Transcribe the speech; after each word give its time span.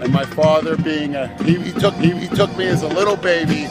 And 0.00 0.12
my 0.12 0.24
father 0.24 0.76
being 0.76 1.14
a 1.14 1.28
he, 1.42 1.58
he 1.60 1.72
took 1.72 1.94
he, 1.94 2.10
he 2.12 2.28
took 2.28 2.56
me 2.56 2.66
as 2.66 2.82
a 2.82 2.88
little 2.88 3.16
baby, 3.16 3.66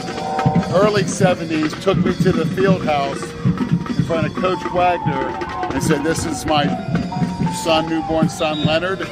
early 0.74 1.04
70s, 1.04 1.82
took 1.82 1.98
me 1.98 2.14
to 2.16 2.32
the 2.32 2.46
field 2.56 2.84
house 2.84 3.22
in 3.24 4.04
front 4.04 4.28
of 4.28 4.36
Coach 4.36 4.64
Wagner 4.72 5.50
and 5.74 5.84
said, 5.84 6.04
This 6.04 6.26
is 6.26 6.46
my 6.46 6.66
son, 7.64 7.90
newborn 7.90 8.30
son 8.30 8.66
Leonard. 8.66 9.08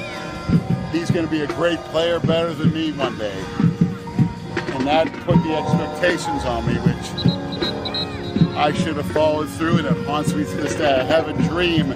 He's 0.92 1.12
gonna 1.12 1.28
be 1.28 1.42
a 1.42 1.48
great 1.48 1.80
player, 1.86 2.20
better 2.20 2.54
than 2.54 2.74
me 2.74 2.92
one 2.92 3.18
day. 3.18 3.44
And 3.60 4.86
that 4.88 5.12
put 5.26 5.42
the 5.44 5.56
expectations 5.56 6.46
on 6.46 6.66
me, 6.68 6.76
which 6.76 8.54
I 8.56 8.72
should 8.74 8.96
have 8.98 9.12
followed 9.12 9.50
through, 9.50 9.78
and 9.78 9.88
it 9.88 10.06
haunts 10.06 10.34
me 10.34 10.44
to 10.44 10.56
this 10.58 10.76
day. 10.76 11.00
I 11.00 11.04
have 11.04 11.28
a 11.28 11.34
dream 11.50 11.92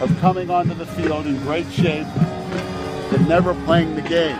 of 0.00 0.16
coming 0.20 0.50
onto 0.50 0.74
the 0.74 0.86
field 0.86 1.26
in 1.26 1.38
great 1.42 1.70
shape 1.72 2.06
but 3.10 3.20
never 3.22 3.54
playing 3.64 3.94
the 3.94 4.02
game. 4.02 4.36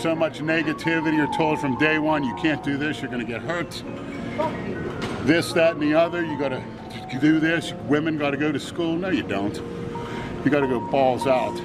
So 0.00 0.14
much 0.14 0.38
negativity. 0.38 1.16
You're 1.16 1.32
told 1.34 1.60
from 1.60 1.76
day 1.76 1.98
one, 1.98 2.24
you 2.24 2.34
can't 2.36 2.62
do 2.64 2.78
this, 2.78 3.02
you're 3.02 3.10
going 3.10 3.24
to 3.24 3.30
get 3.30 3.42
hurt. 3.42 3.70
This, 5.26 5.52
that, 5.52 5.72
and 5.72 5.82
the 5.82 5.92
other. 5.92 6.24
You 6.24 6.38
got 6.38 6.48
to 6.48 7.18
do 7.20 7.38
this. 7.38 7.74
Women 7.86 8.16
got 8.16 8.30
to 8.30 8.38
go 8.38 8.50
to 8.50 8.58
school. 8.58 8.96
No, 8.96 9.10
you 9.10 9.22
don't. 9.22 9.54
You 10.42 10.50
got 10.50 10.60
to 10.60 10.68
go 10.68 10.80
balls 10.80 11.26
out 11.26 11.60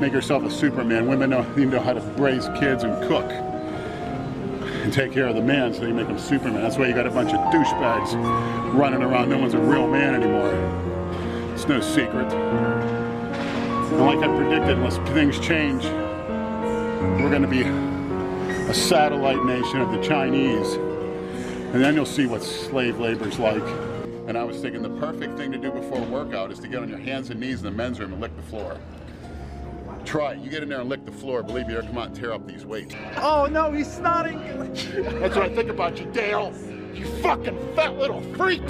make 0.00 0.12
yourself 0.12 0.44
a 0.44 0.50
Superman. 0.50 1.06
Women 1.06 1.30
know, 1.30 1.46
you 1.56 1.66
know 1.66 1.80
how 1.80 1.92
to 1.92 2.00
raise 2.20 2.48
kids 2.60 2.84
and 2.84 3.02
cook 3.08 3.30
and 3.30 4.92
take 4.92 5.12
care 5.12 5.26
of 5.26 5.34
the 5.34 5.42
man, 5.42 5.72
so 5.72 5.86
you 5.86 5.94
make 5.94 6.08
them 6.08 6.18
Superman. 6.18 6.60
That's 6.62 6.76
why 6.76 6.88
you 6.88 6.94
got 6.94 7.06
a 7.06 7.10
bunch 7.10 7.32
of 7.32 7.40
douchebags 7.52 8.14
running 8.74 9.02
around. 9.02 9.30
No 9.30 9.38
one's 9.38 9.54
a 9.54 9.58
real 9.58 9.88
man 9.88 10.14
anymore. 10.14 10.52
It's 11.54 11.66
no 11.66 11.80
secret. 11.80 12.30
And 12.32 14.00
like 14.00 14.18
I 14.18 14.26
predicted, 14.36 14.76
unless 14.76 14.98
things 15.14 15.38
change, 15.40 15.84
we're 15.84 17.30
going 17.30 17.42
to 17.42 17.48
be 17.48 17.62
a 17.62 18.74
satellite 18.74 19.44
nation 19.44 19.80
of 19.80 19.90
the 19.92 20.02
Chinese. 20.02 20.74
And 20.74 21.82
then 21.82 21.94
you'll 21.94 22.04
see 22.04 22.26
what 22.26 22.42
slave 22.42 22.98
labor's 22.98 23.38
like. 23.38 23.62
And 24.26 24.36
I 24.36 24.44
was 24.44 24.58
thinking 24.60 24.82
the 24.82 24.90
perfect 25.00 25.36
thing 25.36 25.52
to 25.52 25.58
do 25.58 25.70
before 25.70 25.98
a 25.98 26.08
workout 26.08 26.50
is 26.50 26.58
to 26.60 26.68
get 26.68 26.82
on 26.82 26.88
your 26.88 26.98
hands 26.98 27.30
and 27.30 27.40
knees 27.40 27.58
in 27.58 27.64
the 27.64 27.70
men's 27.70 28.00
room 28.00 28.12
and 28.12 28.20
lick 28.20 28.34
the 28.36 28.42
floor. 28.42 28.78
Try 30.04 30.32
it. 30.34 30.40
You 30.40 30.50
get 30.50 30.62
in 30.62 30.68
there 30.68 30.80
and 30.80 30.88
lick 30.88 31.04
the 31.04 31.12
floor. 31.12 31.42
Believe 31.42 31.66
me, 31.66 31.74
they'll 31.74 31.82
come 31.82 31.98
out 31.98 32.08
and 32.08 32.16
tear 32.16 32.32
up 32.32 32.46
these 32.46 32.64
weights. 32.64 32.94
Oh 33.16 33.46
no, 33.46 33.72
he's 33.72 33.88
snotting. 33.88 34.38
That's 35.20 35.34
what 35.34 35.50
I 35.50 35.54
think 35.54 35.70
about 35.70 35.98
you, 35.98 36.06
Dale. 36.12 36.52
You 36.94 37.06
fucking 37.22 37.58
fat 37.74 37.98
little 37.98 38.22
freak. 38.34 38.62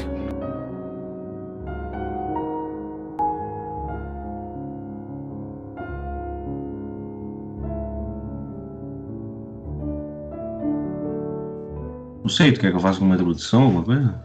Não 12.22 12.30
sei, 12.30 12.52
tu 12.52 12.60
quer 12.60 12.70
que 12.70 12.77
eu 12.77 12.80
faça 12.80 13.00
uma 13.00 13.16
introdução, 13.16 13.64
alguma 13.64 13.84
coisa? 13.84 14.24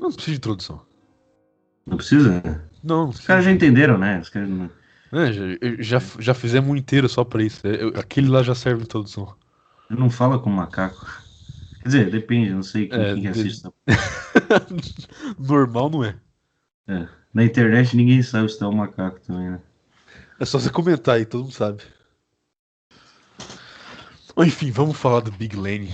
Não 0.00 0.10
precisa 0.10 0.30
de 0.32 0.36
introdução. 0.38 0.80
Não 1.86 1.96
precisa? 1.98 2.64
Não. 2.82 3.10
Os 3.10 3.20
caras 3.20 3.44
já 3.44 3.50
entenderam, 3.50 3.98
né? 3.98 4.18
Os 4.20 4.30
caras 4.30 4.48
não... 4.48 4.70
É, 5.12 5.32
já, 5.82 5.98
já, 6.18 6.32
fizemos 6.34 6.70
um 6.70 6.76
inteiro 6.76 7.08
só 7.08 7.22
pra 7.24 7.42
isso. 7.42 7.66
Eu, 7.66 7.88
aquele 8.00 8.28
lá 8.28 8.42
já 8.42 8.54
serve 8.54 8.82
introdução. 8.82 9.34
Não 9.90 10.08
fala 10.08 10.38
com 10.38 10.48
macaco. 10.50 11.06
Quer 11.80 11.88
dizer, 11.88 12.10
depende, 12.10 12.50
não 12.52 12.62
sei 12.62 12.88
quem, 12.88 13.00
É, 13.00 13.12
quem 13.14 13.22
de- 13.22 13.28
assiste. 13.28 13.68
Normal 15.38 15.90
não 15.90 16.04
é. 16.04 16.16
É. 16.88 17.06
Na 17.32 17.44
internet 17.44 17.96
ninguém 17.96 18.22
sabe 18.22 18.48
se 18.48 18.58
tá 18.58 18.68
um 18.68 18.72
macaco 18.76 19.20
também, 19.20 19.50
né? 19.50 19.60
É 20.38 20.44
só 20.44 20.58
você 20.58 20.70
comentar 20.70 21.16
aí, 21.16 21.24
todo 21.26 21.44
mundo 21.44 21.52
sabe. 21.52 21.82
Enfim, 24.38 24.70
vamos 24.70 24.96
falar 24.96 25.20
do 25.20 25.30
Big 25.30 25.56
Lane, 25.56 25.90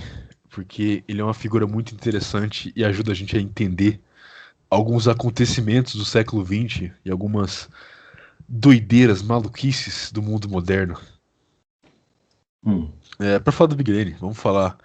porque 0.49 1.03
ele 1.07 1.21
é 1.21 1.23
uma 1.23 1.33
figura 1.33 1.67
muito 1.67 1.93
interessante 1.93 2.71
e 2.75 2.83
ajuda 2.83 3.11
a 3.11 3.15
gente 3.15 3.35
a 3.35 3.41
entender 3.41 4.01
alguns 4.69 5.07
acontecimentos 5.07 5.95
do 5.95 6.05
século 6.05 6.43
XX 6.45 6.91
e 7.05 7.11
algumas 7.11 7.69
doideiras, 8.49 9.21
maluquices 9.21 10.11
do 10.11 10.21
mundo 10.21 10.49
moderno. 10.49 10.99
Hum. 12.65 12.91
É, 13.19 13.39
para 13.39 13.51
falar 13.51 13.67
do 13.69 13.75
Big 13.75 13.91
Lane, 13.91 14.11
vamos 14.19 14.37
falar 14.37 14.77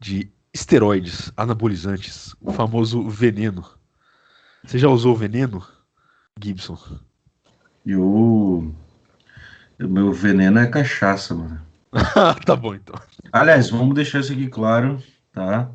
de 0.00 0.30
esteroides, 0.54 1.32
anabolizantes, 1.36 2.34
o 2.40 2.52
famoso 2.52 3.08
veneno. 3.08 3.64
Você 4.64 4.78
já 4.78 4.88
usou 4.88 5.14
veneno, 5.16 5.62
Gibson? 6.42 6.78
E 7.84 7.94
o. 7.94 8.72
Meu 9.80 10.12
veneno 10.12 10.58
é 10.60 10.66
cachaça, 10.68 11.34
mano. 11.34 11.60
Tá 12.46 12.56
bom 12.56 12.74
então. 12.74 12.94
Aliás, 13.32 13.70
vamos 13.70 13.94
deixar 13.94 14.20
isso 14.20 14.32
aqui 14.32 14.48
claro, 14.48 15.02
tá? 15.32 15.70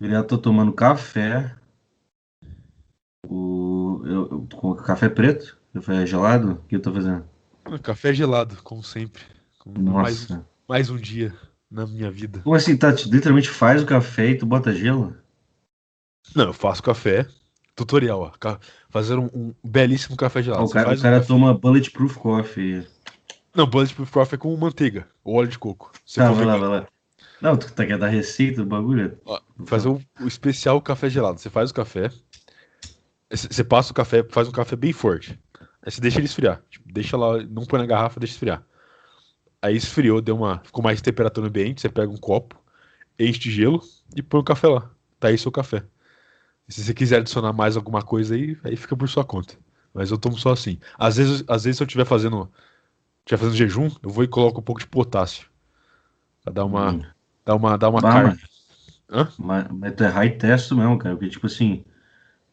Eu 0.00 0.10
já 0.10 0.24
tô 0.24 0.38
tomando 0.38 0.72
café. 0.74 1.56
O... 3.26 4.02
Eu, 4.04 4.28
eu- 4.30 4.48
com 4.56 4.74
café 4.76 5.08
preto? 5.08 5.58
Café 5.72 6.06
gelado? 6.06 6.52
O 6.52 6.56
que 6.68 6.76
eu 6.76 6.82
tô 6.82 6.92
fazendo? 6.92 7.24
Café 7.82 8.12
gelado, 8.12 8.56
como 8.62 8.82
sempre. 8.82 9.22
Como 9.58 9.80
mais, 9.92 10.28
Nossa. 10.28 10.46
mais 10.68 10.90
um 10.90 10.96
dia 10.96 11.32
na 11.70 11.86
minha 11.86 12.10
vida. 12.10 12.40
Como 12.40 12.56
assim, 12.56 12.76
tá? 12.76 12.92
Tu 12.92 13.08
literalmente 13.08 13.48
faz 13.48 13.82
o 13.82 13.86
café 13.86 14.30
e 14.30 14.38
tu 14.38 14.46
bota 14.46 14.72
gelo? 14.72 15.16
Não, 16.34 16.46
eu 16.46 16.52
faço 16.52 16.82
café. 16.82 17.26
Tutorial, 17.76 18.20
ó. 18.20 18.58
Fazer 18.90 19.16
um, 19.18 19.26
um 19.32 19.54
belíssimo 19.64 20.16
café 20.16 20.42
gelado. 20.42 20.62
Ah, 20.62 20.64
o 20.64 20.68
Você 20.68 20.74
cara, 20.74 20.88
o 20.90 20.92
um 20.92 21.00
cara 21.00 21.16
café- 21.16 21.28
toma 21.28 21.54
bulletproof 21.54 22.16
coffee. 22.18 22.86
Não, 23.54 23.66
Bulletproof 23.66 24.12
Coffee 24.12 24.36
é 24.36 24.38
com 24.38 24.56
manteiga 24.56 25.08
ou 25.24 25.34
óleo 25.34 25.48
de 25.48 25.58
coco. 25.58 25.90
Se 26.06 26.16
Tá, 26.16 26.30
vai 26.30 26.44
lá, 26.44 26.56
vai 26.56 26.68
lá. 26.68 26.86
Não, 27.40 27.56
tu 27.56 27.72
tá 27.72 27.84
quer 27.84 27.98
dar 27.98 28.06
receita 28.08 28.62
do 28.62 28.66
bagulho? 28.66 29.18
Ó, 29.24 29.40
Fazer 29.66 29.88
o, 29.88 30.00
o 30.20 30.28
especial 30.28 30.80
café 30.80 31.10
gelado. 31.10 31.40
Você 31.40 31.50
faz 31.50 31.70
o 31.70 31.74
café. 31.74 32.10
Você 33.30 33.48
você 33.48 33.64
passa 33.64 33.90
o 33.90 33.94
café, 33.94 34.22
faz 34.30 34.46
um 34.48 34.52
café 34.52 34.76
bem 34.76 34.92
forte. 34.92 35.38
Aí 35.82 35.90
você 35.90 36.00
deixa 36.00 36.18
ele 36.18 36.26
esfriar. 36.26 36.62
Tipo, 36.70 36.92
deixa 36.92 37.16
lá, 37.16 37.42
não 37.44 37.64
põe 37.64 37.80
na 37.80 37.86
garrafa, 37.86 38.20
deixa 38.20 38.34
esfriar. 38.34 38.62
Aí 39.62 39.76
esfriou, 39.76 40.20
deu 40.20 40.36
uma. 40.36 40.60
Ficou 40.64 40.82
mais 40.82 41.00
temperatura 41.00 41.44
no 41.44 41.48
ambiente, 41.48 41.80
você 41.80 41.88
pega 41.88 42.10
um 42.10 42.16
copo, 42.16 42.56
enche 43.18 43.38
de 43.38 43.50
gelo 43.50 43.82
e 44.14 44.22
põe 44.22 44.40
o 44.40 44.44
café 44.44 44.68
lá. 44.68 44.90
Tá 45.18 45.28
aí 45.28 45.38
seu 45.38 45.52
café. 45.52 45.84
E 46.68 46.72
se 46.72 46.84
você 46.84 46.94
quiser 46.94 47.18
adicionar 47.18 47.52
mais 47.52 47.76
alguma 47.76 48.02
coisa 48.02 48.34
aí, 48.34 48.56
aí 48.62 48.76
fica 48.76 48.96
por 48.96 49.08
sua 49.08 49.24
conta. 49.24 49.54
Mas 49.92 50.10
eu 50.10 50.18
tomo 50.18 50.38
só 50.38 50.52
assim. 50.52 50.78
Às 50.98 51.16
vezes, 51.16 51.44
às 51.48 51.64
vezes 51.64 51.76
se 51.78 51.82
eu 51.82 51.86
estiver 51.86 52.04
fazendo. 52.04 52.50
Estiver 53.20 53.38
fazendo 53.38 53.56
jejum, 53.56 53.90
eu 54.02 54.10
vou 54.10 54.24
e 54.24 54.28
coloco 54.28 54.60
um 54.60 54.62
pouco 54.62 54.80
de 54.80 54.86
potássio. 54.86 55.48
Pra 56.42 56.52
dar 56.52 56.64
uma. 56.64 56.92
Hum. 56.92 57.02
Dar 57.44 57.56
uma, 57.56 57.76
dar 57.76 57.88
uma 57.90 57.98
Ah, 57.98 58.02
carne. 58.02 58.40
Mas, 59.38 59.66
mas 59.70 59.94
tu 59.94 60.04
é 60.04 60.08
high 60.08 60.30
test 60.30 60.70
mesmo, 60.72 60.98
cara. 60.98 61.16
Porque, 61.16 61.30
tipo 61.30 61.46
assim, 61.46 61.84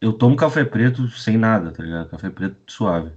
eu 0.02 0.14
tomo 0.14 0.36
café 0.36 0.64
preto 0.66 1.08
sem 1.10 1.38
nada, 1.38 1.72
tá 1.72 1.84
ligado? 1.84 2.10
Café 2.10 2.30
preto 2.30 2.72
suave. 2.72 3.12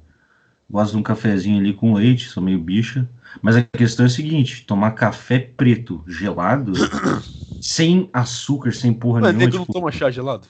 Gosto 0.71 0.93
de 0.93 0.99
um 0.99 1.03
cafezinho 1.03 1.59
ali 1.61 1.75
com 1.75 1.95
leite, 1.95 2.29
sou 2.29 2.43
meio 2.43 2.61
bicha. 2.61 3.09
Mas 3.43 3.57
a 3.57 3.65
questão 3.65 4.05
é 4.07 4.09
a 4.09 4.11
seguinte: 4.11 4.65
tomar 4.67 4.93
café 4.93 5.39
preto 5.41 6.05
gelado, 6.07 6.73
sem 7.61 8.11
açúcar, 8.13 8.73
sem 8.73 8.95
porra 8.95 9.21
Mas 9.21 9.35
nenhuma. 9.35 9.51
não 9.53 9.65
tipo, 9.65 9.67
toma 9.67 9.93
chá 9.93 10.11
gelado? 10.11 10.49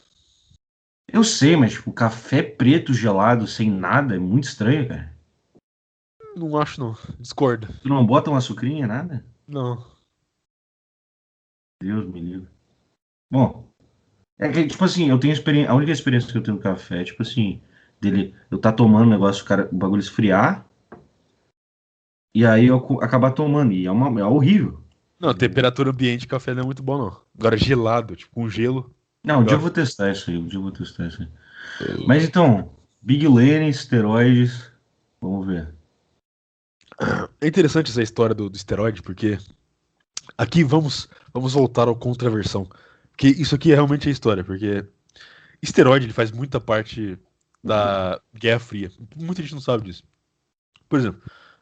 Eu 1.07 1.23
sei, 1.23 1.57
mas, 1.57 1.73
tipo, 1.75 1.93
café 1.93 2.43
preto 2.43 2.95
gelado 2.95 3.47
sem 3.47 3.71
nada 3.71 4.15
é 4.17 4.19
muito 4.19 4.45
estranho, 4.45 4.89
cara. 4.89 5.15
Não 6.37 6.57
acho, 6.59 6.81
não. 6.81 6.97
Discorda. 7.21 7.71
Tu 7.83 7.89
não 7.91 8.07
bota 8.07 8.31
uma 8.31 8.39
açucrinha, 8.39 8.87
nada? 8.87 9.23
Não. 9.47 9.85
Deus 11.83 12.07
me 12.07 12.21
livre. 12.21 12.49
Bom, 13.31 13.70
é 14.41 14.49
que, 14.49 14.67
tipo 14.67 14.85
assim, 14.85 15.11
eu 15.11 15.19
tenho 15.19 15.35
experiência. 15.35 15.71
A 15.71 15.75
única 15.75 15.93
experiência 15.93 16.33
que 16.33 16.39
eu 16.39 16.43
tenho 16.43 16.57
no 16.57 16.63
café 16.63 17.03
é, 17.03 17.05
tipo 17.05 17.23
assim, 17.23 17.61
dele, 18.01 18.35
eu 18.51 18.59
tá 18.59 18.73
tomando 18.73 19.07
o 19.07 19.11
negócio, 19.11 19.45
o, 19.45 19.47
cara, 19.47 19.69
o 19.71 19.77
bagulho 19.77 20.01
esfriar, 20.01 20.67
e 22.35 22.47
aí 22.47 22.67
eu 22.67 22.99
acabar 23.03 23.33
tomando, 23.33 23.73
e 23.73 23.87
é, 23.87 23.91
uma, 23.91 24.19
é 24.19 24.25
horrível. 24.25 24.83
Não, 25.21 25.35
temperatura 25.35 25.91
ambiente 25.91 26.23
de 26.23 26.27
café 26.27 26.55
não 26.55 26.63
é 26.63 26.65
muito 26.65 26.83
bom, 26.83 26.97
não. 26.97 27.21
Agora, 27.39 27.57
gelado, 27.59 28.17
tipo, 28.17 28.33
com 28.33 28.49
gelo. 28.49 28.95
Não, 29.23 29.41
um 29.41 29.45
dia 29.45 29.57
eu 29.57 29.61
vou 29.61 29.71
testar 29.71 30.11
isso 30.11 30.31
aí, 30.31 30.39
um 30.39 30.47
dia 30.47 30.59
eu 30.59 30.63
vou 30.63 30.73
testar 30.73 31.09
isso 31.09 31.23
aí. 31.23 32.07
Mas 32.07 32.25
então, 32.25 32.73
Big 33.03 33.29
Lane, 33.29 33.69
esteroides, 33.69 34.73
vamos 35.21 35.47
ver. 35.47 35.75
É 37.39 37.47
interessante 37.47 37.91
essa 37.91 38.03
história 38.03 38.35
do, 38.35 38.49
do 38.49 38.57
esteroide, 38.57 39.03
porque 39.03 39.37
aqui 40.39 40.65
vamos, 40.65 41.09
vamos 41.35 41.53
voltar 41.53 41.89
ao 41.89 41.97
contraversão. 41.97 42.67
Porque 43.21 43.39
isso 43.39 43.55
aqui 43.55 43.71
é 43.71 43.75
realmente 43.75 44.09
a 44.09 44.11
história, 44.11 44.43
porque 44.43 44.83
esteroide 45.61 46.07
ele 46.07 46.13
faz 46.15 46.33
muita 46.33 46.59
parte 46.59 47.19
da 47.63 48.19
Guerra 48.33 48.59
Fria. 48.59 48.91
Muita 49.15 49.43
gente 49.43 49.53
não 49.53 49.61
sabe 49.61 49.85
disso. 49.85 50.03
Por 50.89 50.99
exemplo, 50.99 51.21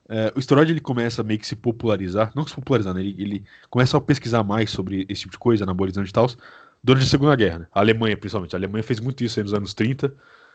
É, 0.08 0.32
o 0.34 0.38
esteroide 0.38 0.72
ele 0.72 0.81
começa 0.81 1.20
a 1.20 1.25
meio 1.25 1.38
que 1.38 1.46
se 1.46 1.56
popularizar, 1.56 2.32
não 2.34 2.46
se 2.46 2.55
popularizar, 2.55 2.94
né? 2.94 3.00
ele, 3.00 3.14
ele 3.19 3.44
começa 3.69 3.94
a 3.94 4.00
pesquisar 4.00 4.43
mais 4.43 4.70
sobre 4.70 5.05
esse 5.06 5.22
tipo 5.22 5.32
de 5.32 5.38
coisa, 5.38 5.64
anabolizante 5.64 6.08
e 6.08 6.12
tal, 6.12 6.28
durante 6.82 7.05
a 7.05 7.08
Segunda 7.08 7.34
Guerra. 7.34 7.58
Né? 7.58 7.66
A 7.72 7.81
Alemanha, 7.81 8.16
principalmente. 8.16 8.54
A 8.54 8.58
Alemanha 8.58 8.84
fez 8.84 9.00
muito 9.00 9.22
isso 9.25 9.43
nos 9.43 9.52
anos 9.52 9.75
30. 9.75 10.14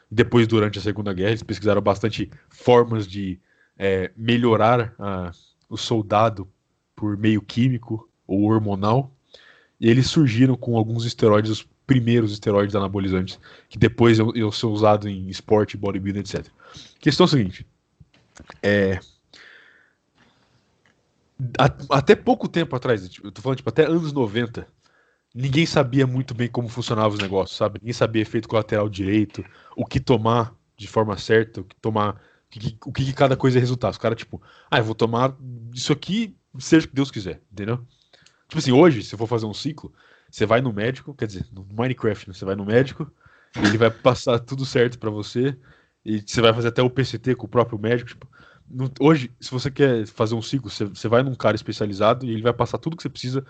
E 0.10 0.16
depois, 0.16 0.48
durante 0.48 0.80
a 0.80 0.82
Segunda 0.82 1.14
Guerra, 1.14 1.32
eles 1.32 1.44
pesquisaram 1.44 1.82
bastante 1.82 2.32
formas 2.50 3.06
de 3.06 3.40
é, 3.78 4.10
melhorar 4.16 4.96
a, 4.98 5.32
o 5.70 5.78
soldado 5.78 6.50
por 6.96 7.18
meio 7.18 7.42
químico 7.42 8.10
ou 8.26 8.44
hormonal. 8.44 9.12
E 9.84 9.90
eles 9.90 10.08
surgiram 10.08 10.56
com 10.56 10.78
alguns 10.78 11.04
esteroides, 11.04 11.52
os 11.52 11.68
primeiros 11.86 12.32
esteroides 12.32 12.74
anabolizantes, 12.74 13.38
que 13.68 13.78
depois 13.78 14.18
iam, 14.18 14.34
iam 14.34 14.50
ser 14.50 14.68
usados 14.68 15.06
em 15.08 15.28
esporte, 15.28 15.76
bodybuilding, 15.76 16.22
etc. 16.22 16.48
Questão 17.02 17.26
é 17.26 17.28
seguinte: 17.28 17.68
é, 18.62 18.98
até 21.90 22.16
pouco 22.16 22.48
tempo 22.48 22.74
atrás, 22.78 23.12
eu 23.22 23.30
tô 23.30 23.42
falando 23.42 23.58
tipo, 23.58 23.70
até 23.70 23.86
anos 23.86 24.14
90, 24.14 24.66
ninguém 25.36 25.66
sabia 25.66 26.08
muito 26.08 26.34
bem 26.34 26.48
como 26.48 26.70
funcionava 26.70 27.14
os 27.14 27.20
negócios, 27.20 27.58
sabe? 27.58 27.78
Ninguém 27.82 27.92
sabia 27.94 28.22
efeito 28.22 28.48
colateral 28.48 28.88
direito, 28.88 29.44
o 29.76 29.86
que 29.86 30.00
tomar 30.00 30.56
de 30.78 30.88
forma 30.88 31.18
certa, 31.18 31.60
o 31.60 31.66
que 31.66 31.76
tomar, 31.76 32.22
o 32.46 32.50
que, 32.50 32.78
o 32.86 32.92
que 32.94 33.12
cada 33.12 33.36
coisa 33.36 33.58
ia 33.58 33.62
resultar. 33.62 33.90
Os 33.90 33.98
caras, 33.98 34.18
tipo, 34.18 34.42
ah, 34.72 34.78
eu 34.78 34.84
vou 34.86 34.96
tomar 34.96 35.36
isso 35.74 35.92
aqui, 35.92 36.38
seja 36.58 36.86
o 36.86 36.90
que 36.90 36.96
Deus 36.96 37.12
quiser, 37.12 37.42
entendeu? 37.52 37.86
Tipo 38.54 38.60
assim, 38.60 38.72
hoje, 38.72 39.02
se 39.02 39.16
eu 39.16 39.18
for 39.18 39.26
fazer 39.26 39.48
um 39.48 39.54
ciclo, 39.54 39.92
você 40.30 40.46
vai 40.46 40.62
no 40.62 40.72
médico, 40.72 41.12
quer 41.16 41.26
dizer, 41.26 41.44
no 41.52 41.66
Minecraft, 41.72 42.28
né? 42.28 42.36
você 42.36 42.46
vai 42.46 42.54
no 42.54 42.64
médico, 42.64 43.12
ele 43.56 43.80
vai 43.80 43.90
passar 43.90 44.38
tudo 44.38 44.64
certo 44.64 45.00
para 45.00 45.10
você, 45.10 45.58
e 46.06 46.22
você 46.22 46.40
vai 46.40 46.54
fazer 46.54 46.68
até 46.68 46.80
o 46.80 46.90
PCT 46.90 47.34
com 47.34 47.48
o 47.48 47.50
próprio 47.50 47.80
médico, 47.80 48.10
tipo, 48.12 48.28
hoje, 49.00 49.32
se 49.42 49.50
você 49.50 49.72
quer 49.72 50.06
fazer 50.06 50.36
um 50.36 50.42
ciclo, 50.44 50.70
você, 50.70 50.86
você 50.86 51.08
vai 51.08 51.24
num 51.24 51.34
cara 51.34 51.56
especializado 51.56 52.28
e 52.28 52.30
ele 52.30 52.44
vai 52.44 52.54
passar 52.54 52.78
tudo 52.78 52.96
que 52.96 53.02
você 53.02 53.10
precisa 53.10 53.44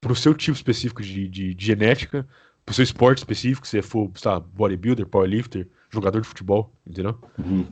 pro 0.00 0.14
seu 0.14 0.32
tipo 0.32 0.56
específico 0.56 1.02
de, 1.02 1.26
de, 1.26 1.52
de 1.52 1.66
genética, 1.66 2.24
pro 2.64 2.72
seu 2.72 2.84
esporte 2.84 3.18
específico, 3.18 3.66
se 3.66 3.82
for, 3.82 4.08
sabe, 4.14 4.46
bodybuilder, 4.54 5.04
powerlifter, 5.04 5.66
jogador 5.90 6.20
de 6.20 6.28
futebol, 6.28 6.72
entendeu? 6.86 7.18
Uhum. 7.36 7.66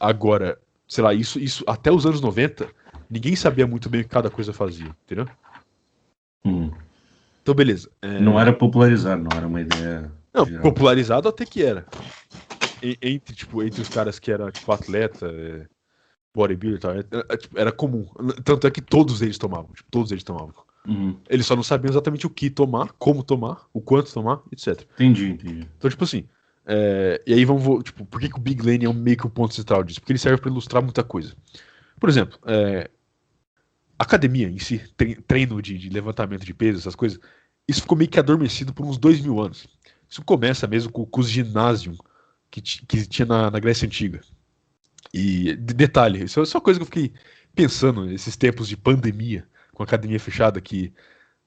Agora, 0.00 0.58
sei 0.88 1.04
lá, 1.04 1.12
isso, 1.12 1.38
isso 1.38 1.62
até 1.66 1.92
os 1.92 2.06
anos 2.06 2.22
90, 2.22 2.66
ninguém 3.10 3.36
sabia 3.36 3.66
muito 3.66 3.90
bem 3.90 4.00
o 4.00 4.04
que 4.04 4.08
cada 4.08 4.30
coisa 4.30 4.54
fazia, 4.54 4.96
entendeu? 5.04 5.28
Uhum. 6.46 6.70
Então, 7.42 7.54
beleza. 7.54 7.90
É... 8.02 8.20
Não 8.20 8.38
era 8.38 8.52
popularizado, 8.52 9.22
não 9.22 9.36
era 9.36 9.46
uma 9.46 9.60
ideia. 9.60 10.10
Não, 10.34 10.44
geral. 10.44 10.62
popularizado 10.62 11.28
até 11.28 11.46
que 11.46 11.62
era. 11.62 11.86
entre, 12.82 13.34
tipo, 13.34 13.62
entre 13.62 13.80
os 13.80 13.88
caras 13.88 14.18
que 14.18 14.30
era, 14.30 14.50
tipo, 14.50 14.70
atleta, 14.72 15.26
é, 15.26 15.66
bodybuilder 16.34 16.78
e 16.78 16.80
tal, 16.80 16.90
era, 16.92 17.26
é, 17.28 17.36
tipo, 17.36 17.58
era, 17.58 17.72
comum. 17.72 18.06
Tanto 18.44 18.66
é 18.66 18.70
que 18.70 18.80
todos 18.80 19.22
eles 19.22 19.38
tomavam, 19.38 19.72
tipo, 19.72 19.88
todos 19.90 20.10
eles 20.10 20.24
tomavam. 20.24 20.54
Uhum. 20.86 21.16
Eles 21.28 21.46
só 21.46 21.56
não 21.56 21.62
sabiam 21.62 21.90
exatamente 21.90 22.26
o 22.26 22.30
que 22.30 22.50
tomar, 22.50 22.92
como 22.98 23.22
tomar, 23.22 23.66
o 23.72 23.80
quanto 23.80 24.12
tomar, 24.12 24.40
etc. 24.52 24.82
Entendi, 24.94 25.30
entendi. 25.30 25.68
Então, 25.76 25.90
tipo 25.90 26.04
assim. 26.04 26.28
É... 26.64 27.22
E 27.26 27.32
aí 27.32 27.44
vamos. 27.44 27.84
Tipo, 27.84 28.04
por 28.04 28.20
que, 28.20 28.28
que 28.28 28.36
o 28.36 28.40
Big 28.40 28.64
Lane 28.64 28.86
é 28.86 28.92
meio 28.92 29.16
que 29.16 29.26
o 29.26 29.30
ponto 29.30 29.54
central 29.54 29.82
disso? 29.82 30.00
Porque 30.00 30.12
ele 30.12 30.18
serve 30.18 30.40
para 30.40 30.50
ilustrar 30.50 30.82
muita 30.82 31.02
coisa. 31.02 31.34
Por 31.98 32.08
exemplo, 32.08 32.38
é... 32.46 32.90
academia 33.98 34.48
em 34.48 34.58
si, 34.58 34.78
treino 35.26 35.60
de, 35.60 35.78
de, 35.78 35.88
levantamento 35.88 36.44
de 36.44 36.54
peso, 36.54 36.78
essas 36.78 36.94
coisas, 36.94 37.18
isso 37.66 37.82
ficou 37.82 37.96
meio 37.96 38.10
que 38.10 38.18
adormecido 38.18 38.72
por 38.72 38.84
uns 38.86 38.98
dois 38.98 39.20
mil 39.20 39.40
anos. 39.40 39.66
Isso 40.08 40.22
começa 40.24 40.66
mesmo 40.66 40.92
com, 40.92 41.04
com 41.04 41.20
os 41.20 41.28
ginásios 41.28 41.98
que, 42.50 42.60
que 42.60 43.06
tinha 43.06 43.26
na, 43.26 43.50
na 43.50 43.58
Grécia 43.58 43.86
Antiga. 43.86 44.20
E 45.12 45.56
detalhe, 45.56 46.24
isso 46.24 46.40
é 46.40 46.44
só 46.44 46.60
coisa 46.60 46.78
que 46.78 46.82
eu 46.82 46.86
fiquei 46.86 47.12
pensando 47.54 48.04
nesses 48.04 48.36
tempos 48.36 48.68
de 48.68 48.76
pandemia 48.76 49.46
com 49.72 49.82
a 49.82 49.86
academia 49.86 50.20
fechada 50.20 50.60
que 50.60 50.92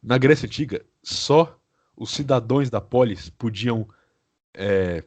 na 0.02 0.18
Grécia 0.18 0.46
Antiga 0.46 0.84
só 1.04 1.60
os 1.96 2.12
cidadãos 2.12 2.70
da 2.70 2.80
polis 2.80 3.30
podiam 3.30 3.88
é, 4.54 5.04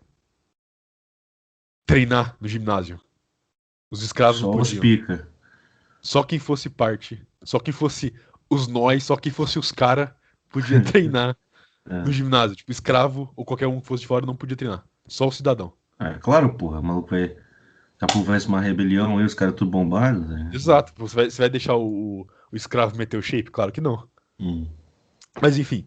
treinar 1.87 2.37
no 2.41 2.47
ginásio. 2.47 3.01
Os 3.91 4.03
escravos 4.03 4.41
só 4.41 4.47
não 4.47 4.53
podiam. 4.53 4.75
Os 4.75 4.81
pica. 4.81 5.32
Só 6.03 6.25
quem 6.25 6.41
fosse 6.41 6.69
parte, 6.69 7.25
só 7.45 7.61
quem 7.61 7.73
fosse 7.73 8.13
os 8.51 8.67
nós, 8.67 9.05
só 9.05 9.17
quem 9.17 9.33
fosse 9.33 9.59
os 9.59 9.71
cara 9.71 10.15
podia 10.51 10.83
treinar 10.85 11.37
é. 11.89 12.03
no 12.03 12.13
ginásio. 12.13 12.57
Tipo, 12.57 12.73
escravo 12.73 13.33
ou 13.37 13.45
qualquer 13.45 13.69
um 13.69 13.81
que 13.81 13.87
fosse 13.87 14.03
de 14.03 14.09
fora 14.09 14.27
não 14.27 14.37
podia 14.37 14.57
treinar. 14.57 14.85
Só 15.07 15.29
o 15.29 15.33
cidadão. 15.33 15.73
É, 15.99 16.15
claro, 16.15 16.55
porra, 16.55 16.81
o 16.81 16.83
maluco 16.83 17.11
vai. 17.11 17.29
Daqui 17.29 17.39
a 18.01 18.07
pouco 18.15 18.25
vai 18.25 18.41
uma 18.41 18.61
rebelião 18.61 19.19
aí, 19.19 19.25
os 19.25 19.35
caras 19.35 19.55
tudo 19.55 19.71
bombados. 19.71 20.29
Né? 20.29 20.51
Exato, 20.53 20.93
você 20.97 21.15
vai, 21.15 21.31
você 21.31 21.43
vai 21.43 21.49
deixar 21.49 21.77
o, 21.77 22.27
o 22.51 22.57
escravo 22.57 22.97
meteu 22.97 23.21
o 23.21 23.23
shape? 23.23 23.51
Claro 23.51 23.71
que 23.71 23.81
não. 23.81 24.09
Hum. 24.41 24.67
Mas 25.41 25.57
enfim, 25.57 25.87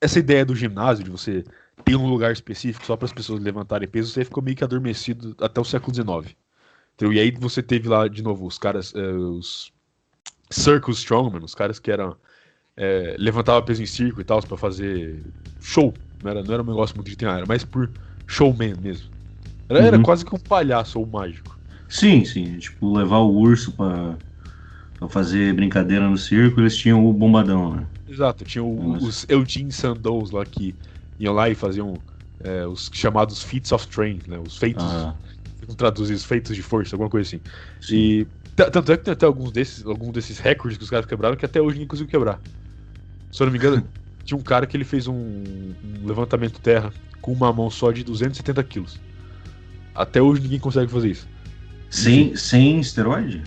essa 0.00 0.18
ideia 0.18 0.44
do 0.44 0.56
ginásio, 0.56 1.04
de 1.04 1.10
você 1.10 1.44
ter 1.84 1.94
um 1.94 2.08
lugar 2.08 2.32
específico 2.32 2.84
só 2.84 2.96
para 2.96 3.06
as 3.06 3.12
pessoas 3.12 3.40
levantarem 3.40 3.88
peso, 3.88 4.12
você 4.12 4.24
ficou 4.24 4.42
meio 4.42 4.56
que 4.56 4.64
adormecido 4.64 5.36
até 5.40 5.60
o 5.60 5.64
século 5.64 5.94
XIX. 5.94 6.36
E 7.00 7.18
aí 7.18 7.30
você 7.30 7.62
teve 7.62 7.88
lá, 7.88 8.08
de 8.08 8.22
novo, 8.22 8.46
os 8.46 8.58
caras, 8.58 8.92
é, 8.94 9.00
os 9.00 9.72
Circus 10.50 10.98
Strongman, 10.98 11.44
os 11.44 11.54
caras 11.54 11.78
que 11.78 11.90
eram. 11.90 12.16
É, 12.76 13.16
levantava 13.18 13.60
peso 13.60 13.82
em 13.82 13.86
circo 13.86 14.20
e 14.20 14.24
tal, 14.24 14.40
para 14.42 14.56
fazer 14.56 15.20
show. 15.60 15.92
Não 16.22 16.30
era, 16.30 16.42
não 16.44 16.54
era 16.54 16.62
um 16.62 16.66
negócio 16.66 16.94
muito 16.96 17.10
de 17.10 17.16
treinar, 17.16 17.38
era 17.38 17.46
mais 17.46 17.64
por 17.64 17.90
showman 18.26 18.74
mesmo. 18.80 19.10
Era, 19.68 19.80
uhum. 19.80 19.86
era 19.86 19.98
quase 20.00 20.24
que 20.24 20.34
um 20.34 20.38
palhaço 20.38 20.98
ou 20.98 21.04
um 21.04 21.10
mágico. 21.10 21.58
Sim, 21.88 22.24
sim. 22.24 22.58
Tipo, 22.58 22.92
levar 22.96 23.18
o 23.18 23.34
urso 23.34 23.72
pra 23.72 24.16
pra 24.98 25.08
fazer 25.08 25.54
brincadeira 25.54 26.08
no 26.08 26.18
circo, 26.18 26.60
eles 26.60 26.76
tinham 26.76 27.06
o 27.06 27.12
bombadão, 27.12 27.76
né? 27.76 27.86
Exato, 28.08 28.44
tinham 28.44 28.74
Nossa. 28.74 29.06
os 29.06 29.26
Eugene 29.28 29.70
Sandows 29.70 30.30
lá 30.30 30.44
que 30.44 30.74
iam 31.18 31.32
lá 31.32 31.48
e 31.48 31.54
faziam 31.54 31.94
é, 32.40 32.66
os 32.66 32.90
chamados 32.92 33.42
feats 33.42 33.70
of 33.70 33.86
train, 33.86 34.20
né? 34.26 34.38
Os 34.38 34.56
feitos. 34.56 34.84
Ah. 34.84 35.14
Como 35.64 35.76
traduzir 35.76 36.14
os 36.14 36.24
feitos 36.24 36.54
de 36.54 36.62
força, 36.62 36.94
alguma 36.94 37.10
coisa 37.10 37.28
assim. 37.28 37.40
Sim. 37.80 37.94
E 37.94 38.26
tanto 38.56 38.92
é 38.92 38.96
que 38.96 39.04
tem 39.04 39.12
até 39.12 39.26
alguns 39.26 39.52
desses, 39.52 39.86
alguns 39.86 40.12
desses 40.12 40.38
recordes 40.38 40.78
que 40.78 40.84
os 40.84 40.90
caras 40.90 41.06
quebraram 41.06 41.36
que 41.36 41.44
até 41.44 41.60
hoje 41.60 41.74
ninguém 41.74 41.88
conseguiu 41.88 42.10
quebrar. 42.10 42.40
Se 43.30 43.42
eu 43.42 43.46
não 43.46 43.52
me 43.52 43.58
engano, 43.58 43.86
tinha 44.24 44.36
um 44.36 44.42
cara 44.42 44.66
que 44.66 44.76
ele 44.76 44.84
fez 44.84 45.06
um, 45.06 45.14
um 45.14 46.06
levantamento 46.06 46.60
terra 46.60 46.92
com 47.20 47.32
uma 47.32 47.52
mão 47.52 47.70
só 47.70 47.92
de 47.92 48.02
270 48.02 48.62
quilos. 48.64 49.00
Até 49.94 50.20
hoje 50.20 50.42
ninguém 50.42 50.58
consegue 50.58 50.90
fazer 50.90 51.10
isso. 51.10 51.28
Sem, 51.90 52.36
sem 52.36 52.80
esteroide? 52.80 53.42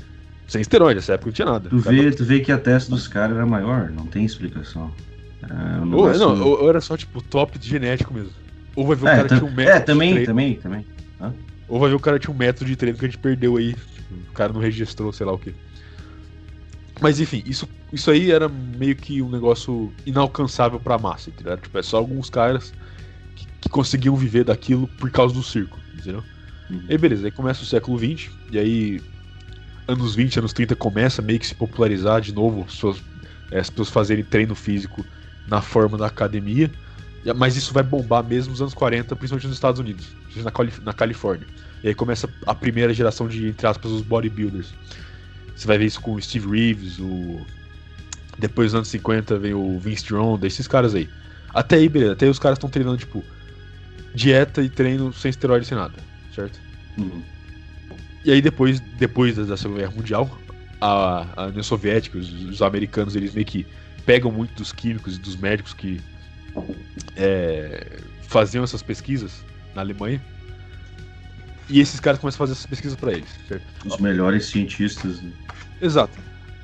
Sem 0.47 0.61
esteroide, 0.61 0.95
nessa 0.95 1.13
época 1.13 1.29
não 1.29 1.33
tinha 1.33 1.45
nada. 1.45 1.69
Tu 1.69 1.77
vê, 1.77 2.11
tu 2.11 2.25
vê 2.25 2.39
que 2.39 2.51
a 2.51 2.57
testa 2.57 2.91
dos 2.91 3.07
caras 3.07 3.35
era 3.37 3.45
maior, 3.45 3.89
não 3.89 4.05
tem 4.05 4.25
explicação. 4.25 4.91
É, 5.43 5.79
um 5.79 5.95
ou, 5.95 6.13
não, 6.13 6.41
ou 6.43 6.69
era 6.69 6.81
só 6.81 6.97
tipo 6.97 7.21
top 7.21 7.57
de 7.57 7.67
genético 7.67 8.13
mesmo. 8.13 8.31
Ou 8.75 8.85
vai 8.85 8.95
ver 8.95 9.05
o 9.05 9.07
é, 9.07 9.15
cara 9.15 9.27
tinha 9.27 9.43
um 9.43 9.53
metro. 9.53 9.73
É, 9.73 9.79
também, 9.79 10.25
também, 10.25 10.55
também. 10.55 10.85
Hã? 11.19 11.33
Ou 11.71 11.79
vai 11.79 11.89
ver 11.89 11.95
o 11.95 11.99
cara 12.01 12.19
tinha 12.19 12.33
um 12.33 12.37
metro 12.37 12.65
de 12.65 12.75
treino 12.75 12.97
que 12.97 13.05
a 13.05 13.07
gente 13.07 13.17
perdeu 13.17 13.55
aí. 13.55 13.73
O 14.29 14.33
cara 14.33 14.51
não 14.51 14.59
registrou, 14.59 15.13
sei 15.13 15.25
lá 15.25 15.31
o 15.31 15.39
que. 15.39 15.55
Mas 16.99 17.21
enfim, 17.21 17.41
isso, 17.45 17.67
isso 17.93 18.11
aí 18.11 18.29
era 18.29 18.49
meio 18.49 18.93
que 18.93 19.21
um 19.21 19.29
negócio 19.29 19.91
inalcançável 20.05 20.81
pra 20.81 20.97
massa, 20.97 21.29
entendeu? 21.29 21.57
Tipo, 21.57 21.77
é 21.77 21.81
só 21.81 21.95
alguns 21.95 22.29
caras 22.29 22.73
que, 23.37 23.47
que 23.61 23.69
conseguiam 23.69 24.17
viver 24.17 24.43
daquilo 24.43 24.85
por 24.85 25.09
causa 25.11 25.33
do 25.33 25.41
circo, 25.41 25.79
entendeu? 25.93 26.21
Uhum. 26.69 26.83
E 26.89 26.97
beleza, 26.97 27.25
aí 27.25 27.31
começa 27.31 27.63
o 27.63 27.65
século 27.65 27.97
XX, 27.97 28.29
e 28.51 28.59
aí 28.59 29.01
anos 29.87 30.13
20, 30.13 30.39
anos 30.39 30.51
30 30.51 30.75
começa 30.75 31.21
meio 31.21 31.39
que 31.39 31.47
se 31.47 31.55
popularizar 31.55 32.19
de 32.19 32.33
novo, 32.33 32.69
suas, 32.69 33.01
é, 33.49 33.59
as 33.59 33.69
pessoas 33.69 33.89
fazerem 33.89 34.25
treino 34.25 34.55
físico 34.55 35.05
na 35.47 35.61
forma 35.61 35.97
da 35.97 36.07
academia. 36.07 36.69
Mas 37.35 37.55
isso 37.55 37.73
vai 37.73 37.83
bombar 37.83 38.23
mesmo 38.23 38.51
nos 38.51 38.61
anos 38.61 38.73
40, 38.73 39.15
principalmente 39.15 39.47
nos 39.47 39.55
Estados 39.55 39.79
Unidos, 39.79 40.07
na, 40.37 40.51
na 40.83 40.93
Califórnia. 40.93 41.45
E 41.83 41.87
aí 41.87 41.95
começa 41.95 42.29
a 42.45 42.55
primeira 42.55 42.93
geração 42.93 43.27
de, 43.27 43.47
entre 43.47 43.67
aspas, 43.67 43.91
os 43.91 44.01
bodybuilders. 44.01 44.73
Você 45.55 45.67
vai 45.67 45.77
ver 45.77 45.85
isso 45.85 46.01
com 46.01 46.13
o 46.13 46.21
Steve 46.21 46.49
Reeves, 46.49 46.99
o... 46.99 47.45
depois 48.39 48.71
dos 48.71 48.75
anos 48.75 48.87
50 48.87 49.37
vem 49.37 49.53
o 49.53 49.79
Vince 49.79 50.05
Gironda, 50.05 50.47
esses 50.47 50.67
caras 50.67 50.95
aí. 50.95 51.07
Até 51.53 51.75
aí, 51.75 51.89
beleza, 51.89 52.13
até 52.13 52.25
aí 52.25 52.31
os 52.31 52.39
caras 52.39 52.57
estão 52.57 52.69
treinando, 52.69 52.97
tipo, 52.97 53.23
dieta 54.15 54.61
e 54.61 54.69
treino 54.69 55.13
sem 55.13 55.29
esteroide, 55.29 55.65
sem 55.65 55.77
nada, 55.77 55.93
certo? 56.33 56.59
Uhum. 56.97 57.21
E 58.23 58.31
aí 58.31 58.41
depois, 58.41 58.79
depois 58.79 59.35
da 59.35 59.57
Segunda 59.57 59.81
Guerra 59.81 59.93
Mundial, 59.95 60.39
a, 60.79 61.27
a 61.35 61.45
União 61.45 61.63
Soviética, 61.63 62.17
os, 62.17 62.31
os, 62.31 62.61
americanos, 62.61 63.15
eles 63.15 63.33
meio 63.33 63.45
que 63.45 63.65
pegam 64.05 64.31
muito 64.31 64.53
dos 64.55 64.71
químicos 64.71 65.15
e 65.15 65.19
dos 65.19 65.35
médicos 65.35 65.73
que 65.73 66.01
é, 67.15 67.99
faziam 68.27 68.63
essas 68.63 68.81
pesquisas 68.81 69.43
na 69.75 69.81
Alemanha. 69.81 70.21
E 71.69 71.79
esses 71.79 71.99
caras 71.99 72.19
começam 72.19 72.37
a 72.37 72.39
fazer 72.39 72.53
essas 72.53 72.65
pesquisas 72.65 72.97
para 72.97 73.13
eles, 73.13 73.29
certo? 73.47 73.63
Os 73.85 73.97
melhores 73.97 74.45
cientistas. 74.47 75.21
Né? 75.21 75.31
Exato. 75.81 76.17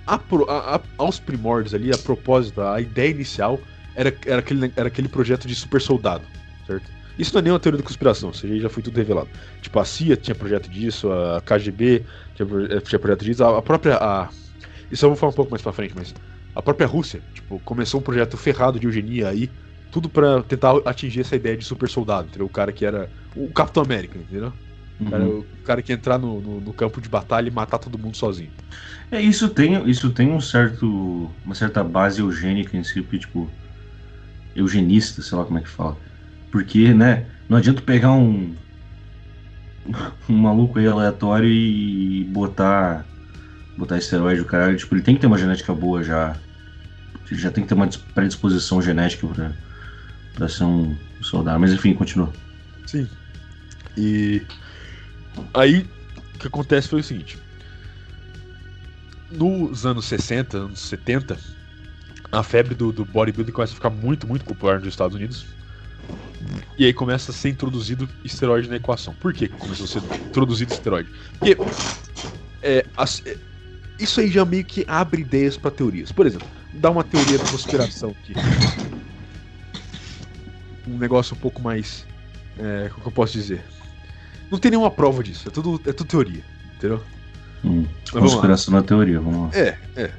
A, 0.05 0.15
a, 0.15 0.81
aos 0.97 1.19
primórdios 1.19 1.73
ali, 1.73 1.93
a 1.93 1.97
propósito, 1.97 2.61
a 2.61 2.79
ideia 2.81 3.11
inicial 3.11 3.59
era, 3.95 4.13
era, 4.25 4.39
aquele, 4.39 4.71
era 4.75 4.87
aquele 4.87 5.07
projeto 5.07 5.47
de 5.47 5.55
super 5.55 5.81
soldado, 5.81 6.23
certo? 6.65 6.85
Isso 7.17 7.33
não 7.33 7.39
é 7.39 7.41
nenhuma 7.43 7.59
teoria 7.59 7.79
da 7.79 7.83
conspiração, 7.83 8.29
isso 8.29 8.45
aí 8.45 8.59
já 8.59 8.69
foi 8.69 8.83
tudo 8.83 8.95
revelado. 8.95 9.27
Tipo, 9.61 9.79
a 9.79 9.85
CIA 9.85 10.15
tinha 10.15 10.35
projeto 10.35 10.69
disso, 10.69 11.11
a 11.11 11.41
KGB 11.41 12.05
tinha, 12.35 12.47
eh, 12.69 12.79
tinha 12.81 12.99
projeto 12.99 13.25
disso, 13.25 13.43
a, 13.43 13.57
a 13.57 13.61
própria. 13.61 13.97
A... 13.97 14.29
Isso 14.91 15.03
eu 15.03 15.09
vou 15.09 15.17
falar 15.17 15.31
um 15.31 15.35
pouco 15.35 15.51
mais 15.51 15.61
pra 15.61 15.73
frente, 15.73 15.93
mas 15.95 16.13
a 16.55 16.61
própria 16.61 16.85
Rússia, 16.85 17.21
tipo, 17.33 17.59
começou 17.59 17.99
um 17.99 18.03
projeto 18.03 18.37
ferrado 18.37 18.79
de 18.79 18.85
eugenia 18.85 19.29
aí, 19.29 19.49
tudo 19.89 20.09
para 20.09 20.43
tentar 20.43 20.77
atingir 20.85 21.21
essa 21.21 21.35
ideia 21.35 21.57
de 21.57 21.65
super 21.65 21.89
soldado, 21.89 22.27
entendeu? 22.27 22.47
O 22.47 22.49
cara 22.49 22.73
que 22.73 22.85
era 22.85 23.11
o 23.35 23.51
Capitão 23.51 23.83
América, 23.83 24.19
entendeu? 24.19 24.49
O 24.49 25.09
cara, 25.09 25.29
Uhum. 25.29 25.31
o 25.31 25.45
cara 25.63 25.81
que 25.83 25.93
entrar 25.93 26.17
no, 26.19 26.41
no, 26.41 26.61
no 26.61 26.73
campo 26.73 27.01
de 27.01 27.09
batalha 27.09 27.47
e 27.47 27.51
matar 27.51 27.79
todo 27.79 27.99
mundo 27.99 28.17
sozinho. 28.17 28.53
É, 29.11 29.21
isso 29.21 29.49
tem, 29.53 29.89
isso 29.89 30.13
tem 30.13 30.31
um 30.31 30.39
certo, 30.41 30.85
uma 31.43 31.55
certa 31.55 31.83
base 31.83 32.21
eugênica 32.21 32.75
em 32.77 32.83
si, 32.83 33.01
porque, 33.01 33.19
tipo, 33.19 33.57
eugenista, 34.55 35.21
sei 35.21 35.37
lá 35.37 35.45
como 35.45 35.59
é 35.59 35.61
que 35.63 35.69
fala. 35.69 36.01
Porque, 36.51 36.93
né, 36.93 37.31
não 37.49 37.57
adianta 37.57 37.81
pegar 37.81 38.11
um, 38.13 38.55
um 40.29 40.37
maluco 40.37 40.79
aí 40.79 40.87
aleatório 40.87 41.49
e 41.49 42.25
botar, 42.25 43.09
botar 43.77 43.97
esteroide, 43.97 44.41
o 44.41 44.45
caralho, 44.47 44.77
tipo, 44.77 44.93
ele 44.95 45.03
tem 45.03 45.15
que 45.15 45.21
ter 45.21 45.27
uma 45.27 45.37
genética 45.37 45.73
boa 45.73 46.03
já. 46.03 46.41
Ele 47.31 47.39
já 47.39 47.51
tem 47.51 47.63
que 47.63 47.69
ter 47.69 47.75
uma 47.75 47.87
dis- 47.87 47.97
predisposição 48.13 48.81
genética 48.81 49.27
pra, 49.27 49.57
pra 50.37 50.47
ser 50.47 50.63
um 50.63 50.95
soldado. 51.21 51.59
Mas 51.59 51.71
enfim, 51.73 51.93
continua. 51.93 52.31
Sim. 52.85 53.07
E 53.97 54.45
aí 55.53 55.89
o 56.35 56.39
que 56.39 56.47
acontece 56.47 56.87
foi 56.89 56.99
o 56.99 57.03
seguinte. 57.03 57.37
Nos 59.29 59.85
anos 59.85 60.05
60, 60.05 60.57
anos 60.57 60.79
70, 60.79 61.37
a 62.31 62.43
febre 62.43 62.75
do, 62.75 62.91
do 62.93 63.05
bodybuilding 63.05 63.51
começa 63.51 63.73
a 63.73 63.75
ficar 63.75 63.89
muito, 63.89 64.27
muito 64.27 64.45
popular 64.45 64.79
nos 64.79 64.87
Estados 64.87 65.15
Unidos. 65.15 65.45
E 66.77 66.85
aí 66.85 66.93
começa 66.93 67.31
a 67.31 67.33
ser 67.33 67.49
introduzido 67.49 68.07
esteroide 68.23 68.69
na 68.69 68.75
equação. 68.75 69.15
Por 69.15 69.33
que 69.33 69.49
começou 69.49 69.85
a 69.85 69.87
ser 69.87 70.03
introduzido 70.29 70.71
esteroide? 70.71 71.09
Porque 71.39 71.65
é, 72.61 72.85
as- 72.95 73.21
é, 73.25 73.37
isso 73.99 74.19
aí 74.21 74.29
já 74.29 74.45
meio 74.45 74.65
que 74.65 74.85
abre 74.87 75.21
ideias 75.21 75.57
para 75.57 75.71
teorias. 75.71 76.11
Por 76.11 76.25
exemplo, 76.27 76.49
dá 76.71 76.89
uma 76.91 77.03
teoria 77.03 77.39
da 77.39 77.47
conspiração 77.47 78.11
aqui. 78.11 78.39
Um 80.87 80.97
negócio 80.97 81.35
um 81.35 81.39
pouco 81.39 81.61
mais. 81.61 82.05
É, 82.57 82.89
como 82.89 83.01
que 83.01 83.07
eu 83.07 83.11
posso 83.11 83.33
dizer? 83.33 83.63
Não 84.49 84.57
tem 84.57 84.71
nenhuma 84.71 84.89
prova 84.89 85.21
disso, 85.21 85.47
é 85.47 85.51
tudo, 85.51 85.81
é 85.85 85.91
tudo 85.91 86.07
teoria, 86.07 86.43
entendeu? 86.75 87.03
Hum, 87.63 87.85
conspiração 88.11 88.73
na 88.73 88.81
teoria, 88.81 89.19
vamos 89.19 89.53
lá. 89.53 89.59
É, 89.59 89.77
é. 89.95 90.11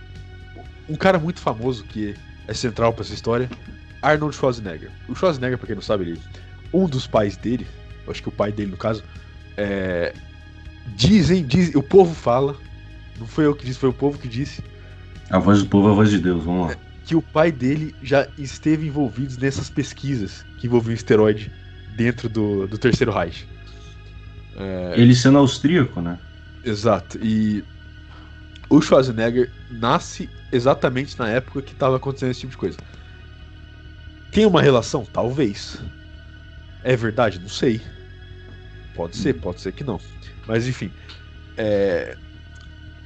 Um 0.89 0.97
cara 0.97 1.19
muito 1.19 1.41
famoso 1.41 1.85
que 1.85 2.15
é 2.47 2.55
central 2.55 2.93
pra 2.93 3.03
essa 3.03 3.15
história, 3.15 3.49
Arnold 4.03 4.37
Schwarzenegger. 4.37 4.91
O 5.09 5.15
Schwarzenegger, 5.15 5.57
pra 5.59 5.67
quem 5.67 5.77
não 5.77 5.83
sabe, 5.83 6.05
ele, 6.05 6.21
um 6.73 6.87
dos 6.87 7.07
pais 7.07 7.37
dele, 7.37 7.67
acho 8.07 8.23
que 8.23 8.29
o 8.29 8.33
pai 8.33 8.53
dele 8.53 8.71
no 8.71 8.77
caso, 8.77 9.03
é, 9.57 10.15
dizem, 10.95 11.45
diz, 11.45 11.75
o 11.75 11.83
povo 11.83 12.15
fala, 12.15 12.55
não 13.19 13.27
foi 13.27 13.47
eu 13.47 13.55
que 13.55 13.65
disse, 13.65 13.79
foi 13.79 13.89
o 13.89 13.95
povo 13.95 14.19
que 14.19 14.29
disse, 14.29 14.63
A 15.31 15.39
voz 15.39 15.63
do 15.63 15.69
povo 15.69 15.89
é 15.89 15.93
a 15.93 15.95
voz 15.95 16.11
de 16.11 16.19
Deus, 16.19 16.45
vamos 16.45 16.69
lá. 16.69 16.77
que 17.05 17.17
o 17.17 17.23
pai 17.23 17.51
dele 17.51 17.95
já 18.03 18.29
esteve 18.39 18.87
envolvido 18.87 19.37
nessas 19.41 19.71
pesquisas 19.71 20.45
que 20.59 20.67
envolviam 20.67 20.95
esteroide 20.95 21.53
dentro 21.97 22.29
do, 22.29 22.69
do 22.69 22.79
terceiro 22.79 23.13
Reich. 23.13 23.49
É, 24.57 24.95
Ele 24.97 25.15
sendo 25.15 25.39
austríaco, 25.39 26.01
né? 26.03 26.21
Exato. 26.65 27.19
E 27.23 27.65
o 28.71 28.81
Schwarzenegger 28.83 29.55
nasce 29.71 30.31
exatamente 30.53 31.19
na 31.19 31.29
época 31.31 31.63
que 31.63 31.73
estava 31.73 31.97
acontecendo 31.97 32.31
esse 32.33 32.41
tipo 32.41 32.53
de 32.53 32.59
coisa. 32.59 32.79
Tem 34.31 34.47
uma 34.47 34.63
relação? 34.63 35.07
Talvez. 35.07 35.85
É 36.83 36.97
verdade? 36.97 37.39
Não 37.41 37.49
sei. 37.49 37.83
Pode 38.95 39.17
ser, 39.17 39.35
pode 39.35 39.61
ser 39.61 39.73
que 39.73 39.85
não. 39.85 40.03
Mas 40.47 40.67
enfim. 40.69 40.95
é, 41.57 42.19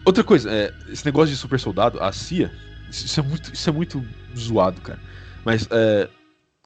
Outra 0.05 0.25
coisa, 0.25 0.51
é, 0.53 0.75
esse 0.89 1.05
negócio 1.05 1.33
de 1.35 1.37
super 1.41 1.61
soldado, 1.61 2.01
a 2.01 2.13
CIA, 2.13 2.53
isso 2.89 3.07
isso 3.07 3.21
é 3.21 3.23
muito, 3.23 3.55
isso 3.55 3.71
é 3.71 3.73
muito 3.73 4.11
zoado, 4.37 4.81
cara. 4.81 5.01
Mas 5.45 5.69
é, 5.71 6.11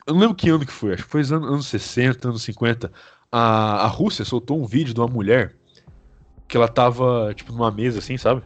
eu 0.06 0.14
não 0.14 0.20
lembro 0.20 0.36
que 0.36 0.48
ano 0.48 0.64
que 0.66 0.72
foi, 0.72 0.94
acho 0.94 1.04
que 1.04 1.10
foi 1.10 1.20
nos 1.20 1.32
anos, 1.32 1.48
anos 1.50 1.66
60, 1.66 2.28
anos 2.28 2.42
50. 2.42 2.92
A, 3.30 3.84
a 3.84 3.86
Rússia 3.86 4.24
soltou 4.24 4.60
um 4.60 4.66
vídeo 4.66 4.94
de 4.94 5.00
uma 5.00 5.08
mulher 5.08 5.54
que 6.48 6.56
ela 6.56 6.68
tava, 6.68 7.32
tipo, 7.34 7.52
numa 7.52 7.70
mesa 7.70 7.98
assim, 7.98 8.16
sabe? 8.16 8.42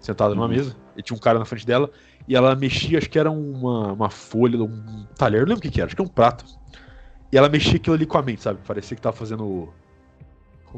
Sentada 0.00 0.34
numa 0.34 0.46
Uhum. 0.46 0.50
mesa, 0.52 0.76
e 0.96 1.02
tinha 1.02 1.16
um 1.16 1.20
cara 1.20 1.38
na 1.38 1.44
frente 1.44 1.66
dela, 1.66 1.90
e 2.26 2.34
ela 2.36 2.54
mexia, 2.56 2.98
acho 2.98 3.08
que 3.08 3.18
era 3.18 3.30
uma, 3.30 3.92
uma 3.92 4.10
folha, 4.10 4.62
um 4.62 5.06
talher, 5.16 5.40
não 5.42 5.48
lembro 5.48 5.58
o 5.58 5.62
que 5.62 5.70
que 5.70 5.80
era, 5.80 5.86
acho 5.86 5.96
que 5.96 6.02
era 6.02 6.08
um 6.10 6.12
prato. 6.12 6.44
E 7.32 7.36
ela 7.36 7.48
mexia 7.48 7.76
aquilo 7.76 7.94
ali 7.94 8.06
com 8.06 8.18
a 8.18 8.22
mente, 8.22 8.42
sabe? 8.42 8.60
Parecia 8.66 8.96
que 8.96 9.02
tava 9.02 9.16
fazendo. 9.16 9.72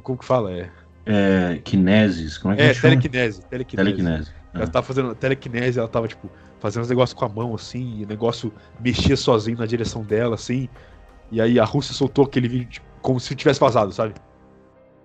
Como, 0.02 0.18
que 0.18 0.24
fala? 0.24 0.52
É, 0.52 0.70
É, 1.06 1.58
kinesis, 1.58 2.38
como 2.38 2.54
é 2.54 2.56
que 2.56 2.62
é 2.62 2.74
chama? 2.74 2.94
telequinese. 2.94 3.42
Telequinese. 3.42 3.76
Telequinese. 3.76 4.32
Ela 4.54 4.64
É. 4.64 4.66
tava 4.66 4.86
fazendo 4.86 5.14
telequinese, 5.14 5.78
ela 5.78 5.88
tava, 5.88 6.08
tipo, 6.08 6.30
fazendo 6.58 6.82
os 6.84 6.88
negócios 6.88 7.14
com 7.18 7.24
a 7.24 7.28
mão, 7.28 7.54
assim, 7.54 7.98
e 8.00 8.04
o 8.04 8.06
negócio 8.08 8.52
mexia 8.78 9.16
sozinho 9.16 9.58
na 9.58 9.66
direção 9.66 10.04
dela, 10.04 10.34
assim. 10.34 10.68
E 11.30 11.40
aí 11.40 11.58
a 11.60 11.64
Rússia 11.64 11.94
soltou 11.94 12.24
aquele 12.24 12.48
vídeo 12.48 12.68
tipo, 12.70 12.86
como 13.00 13.20
se 13.20 13.34
tivesse 13.36 13.60
vazado, 13.60 13.92
sabe? 13.92 14.16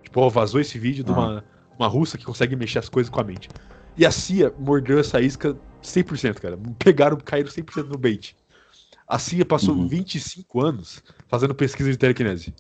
Tipo, 0.04 0.22
ó, 0.22 0.30
vazou 0.30 0.60
esse 0.62 0.78
vídeo 0.80 1.04
de 1.04 1.12
uma, 1.12 1.46
uma 1.78 1.88
russa 1.88 2.18
que 2.18 2.26
consegue 2.26 2.56
mexer 2.56 2.80
as 2.80 2.90
coisas 2.90 3.10
com 3.10 3.20
a 3.20 3.24
mente. 3.24 3.52
E 3.96 4.06
a 4.06 4.12
CIA 4.12 4.54
mordeu 4.58 5.00
essa 5.00 5.22
isca 5.22 5.58
100%, 5.82 6.40
cara. 6.40 6.58
Pegaram, 6.80 7.18
caíram 7.18 7.50
100% 7.50 7.88
no 7.90 7.98
bait. 7.98 8.36
A 9.08 9.20
CIA 9.20 9.46
passou 9.46 9.76
Uhum. 9.76 9.88
25 9.88 10.62
anos 10.62 11.04
fazendo 11.28 11.56
pesquisa 11.56 11.92
de 11.92 11.98
telequinese. 11.98 12.56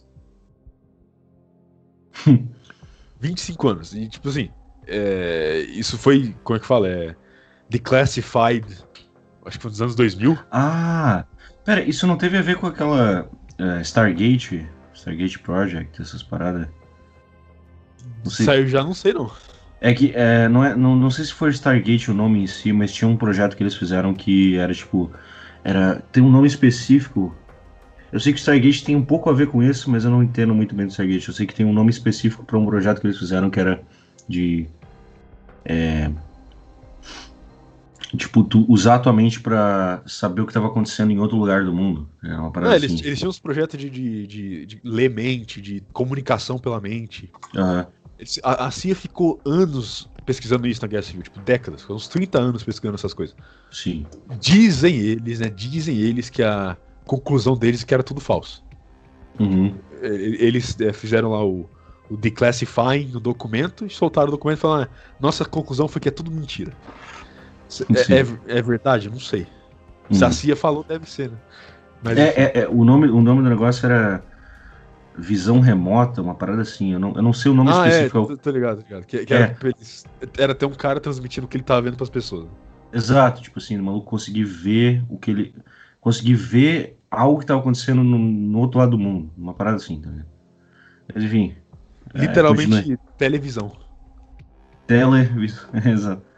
25 3.19 3.67
anos. 3.67 3.93
E, 3.93 4.07
tipo 4.09 4.29
assim, 4.29 4.53
é, 4.85 5.59
isso 5.69 5.97
foi, 5.97 6.35
como 6.43 6.57
é 6.57 6.59
que 6.59 6.65
fala? 6.65 6.87
É, 6.89 7.15
declassified, 7.73 8.65
acho 9.45 9.57
que 9.57 9.61
foi 9.61 9.71
nos 9.71 9.81
anos 9.81 9.95
2000. 9.95 10.37
Ah, 10.51 11.25
pera, 11.65 11.81
isso 11.83 12.05
não 12.05 12.15
teve 12.15 12.37
a 12.37 12.41
ver 12.41 12.55
com 12.57 12.67
aquela 12.67 13.27
é, 13.57 13.81
Stargate, 13.81 14.67
Stargate 14.93 15.39
Project, 15.39 15.99
essas 15.99 16.21
paradas? 16.21 16.67
Não 18.23 18.29
sei. 18.29 18.45
Saiu 18.45 18.67
já, 18.67 18.83
não 18.83 18.93
sei 18.93 19.13
não. 19.13 19.31
É 19.81 19.93
que, 19.93 20.13
é, 20.15 20.47
não, 20.47 20.63
é, 20.63 20.75
não, 20.75 20.95
não 20.95 21.09
sei 21.09 21.25
se 21.25 21.33
foi 21.33 21.49
Stargate 21.49 22.11
o 22.11 22.13
nome 22.13 22.43
em 22.43 22.47
si, 22.47 22.71
mas 22.71 22.93
tinha 22.93 23.07
um 23.07 23.17
projeto 23.17 23.57
que 23.57 23.63
eles 23.63 23.75
fizeram 23.75 24.13
que 24.13 24.55
era 24.57 24.73
tipo. 24.73 25.11
Era, 25.63 25.95
tem 26.11 26.21
um 26.21 26.29
nome 26.29 26.47
específico. 26.47 27.35
Eu 28.11 28.19
sei 28.19 28.31
que 28.31 28.37
o 28.37 28.41
Stargate 28.41 28.83
tem 28.83 28.95
um 28.95 29.03
pouco 29.03 29.29
a 29.29 29.33
ver 29.33 29.47
com 29.47 29.63
isso, 29.63 29.89
mas 29.89 30.05
eu 30.05 30.11
não 30.11 30.21
entendo 30.21 30.53
muito 30.53 30.75
bem 30.75 30.85
do 30.85 30.91
Stargate. 30.91 31.27
Eu 31.27 31.33
sei 31.33 31.47
que 31.47 31.55
tem 31.55 31.65
um 31.65 31.73
nome 31.73 31.89
específico 31.89 32.45
para 32.45 32.59
um 32.59 32.65
projeto 32.65 33.01
que 33.01 33.07
eles 33.07 33.17
fizeram 33.17 33.49
que 33.49 33.59
era 33.59 33.81
de. 34.29 34.67
É, 35.65 36.11
tipo, 38.17 38.43
tu 38.43 38.65
usar 38.69 38.95
a 38.95 38.99
tua 38.99 39.13
mente 39.13 39.39
pra 39.39 40.01
saber 40.05 40.41
o 40.41 40.45
que 40.45 40.51
estava 40.51 40.67
acontecendo 40.67 41.11
em 41.11 41.19
outro 41.19 41.37
lugar 41.37 41.63
do 41.65 41.73
mundo. 41.73 42.07
É 42.23 42.33
uma 42.35 42.51
parada 42.51 42.75
eles, 42.75 42.93
assim. 42.93 43.05
eles 43.05 43.17
tinham 43.19 43.29
uns 43.29 43.39
projetos 43.39 43.79
de, 43.79 43.89
de, 43.89 44.27
de, 44.27 44.65
de 44.65 44.81
ler 44.83 45.09
mente, 45.09 45.61
de 45.61 45.81
comunicação 45.93 46.57
pela 46.59 46.79
mente. 46.79 47.31
Aham. 47.55 47.87
Eles- 48.19 48.39
A, 48.43 48.67
a 48.67 48.71
CIA 48.71 48.95
ficou 48.95 49.41
anos 49.45 50.07
pesquisando 50.25 50.67
isso 50.67 50.81
na 50.81 50.87
Guerra 50.87 51.03
Civil, 51.03 51.23
tipo, 51.23 51.39
décadas, 51.41 51.89
uns 51.89 52.07
30 52.07 52.39
anos 52.39 52.63
pesquisando 52.63 52.95
essas 52.95 53.13
coisas. 53.13 53.35
Sim. 53.71 54.05
Dizem 54.39 54.95
eles, 54.97 55.39
né? 55.39 55.49
Dizem 55.49 55.97
eles 55.97 56.29
que 56.29 56.41
a 56.43 56.77
conclusão 57.05 57.57
deles 57.57 57.83
é 57.83 57.85
que 57.85 57.93
era 57.93 58.03
tudo 58.03 58.21
falso. 58.21 58.63
Uhum. 59.39 59.75
Eles 60.01 60.79
é, 60.79 60.93
fizeram 60.93 61.31
lá 61.31 61.43
o, 61.43 61.67
o 62.09 62.15
declassifying 62.15 63.07
no 63.11 63.19
documento 63.19 63.85
e 63.85 63.89
soltaram 63.89 64.27
o 64.27 64.31
documento 64.31 64.59
e 64.59 64.61
falaram: 64.61 64.83
"Ah, 64.91 64.95
nossa 65.19 65.43
conclusão 65.43 65.87
foi 65.87 65.99
que 65.99 66.07
é 66.07 66.11
tudo 66.11 66.29
mentira. 66.31 66.71
É, 67.81 68.13
é- 68.53 68.57
é 68.59 68.61
verdade? 68.61 69.09
Não 69.09 69.19
sei. 69.19 69.47
Se 70.11 70.23
a. 70.23 70.31
CIA 70.31 70.55
falou, 70.55 70.83
deve 70.83 71.09
ser, 71.09 71.31
né? 71.31 71.37
Mas, 72.03 72.17
É, 72.17 72.29
é, 72.29 72.59
é, 72.61 72.67
o, 72.67 72.83
nome, 72.83 73.07
o 73.07 73.21
nome 73.21 73.41
do 73.41 73.49
negócio 73.49 73.85
era 73.85 74.23
Visão 75.17 75.59
Remota, 75.59 76.21
uma 76.21 76.35
parada 76.35 76.61
assim. 76.61 76.93
Eu 76.93 76.99
não, 76.99 77.13
eu 77.15 77.21
não 77.21 77.33
sei 77.33 77.51
o 77.51 77.55
nome 77.55 77.71
ah, 77.73 77.85
é, 77.85 77.89
específico. 77.89 78.27
tô, 78.27 78.37
tô 78.37 78.51
ligado, 78.51 78.77
tô 78.77 78.83
ligado. 78.83 79.05
Que, 79.05 79.25
que 79.25 79.33
É. 79.33 79.55
era, 80.37 80.51
até 80.51 80.65
um 80.65 80.73
cara 80.73 80.99
transmitindo 80.99 81.45
o 81.45 81.49
que 81.49 81.57
ele 81.57 81.63
tava 81.63 81.81
vendo 81.81 81.95
pras 81.95 82.09
pessoas. 82.09 82.47
Exato, 82.91 83.41
tipo 83.41 83.57
assim, 83.59 83.77
o 83.79 83.83
maluco 83.83 84.05
conseguir 84.05 84.43
ver 84.43 85.03
o 85.09 85.17
que 85.17 85.31
ele. 85.31 85.55
Conseguir 86.01 86.35
ver 86.35 86.99
algo 87.09 87.39
que 87.39 87.45
tava 87.45 87.61
acontecendo 87.61 88.03
no, 88.03 88.17
no 88.19 88.59
outro 88.59 88.79
lado 88.79 88.91
do 88.91 88.99
mundo. 88.99 89.31
Uma 89.37 89.53
parada 89.53 89.77
assim, 89.77 90.01
tá 90.01 90.09
ligado? 90.09 90.27
Mas 91.13 91.23
enfim. 91.23 91.55
é, 92.13 92.19
Literalmente 92.21 92.69
continue. 92.69 92.97
televisão. 93.17 93.71
Tele. 94.85 95.29
Exato. 95.85 96.32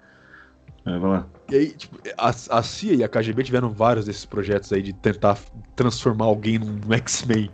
É, 0.86 0.98
vai 1.00 1.10
lá. 1.12 1.28
E 1.50 1.56
aí, 1.56 1.72
tipo, 1.74 1.98
a, 2.18 2.30
a 2.30 2.64
CIA 2.64 2.96
e 2.96 3.04
a 3.04 3.08
KGB 3.10 3.44
tiveram 3.44 3.70
vários 3.70 4.06
desses 4.06 4.26
projetos 4.26 4.72
aí 4.74 4.82
de 4.82 4.94
tentar 4.94 5.38
transformar 5.76 6.26
alguém 6.26 6.58
num 6.60 6.94
X-Men 6.94 7.50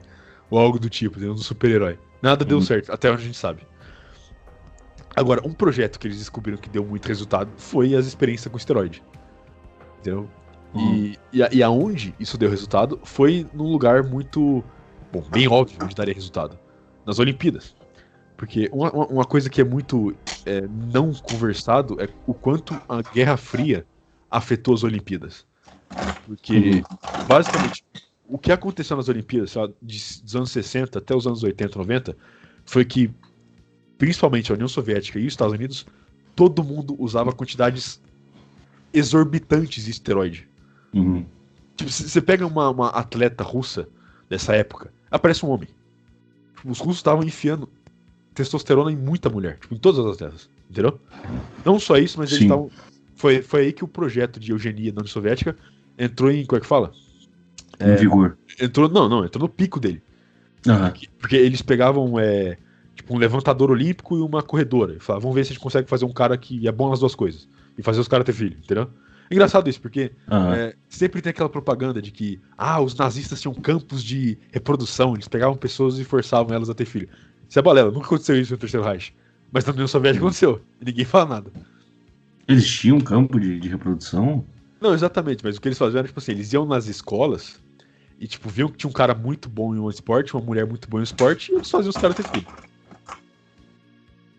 ou 0.50 0.60
algo 0.60 0.80
do 0.80 0.90
tipo, 0.90 1.20
num 1.20 1.38
super-herói. 1.38 1.98
Nada 2.22 2.44
deu 2.46 2.58
Uhum. 2.58 2.64
certo, 2.64 2.92
até 2.92 3.10
onde 3.12 3.22
a 3.22 3.26
gente 3.26 3.38
sabe. 3.38 3.62
Agora, 5.16 5.42
um 5.46 5.54
projeto 5.54 6.00
que 6.00 6.08
eles 6.08 6.18
descobriram 6.20 6.58
que 6.58 6.70
deu 6.70 6.86
muito 6.86 7.06
resultado 7.08 7.50
foi 7.58 7.96
as 7.96 8.06
experiências 8.06 8.50
com 8.52 8.58
esteroide. 8.58 9.04
Entendeu? 10.00 10.30
Uhum. 10.74 10.94
E, 10.96 11.20
e, 11.34 11.44
a- 11.44 11.50
e 11.52 11.62
aonde 11.62 12.16
isso 12.20 12.38
deu 12.38 12.50
resultado 12.50 13.00
foi 13.04 13.46
num 13.54 13.70
lugar 13.72 14.04
muito 14.04 14.64
bom, 15.12 15.22
bem 15.30 15.48
óbvio 15.48 15.78
onde 15.84 15.96
daria 15.96 16.14
resultado. 16.14 16.58
Nas 17.06 17.20
Olimpíadas. 17.20 17.76
Porque 18.42 18.68
uma, 18.74 18.92
uma 18.92 19.24
coisa 19.24 19.52
que 19.52 19.62
é 19.62 19.64
muito 19.64 20.16
é, 20.48 20.68
não 20.90 21.14
conversado 21.14 22.02
é 22.02 22.10
o 22.26 22.34
quanto 22.34 22.74
a 22.90 23.04
Guerra 23.04 23.38
Fria 23.38 23.86
afetou 24.32 24.74
as 24.74 24.84
Olimpíadas. 24.84 25.46
Porque, 26.26 26.84
basicamente, 27.28 27.86
o 28.28 28.40
que 28.40 28.52
aconteceu 28.52 28.98
nas 28.98 29.08
Olimpíadas, 29.10 29.54
lá, 29.54 29.70
dos 29.80 30.36
anos 30.36 30.50
60 30.50 30.98
até 30.98 31.16
os 31.16 31.28
anos 31.28 31.44
80, 31.44 31.78
90, 31.78 32.18
foi 32.66 32.84
que, 32.84 33.12
principalmente 34.00 34.52
a 34.52 34.56
União 34.56 34.68
Soviética 34.68 35.20
e 35.20 35.28
os 35.28 35.34
Estados 35.34 35.54
Unidos, 35.54 35.86
todo 36.36 36.64
mundo 36.64 36.96
usava 36.98 37.32
quantidades 37.32 38.02
exorbitantes 38.92 39.86
de 39.86 39.92
esteroide. 39.92 40.50
Uhum. 40.92 41.24
Tipo, 41.76 41.92
você 41.92 42.20
pega 42.20 42.48
uma, 42.48 42.72
uma, 42.72 42.90
atleta 42.90 43.44
russa 43.44 43.88
dessa 44.28 44.56
época, 44.56 44.92
aparece 45.12 45.46
um 45.46 45.50
homem. 45.50 45.70
Tipo, 46.56 46.72
os 46.72 46.80
russos 46.80 46.98
estavam 46.98 47.24
enfiando 47.24 47.70
testosterona 48.34 48.92
em 48.92 48.96
muita 48.96 49.30
mulher, 49.30 49.58
tipo, 49.60 49.74
em 49.74 49.78
todas 49.78 50.06
as 50.06 50.16
atletas, 50.16 50.50
entendeu? 50.70 51.00
Não 51.66 51.80
só 51.80 51.98
isso, 51.98 52.18
mas 52.18 52.32
eles 52.32 52.44
estavam. 52.44 52.70
Foi, 53.16 53.42
foi 53.42 53.62
aí 53.62 53.74
que 53.74 53.84
o 53.84 53.88
projeto 53.88 54.40
de 54.40 54.52
eugenia 54.52 54.92
na 54.92 55.02
União 55.02 55.12
Soviética 55.12 55.56
entrou 55.98 56.32
em. 56.32 56.46
Como 56.46 56.58
é 56.58 56.62
que 56.62 56.68
fala? 56.68 56.92
Em 57.80 57.92
é, 57.92 57.96
vigor. 57.96 58.38
Entrou, 58.60 58.90
não, 58.90 59.08
não, 59.08 59.26
entrou 59.26 59.44
no 59.44 59.50
pico 59.50 59.80
dele. 59.80 60.02
Uhum. 60.66 61.08
Porque, 61.20 61.36
eles 61.36 61.62
pegavam 61.62 62.20
é, 62.20 62.58
tipo, 62.96 63.14
um 63.14 63.18
levantador 63.18 63.72
olímpico 63.72 64.18
e 64.18 64.22
uma 64.22 64.42
corredora. 64.42 64.96
E 64.96 65.00
falavam, 65.00 65.30
vamos 65.30 65.36
ver 65.36 65.46
se 65.46 65.52
a 65.52 65.54
gente 65.54 65.64
consegue 65.64 65.90
fazer 65.90 66.06
um 66.06 66.14
cara 66.14 66.38
que 66.38 66.68
é 66.68 66.72
bom 66.72 66.90
nas 66.90 67.00
duas 67.00 67.16
coisas. 67.16 67.48
E 67.78 67.84
fazer 67.84 68.00
os 68.00 68.08
caras 68.08 68.26
ter 68.26 68.34
filho, 68.34 68.58
entendeu? 68.58 68.90
Engraçado 69.32 69.70
isso, 69.70 69.80
porque 69.80 70.12
uhum. 70.30 70.54
é, 70.54 70.76
sempre 70.90 71.22
tem 71.22 71.30
aquela 71.30 71.48
propaganda 71.48 72.02
de 72.02 72.12
que 72.12 72.42
ah, 72.58 72.82
os 72.82 72.94
nazistas 72.96 73.40
tinham 73.40 73.54
campos 73.54 74.04
de 74.04 74.38
reprodução, 74.52 75.14
eles 75.14 75.28
pegavam 75.30 75.56
pessoas 75.56 75.98
e 75.98 76.04
forçavam 76.04 76.54
elas 76.54 76.70
a 76.70 76.74
ter 76.74 76.84
filho. 76.84 77.08
Isso 77.52 77.60
é 77.60 77.62
balela, 77.62 77.92
nunca 77.92 78.06
aconteceu 78.06 78.40
isso 78.40 78.54
no 78.54 78.58
Terceiro 78.58 78.86
Reich. 78.86 79.14
Mas 79.52 79.66
na 79.66 79.74
União 79.74 79.86
Soviética 79.86 80.24
aconteceu, 80.24 80.62
e 80.80 80.86
ninguém 80.86 81.04
fala 81.04 81.26
nada. 81.26 81.52
Eles 82.48 82.66
tinham 82.66 82.96
um 82.96 83.02
campo 83.02 83.38
de, 83.38 83.60
de 83.60 83.68
reprodução? 83.68 84.46
Não, 84.80 84.94
exatamente, 84.94 85.44
mas 85.44 85.58
o 85.58 85.62
que 85.62 85.68
eles 85.68 85.78
faziam 85.78 86.00
era, 86.00 86.08
tipo 86.08 86.18
assim, 86.18 86.32
eles 86.32 86.54
iam 86.54 86.66
nas 86.66 86.88
escolas 86.88 87.60
e, 88.22 88.26
tipo, 88.26 88.48
viam 88.48 88.70
que 88.70 88.78
tinha 88.78 88.90
um 88.90 88.94
cara 88.94 89.14
muito 89.14 89.50
bom 89.50 89.76
em 89.76 89.80
um 89.80 89.90
esporte, 89.90 90.34
uma 90.34 90.42
mulher 90.42 90.66
muito 90.66 90.88
boa 90.88 91.00
em 91.00 91.02
um 91.02 91.04
esporte, 91.04 91.52
e 91.52 91.56
eles 91.56 91.70
faziam 91.70 91.90
os 91.90 91.98
caras 91.98 92.16
ter 92.16 92.26
filho. 92.30 92.48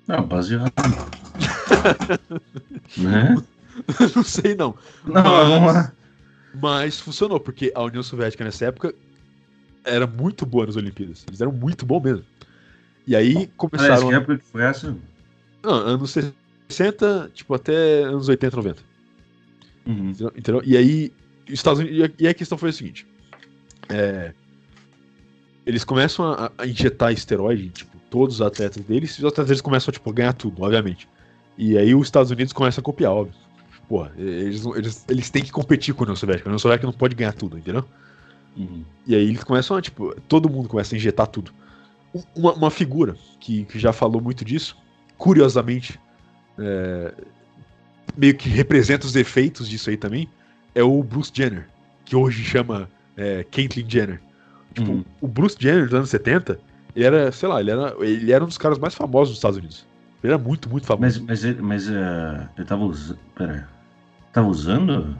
Não, 0.09 0.27
baseado. 0.27 0.73
né? 2.97 3.37
não 4.17 4.25
sei 4.25 4.55
não. 4.55 4.75
Não, 5.05 5.23
vamos 5.23 5.75
lá. 5.75 5.93
Mas 6.55 6.99
funcionou, 6.99 7.39
porque 7.39 7.71
a 7.75 7.83
União 7.83 8.03
Soviética 8.03 8.43
nessa 8.43 8.65
época 8.65 8.95
era 9.85 10.07
muito 10.07 10.47
boa 10.47 10.65
nas 10.65 10.77
Olimpíadas. 10.77 11.27
Eles 11.29 11.43
eram 11.43 11.53
muito 11.53 11.85
bons 11.85 12.03
mesmo. 12.03 12.32
E 13.07 13.17
aí 13.17 13.47
começaram. 13.57 13.89
Parece 13.89 14.09
que 14.09 14.15
época 14.15 14.39
que 14.39 14.45
foi 14.45 14.63
essa? 14.63 14.97
Não, 15.63 15.73
anos 15.73 16.17
60, 16.69 17.31
tipo, 17.35 17.55
até 17.55 18.05
anos 18.05 18.29
80, 18.29 18.57
90. 18.57 18.83
Uhum. 19.87 20.11
Entendeu? 20.11 20.63
E 20.65 20.77
aí, 20.77 21.13
Estados 21.49 21.81
Unidos. 21.81 22.11
E 22.19 22.29
a 22.29 22.35
questão 22.35 22.57
foi 22.57 22.71
a 22.71 22.73
seguinte: 22.73 23.07
é, 23.89 24.33
eles 25.67 25.85
começam 25.85 26.27
a, 26.27 26.53
a, 26.59 26.67
injetar 26.67 27.13
esteroide, 27.13 27.69
tipo, 27.71 27.97
todos 28.11 28.37
os 28.37 28.43
atletas 28.43 28.83
deles, 28.85 29.11
e 29.13 29.19
os 29.21 29.25
atletas 29.25 29.47
deles 29.47 29.61
começam 29.61 29.93
tipo, 29.93 30.09
a 30.11 30.13
ganhar 30.13 30.33
tudo, 30.33 30.63
obviamente. 30.63 31.09
E 31.57 31.77
aí 31.77 31.95
os 31.95 32.07
Estados 32.07 32.31
Unidos 32.31 32.53
começam 32.53 32.81
a 32.81 32.85
copiar, 32.85 33.13
óbvio. 33.13 33.35
Pô, 33.89 34.07
eles, 34.17 34.65
eles, 34.65 35.05
eles 35.09 35.31
têm 35.31 35.43
que 35.43 35.53
competir 35.53 35.95
com 35.95 36.03
a 36.03 36.05
União 36.05 36.17
Soviética. 36.17 36.49
A 36.49 36.51
União 36.51 36.59
Soviética 36.59 36.87
não 36.87 36.95
pode 36.95 37.15
ganhar 37.15 37.33
tudo, 37.33 37.59
entendeu? 37.59 37.85
Uhum. 38.57 38.85
E 39.07 39.15
aí 39.15 39.29
eles 39.29 39.45
começam 39.45 39.77
a, 39.77 39.83
tipo, 39.83 40.15
todo 40.29 40.49
mundo 40.49 40.69
começa 40.69 40.95
a 40.95 40.97
injetar 40.97 41.27
tudo. 41.27 41.53
Uma, 42.35 42.53
uma 42.53 42.71
figura 42.71 43.17
que, 43.41 43.65
que 43.65 43.79
já 43.79 43.93
falou 43.93 44.21
muito 44.21 44.45
disso, 44.45 44.77
curiosamente, 45.17 45.99
é, 46.59 47.15
meio 48.17 48.37
que 48.37 48.49
representa 48.49 49.07
os 49.07 49.17
efeitos 49.17 49.69
disso 49.69 49.91
aí 49.91 49.97
também, 49.97 50.29
é 50.75 50.83
o 50.83 51.03
Bruce 51.03 51.31
Jenner, 51.33 51.69
que 52.05 52.15
hoje 52.17 52.43
chama 52.45 52.89
é, 53.17 53.45
Caitlyn 53.45 53.89
Jenner. 53.89 54.21
Tipo, 54.75 54.93
uhum. 54.93 55.05
o 55.21 55.29
Bruce 55.29 55.57
Jenner 55.59 55.85
dos 55.85 55.95
anos 55.95 56.11
70, 56.11 56.59
ele 56.95 57.05
era, 57.05 57.33
sei 57.33 57.49
lá, 57.49 57.61
ele 57.61 57.71
era, 57.71 57.95
ele 58.01 58.33
era 58.33 58.45
um 58.45 58.49
dos 58.49 58.59
caras 58.59 58.79
mais 58.79 58.95
famosos 58.95 59.31
dos 59.31 59.39
Estados 59.39 59.59
Unidos. 59.59 59.87
Ele 60.23 60.33
era 60.33 60.43
muito, 60.43 60.69
muito 60.69 60.87
famoso. 60.87 61.25
Mas, 61.27 61.43
mas, 61.43 61.61
mas 61.61 61.89
uh, 61.89 62.49
ele 62.57 62.67
tava 62.67 62.85
usando. 62.85 63.19
Pera. 63.35 63.69
Tava 64.33 64.49
usando? 64.49 65.17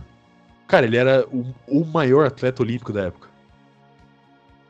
Cara, 0.69 0.87
ele 0.87 0.97
era 0.97 1.27
o, 1.29 1.45
o 1.67 1.85
maior 1.85 2.27
atleta 2.27 2.63
olímpico 2.63 2.93
da 2.93 3.03
época. 3.03 3.29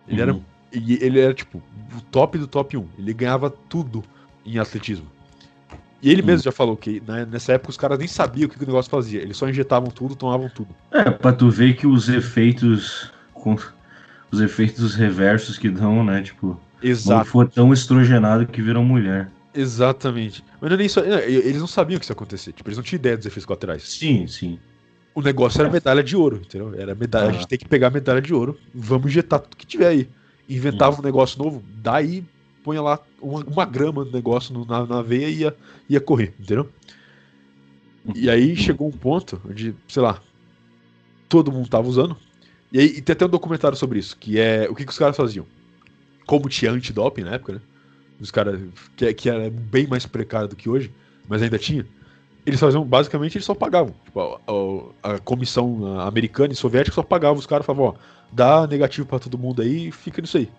Ele 0.08 0.22
uhum. 0.22 0.28
era. 0.28 0.40
Ele 0.72 1.20
era, 1.20 1.34
tipo, 1.34 1.62
o 1.96 2.00
top 2.10 2.38
do 2.38 2.46
top 2.46 2.76
1. 2.76 2.88
Ele 2.98 3.12
ganhava 3.12 3.50
tudo 3.50 4.02
em 4.44 4.58
atletismo. 4.58 5.06
E 6.02 6.10
ele 6.10 6.20
mesmo 6.20 6.40
hum. 6.40 6.44
já 6.44 6.52
falou 6.52 6.76
que 6.76 7.00
né, 7.06 7.26
nessa 7.30 7.52
época 7.52 7.70
os 7.70 7.76
caras 7.76 7.98
nem 7.98 8.08
sabiam 8.08 8.48
o 8.48 8.50
que 8.50 8.62
o 8.62 8.66
negócio 8.66 8.90
fazia. 8.90 9.22
Eles 9.22 9.36
só 9.36 9.48
injetavam 9.48 9.88
tudo, 9.88 10.16
tomavam 10.16 10.48
tudo. 10.48 10.74
É, 10.90 11.08
pra 11.10 11.32
tu 11.32 11.48
ver 11.48 11.76
que 11.76 11.86
os 11.86 12.08
efeitos. 12.08 13.10
Os 14.30 14.40
efeitos 14.40 14.94
reversos 14.94 15.58
que 15.58 15.68
dão, 15.68 16.04
né? 16.04 16.22
Tipo. 16.22 16.58
Exato. 16.82 17.30
foi 17.30 17.46
tão 17.46 17.72
estrogenado 17.72 18.46
que 18.46 18.60
viram 18.60 18.84
mulher. 18.84 19.30
Exatamente. 19.54 20.42
Mas 20.60 20.70
não 20.70 20.74
é 20.74 20.78
nem 20.78 20.88
só. 20.88 21.00
Eles 21.00 21.58
não 21.58 21.66
sabiam 21.66 21.98
que 21.98 22.04
isso 22.04 22.12
ia 22.12 22.14
acontecer. 22.14 22.52
Tipo, 22.52 22.68
eles 22.68 22.78
não 22.78 22.84
tinham 22.84 22.98
ideia 22.98 23.16
dos 23.16 23.26
efeitos 23.26 23.44
colaterais. 23.44 23.82
Sim, 23.88 24.26
sim. 24.26 24.58
O 25.14 25.20
negócio 25.20 25.60
era 25.60 25.70
medalha 25.70 26.02
de 26.02 26.16
ouro, 26.16 26.40
entendeu? 26.44 26.74
Era 26.74 26.94
medalha. 26.94 27.26
Ah. 27.26 27.30
A 27.30 27.32
gente 27.32 27.46
tem 27.46 27.58
que 27.58 27.68
pegar 27.68 27.88
a 27.88 27.90
medalha 27.90 28.20
de 28.20 28.32
ouro. 28.32 28.58
Vamos 28.74 29.06
injetar 29.06 29.40
tudo 29.40 29.56
que 29.56 29.66
tiver 29.66 29.88
aí. 29.88 30.08
Inventava 30.48 30.98
um 30.98 31.04
negócio 31.04 31.42
novo, 31.42 31.62
daí 31.76 32.24
põe 32.62 32.78
lá 32.78 32.98
uma, 33.20 33.40
uma 33.40 33.64
grama 33.64 34.04
do 34.04 34.12
negócio 34.12 34.52
no, 34.52 34.64
na, 34.64 34.86
na 34.86 35.02
veia 35.02 35.28
e 35.28 35.38
ia, 35.40 35.56
ia 35.88 36.00
correr, 36.00 36.34
entendeu? 36.38 36.68
E 38.14 38.28
aí 38.28 38.56
chegou 38.56 38.88
um 38.88 38.92
ponto 38.92 39.40
onde, 39.48 39.74
sei 39.88 40.02
lá, 40.02 40.20
todo 41.28 41.52
mundo 41.52 41.68
tava 41.68 41.88
usando. 41.88 42.16
E 42.72 42.78
aí 42.78 42.86
e 42.86 43.00
tem 43.00 43.12
até 43.12 43.24
um 43.24 43.28
documentário 43.28 43.76
sobre 43.76 43.98
isso, 43.98 44.16
que 44.16 44.38
é 44.38 44.68
o 44.68 44.74
que, 44.74 44.84
que 44.84 44.90
os 44.90 44.98
caras 44.98 45.16
faziam. 45.16 45.46
Como 46.26 46.48
tinha 46.48 46.72
antidoping 46.72 47.22
na 47.22 47.34
época, 47.34 47.54
né? 47.54 47.60
Os 48.20 48.30
caras, 48.30 48.60
que, 48.96 49.12
que 49.14 49.28
era 49.28 49.50
bem 49.50 49.86
mais 49.86 50.06
precário 50.06 50.48
do 50.48 50.56
que 50.56 50.68
hoje, 50.68 50.92
mas 51.28 51.42
ainda 51.42 51.58
tinha. 51.58 51.86
Eles 52.44 52.58
faziam, 52.58 52.84
basicamente, 52.84 53.36
eles 53.36 53.44
só 53.44 53.54
pagavam. 53.54 53.94
Tipo, 54.04 54.20
a, 54.20 55.08
a, 55.08 55.14
a, 55.14 55.18
comissão 55.18 56.00
americana 56.00 56.52
e 56.52 56.56
soviética 56.56 56.94
só 56.94 57.02
pagava 57.02 57.38
os 57.38 57.46
caras, 57.46 57.64
falavam, 57.64 57.86
ó, 57.86 57.94
dá 58.32 58.66
negativo 58.66 59.06
para 59.06 59.18
todo 59.18 59.38
mundo 59.38 59.62
aí 59.62 59.88
e 59.88 59.92
fica 59.92 60.20
nisso 60.20 60.38
aí. 60.38 60.50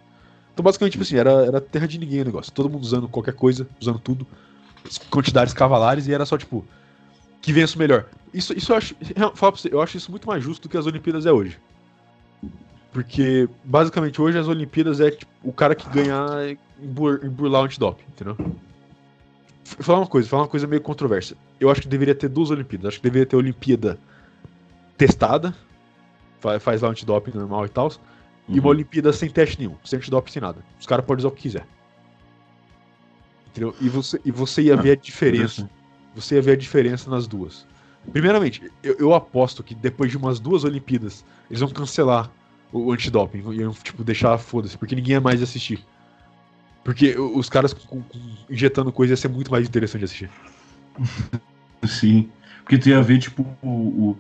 Então, 0.54 0.64
basicamente, 0.64 0.94
tipo 0.94 1.04
assim, 1.04 1.18
era, 1.18 1.46
era 1.46 1.60
terra 1.60 1.88
de 1.88 1.98
ninguém 1.98 2.22
o 2.22 2.26
negócio. 2.26 2.52
Todo 2.52 2.70
mundo 2.70 2.84
usando 2.84 3.08
qualquer 3.08 3.34
coisa, 3.34 3.68
usando 3.82 3.98
tudo, 3.98 4.28
quantidades 5.10 5.54
cavalares, 5.54 6.08
e 6.08 6.14
era 6.14 6.26
só, 6.26 6.38
tipo, 6.38 6.64
que 7.42 7.52
vença 7.52 7.76
o 7.76 7.80
melhor. 7.80 8.06
Isso, 8.34 8.54
isso 8.54 8.72
eu 8.72 8.78
acho. 8.78 8.96
Pra 9.38 9.50
você, 9.50 9.70
eu 9.72 9.82
acho 9.82 9.98
isso 9.98 10.12
muito 10.12 10.28
mais 10.28 10.44
justo 10.44 10.64
do 10.64 10.70
que 10.70 10.78
as 10.78 10.86
Olimpíadas 10.86 11.26
é 11.26 11.32
hoje. 11.32 11.58
Porque, 12.92 13.50
basicamente, 13.64 14.22
hoje 14.22 14.38
as 14.38 14.48
Olimpíadas 14.48 15.00
é 15.00 15.10
tipo, 15.10 15.32
o 15.44 15.52
cara 15.52 15.74
que 15.74 15.90
ganhar 15.90 16.56
embur, 16.80 17.22
emburlar 17.24 17.64
o 17.64 17.66
antidoping, 17.66 18.04
entendeu? 18.08 18.38
Falar 19.64 20.00
uma 20.00 20.08
coisa, 20.08 20.30
falar 20.30 20.44
uma 20.44 20.50
coisa 20.50 20.68
meio 20.68 20.82
controversa. 20.82 21.36
Eu 21.60 21.72
acho 21.72 21.82
que 21.82 21.88
deveria 21.88 22.14
ter 22.14 22.30
duas 22.30 22.52
Olimpíadas. 22.52 22.90
Acho 22.90 22.98
que 22.98 23.04
deveria 23.04 23.26
ter 23.26 23.36
a 23.36 23.40
Olimpíada 23.40 23.98
testada, 24.96 25.56
faz 26.60 26.82
lá 26.82 26.90
o 26.90 26.92
antidoping 26.92 27.32
normal 27.32 27.66
e 27.66 27.70
tal, 27.70 27.88
uhum. 27.88 27.92
e 28.50 28.60
uma 28.60 28.64
uhum. 28.64 28.70
Olimpíada 28.70 29.12
sem 29.14 29.30
teste 29.30 29.60
nenhum, 29.60 29.76
sem 29.84 29.98
antidoping, 29.98 30.32
sem 30.32 30.42
nada. 30.42 30.64
Os 30.80 30.86
caras 30.86 31.06
podem 31.06 31.22
usar 31.22 31.30
o 31.30 31.32
que 31.32 31.44
quiser. 31.44 31.66
Entendeu? 33.48 33.76
E 33.80 33.88
você, 33.88 34.20
e 34.26 34.32
você 34.32 34.64
ia 34.64 34.76
ver 34.76 34.92
a 34.92 34.96
diferença. 34.96 35.70
Você 36.16 36.36
ia 36.36 36.42
ver 36.42 36.54
a 36.54 36.56
diferença 36.56 37.10
nas 37.10 37.28
duas. 37.28 37.68
Primeiramente, 38.12 38.72
eu, 38.84 38.96
eu, 39.00 39.14
aposto 39.14 39.64
que 39.64 39.74
depois 39.74 40.12
de 40.12 40.18
umas 40.18 40.40
duas 40.40 40.64
Olimpíadas, 40.64 41.24
eles 41.50 41.62
vão 41.62 41.70
cancelar 41.70 42.30
o, 42.72 42.88
o 42.88 42.92
antidoping. 42.92 43.44
Iam, 43.54 43.72
tipo, 43.72 44.04
deixar 44.04 44.38
foda-se, 44.38 44.78
porque 44.78 44.96
ninguém 44.96 45.14
ia 45.14 45.22
mais 45.22 45.42
assistir. 45.42 45.86
Porque 46.84 47.18
os 47.18 47.48
caras 47.48 47.74
com, 47.74 48.02
com, 48.02 48.20
injetando 48.50 48.92
coisa 48.92 49.14
ia 49.14 49.18
ser 49.18 49.30
muito 49.30 49.50
mais 49.52 49.68
interessante 49.68 50.00
de 50.00 50.06
assistir. 50.06 50.32
Sim. 51.88 52.30
Porque 52.64 52.78
tu 52.78 52.90
ia 52.90 53.02
ver, 53.02 53.20
tipo, 53.20 53.46
o, 53.62 53.68
o 53.70 54.18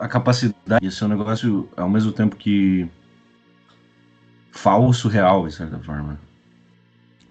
a 0.00 0.08
capacidade. 0.08 0.84
Ia 0.84 0.90
ser 0.90 1.04
um 1.04 1.08
negócio 1.08 1.68
ao 1.76 1.88
mesmo 1.88 2.12
tempo 2.12 2.36
que. 2.36 2.88
falso, 4.50 5.08
real, 5.08 5.46
de 5.46 5.54
certa 5.54 5.78
forma. 5.78 6.18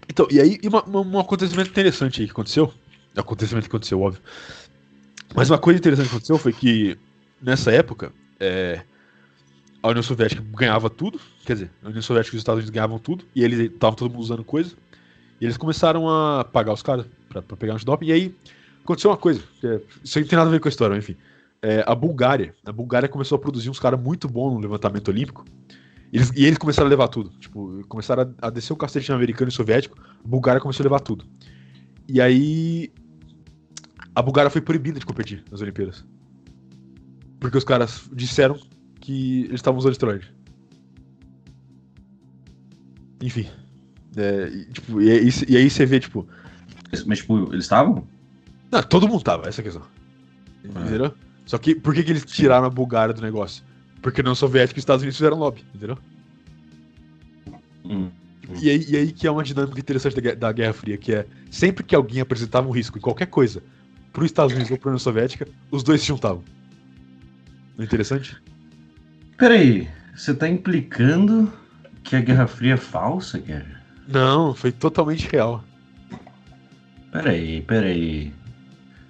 Então, 0.07 0.27
e 0.29 0.39
aí, 0.39 0.59
uma, 0.65 0.83
uma, 0.83 1.01
um 1.01 1.19
acontecimento 1.19 1.69
interessante 1.69 2.21
aí 2.21 2.27
que 2.27 2.31
aconteceu. 2.31 2.73
Acontecimento 3.15 3.63
que 3.63 3.69
aconteceu, 3.69 4.01
óbvio. 4.01 4.21
Mas 5.33 5.49
uma 5.49 5.57
coisa 5.57 5.79
interessante 5.79 6.07
que 6.07 6.15
aconteceu 6.15 6.37
foi 6.37 6.53
que, 6.53 6.97
nessa 7.41 7.71
época, 7.71 8.11
é, 8.39 8.81
a 9.81 9.87
União 9.89 10.03
Soviética 10.03 10.43
ganhava 10.53 10.89
tudo, 10.89 11.19
quer 11.45 11.53
dizer, 11.53 11.71
a 11.83 11.87
União 11.87 12.01
Soviética 12.01 12.35
e 12.35 12.37
os 12.37 12.41
Estados 12.41 12.57
Unidos 12.57 12.73
ganhavam 12.73 12.99
tudo, 12.99 13.25
e 13.35 13.43
eles 13.43 13.59
estavam 13.59 13.95
todo 13.95 14.11
mundo 14.11 14.21
usando 14.21 14.43
coisa, 14.43 14.75
e 15.39 15.45
eles 15.45 15.57
começaram 15.57 16.09
a 16.09 16.43
pagar 16.43 16.73
os 16.73 16.81
caras 16.81 17.05
pra, 17.29 17.41
pra 17.41 17.57
pegar 17.57 17.73
antidoping, 17.73 18.07
e 18.07 18.11
aí 18.11 18.35
aconteceu 18.83 19.11
uma 19.11 19.17
coisa, 19.17 19.41
é, 19.63 19.81
isso 20.03 20.17
aí 20.17 20.23
não 20.23 20.29
tem 20.29 20.37
nada 20.37 20.49
a 20.49 20.51
ver 20.51 20.59
com 20.59 20.67
a 20.67 20.69
história, 20.69 20.95
enfim. 20.95 21.15
É, 21.61 21.83
a 21.87 21.95
Bulgária, 21.95 22.53
a 22.65 22.71
Bulgária 22.71 23.09
começou 23.09 23.37
a 23.37 23.39
produzir 23.39 23.69
uns 23.69 23.79
caras 23.79 23.99
muito 23.99 24.27
bons 24.27 24.53
no 24.53 24.59
levantamento 24.59 25.07
olímpico, 25.07 25.43
Eles, 26.13 26.31
e 26.35 26.45
eles 26.45 26.57
começaram 26.57 26.87
a 26.87 26.89
levar 26.89 27.07
tudo. 27.07 27.29
Tipo, 27.39 27.81
começaram 27.87 28.33
a, 28.41 28.47
a 28.47 28.49
descer 28.49 28.71
o 28.73 28.77
cacete 28.77 29.11
americano 29.11 29.49
e 29.49 29.51
soviético, 29.53 29.97
a 30.23 30.27
Bulgária 30.27 30.61
começou 30.61 30.83
a 30.83 30.85
levar 30.85 30.99
tudo. 30.99 31.25
E 32.07 32.21
aí. 32.21 32.91
A 34.13 34.21
Bulgária 34.21 34.49
foi 34.49 34.61
proibida 34.61 34.97
de 34.99 35.05
competir 35.05 35.43
nas 35.51 35.59
Olimpíadas. 35.61 36.05
Porque 37.39 37.57
os 37.57 37.63
caras 37.65 38.07
disseram 38.13 38.57
que 39.01 39.41
eles 39.45 39.55
estavam 39.55 39.77
usando 39.77 39.91
esteroide. 39.91 40.33
Enfim. 43.21 43.47
É, 44.15 44.47
e, 44.47 44.65
tipo, 44.71 45.01
e, 45.01 45.11
aí- 45.11 45.29
e 45.49 45.57
aí 45.57 45.69
você 45.69 45.85
vê, 45.85 45.99
tipo. 45.99 46.27
Mas, 47.05 47.19
tipo, 47.19 47.51
eles 47.53 47.65
estavam? 47.65 48.07
Não, 48.71 48.81
todo 48.83 49.07
mundo 49.07 49.23
tava, 49.23 49.47
essa 49.49 49.59
é 49.59 49.63
a 49.63 49.65
questão. 49.65 49.83
Entendeu? 50.63 51.13
Só 51.45 51.57
que 51.57 51.75
por 51.75 51.93
que, 51.93 52.03
que 52.03 52.11
eles 52.11 52.25
tiraram 52.25 52.65
a 52.65 52.69
Bulgária 52.69 53.13
do 53.13 53.21
negócio? 53.21 53.63
Porque 54.01 54.21
a 54.21 54.23
União 54.23 54.35
Soviética 54.35 54.77
e 54.77 54.79
os 54.79 54.83
Estados 54.83 55.01
Unidos 55.03 55.17
fizeram 55.17 55.37
lobby, 55.37 55.63
entendeu? 55.73 55.97
Hum. 57.83 58.09
E 58.61 58.69
aí, 58.69 58.85
e 58.89 58.95
aí 58.97 59.11
que 59.11 59.25
é 59.27 59.31
uma 59.31 59.43
dinâmica 59.43 59.79
interessante 59.79 60.15
da, 60.15 60.21
Guerra- 60.21 60.35
da 60.35 60.51
Guerra 60.51 60.73
Fria, 60.73 60.97
que 60.97 61.13
é 61.13 61.25
sempre 61.49 61.83
que 61.83 61.95
alguém 61.95 62.21
apresentava 62.21 62.67
um 62.67 62.71
risco 62.71 62.97
em 62.97 63.01
qualquer 63.01 63.25
coisa 63.27 63.61
pro 64.13 64.25
Estados 64.25 64.53
Unidos 64.53 64.71
ou 64.71 64.77
pra 64.77 64.89
União 64.89 64.99
Soviética, 64.99 65.47
os 65.71 65.83
dois 65.83 66.01
se 66.01 66.07
juntavam. 66.07 66.43
Não 67.75 67.83
é 67.83 67.85
interessante? 67.85 68.37
Peraí, 69.37 69.89
você 70.15 70.33
tá 70.33 70.47
implicando 70.47 71.51
que 72.03 72.15
a 72.15 72.21
Guerra 72.21 72.47
Fria 72.47 72.75
é 72.75 72.77
falsa, 72.77 73.39
cara? 73.39 73.81
Não, 74.07 74.53
foi 74.53 74.71
totalmente 74.71 75.27
real. 75.27 75.63
Peraí, 77.11 77.61
peraí. 77.61 78.33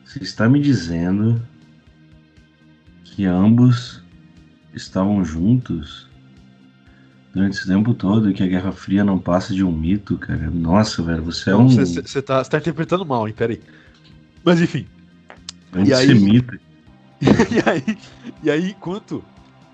Você 0.05 0.23
está 0.23 0.47
me 0.47 0.59
dizendo 0.59 1.41
que 3.15 3.25
ambos 3.25 4.03
estavam 4.73 5.23
juntos 5.23 6.09
durante 7.33 7.57
esse 7.57 7.65
tempo 7.65 7.93
todo 7.93 8.29
e 8.29 8.33
que 8.33 8.43
a 8.43 8.47
Guerra 8.47 8.73
Fria 8.73 9.05
não 9.05 9.17
passa 9.17 9.53
de 9.53 9.63
um 9.63 9.71
mito, 9.71 10.17
cara? 10.17 10.51
Nossa, 10.51 11.01
velho, 11.01 11.23
você 11.23 11.49
é 11.49 11.55
um 11.55 11.69
Você 11.69 12.21
tá, 12.21 12.43
tá 12.43 12.57
interpretando 12.57 13.05
mal, 13.05 13.25
hein? 13.25 13.33
Peraí. 13.35 13.61
Mas 14.43 14.59
enfim. 14.59 14.85
e 15.73 15.93
aí- 15.93 16.11
antissemita. 16.11 16.59
e 17.21 17.69
aí, 17.69 17.97
e 18.43 18.51
aí 18.51 18.69
enquanto 18.71 19.23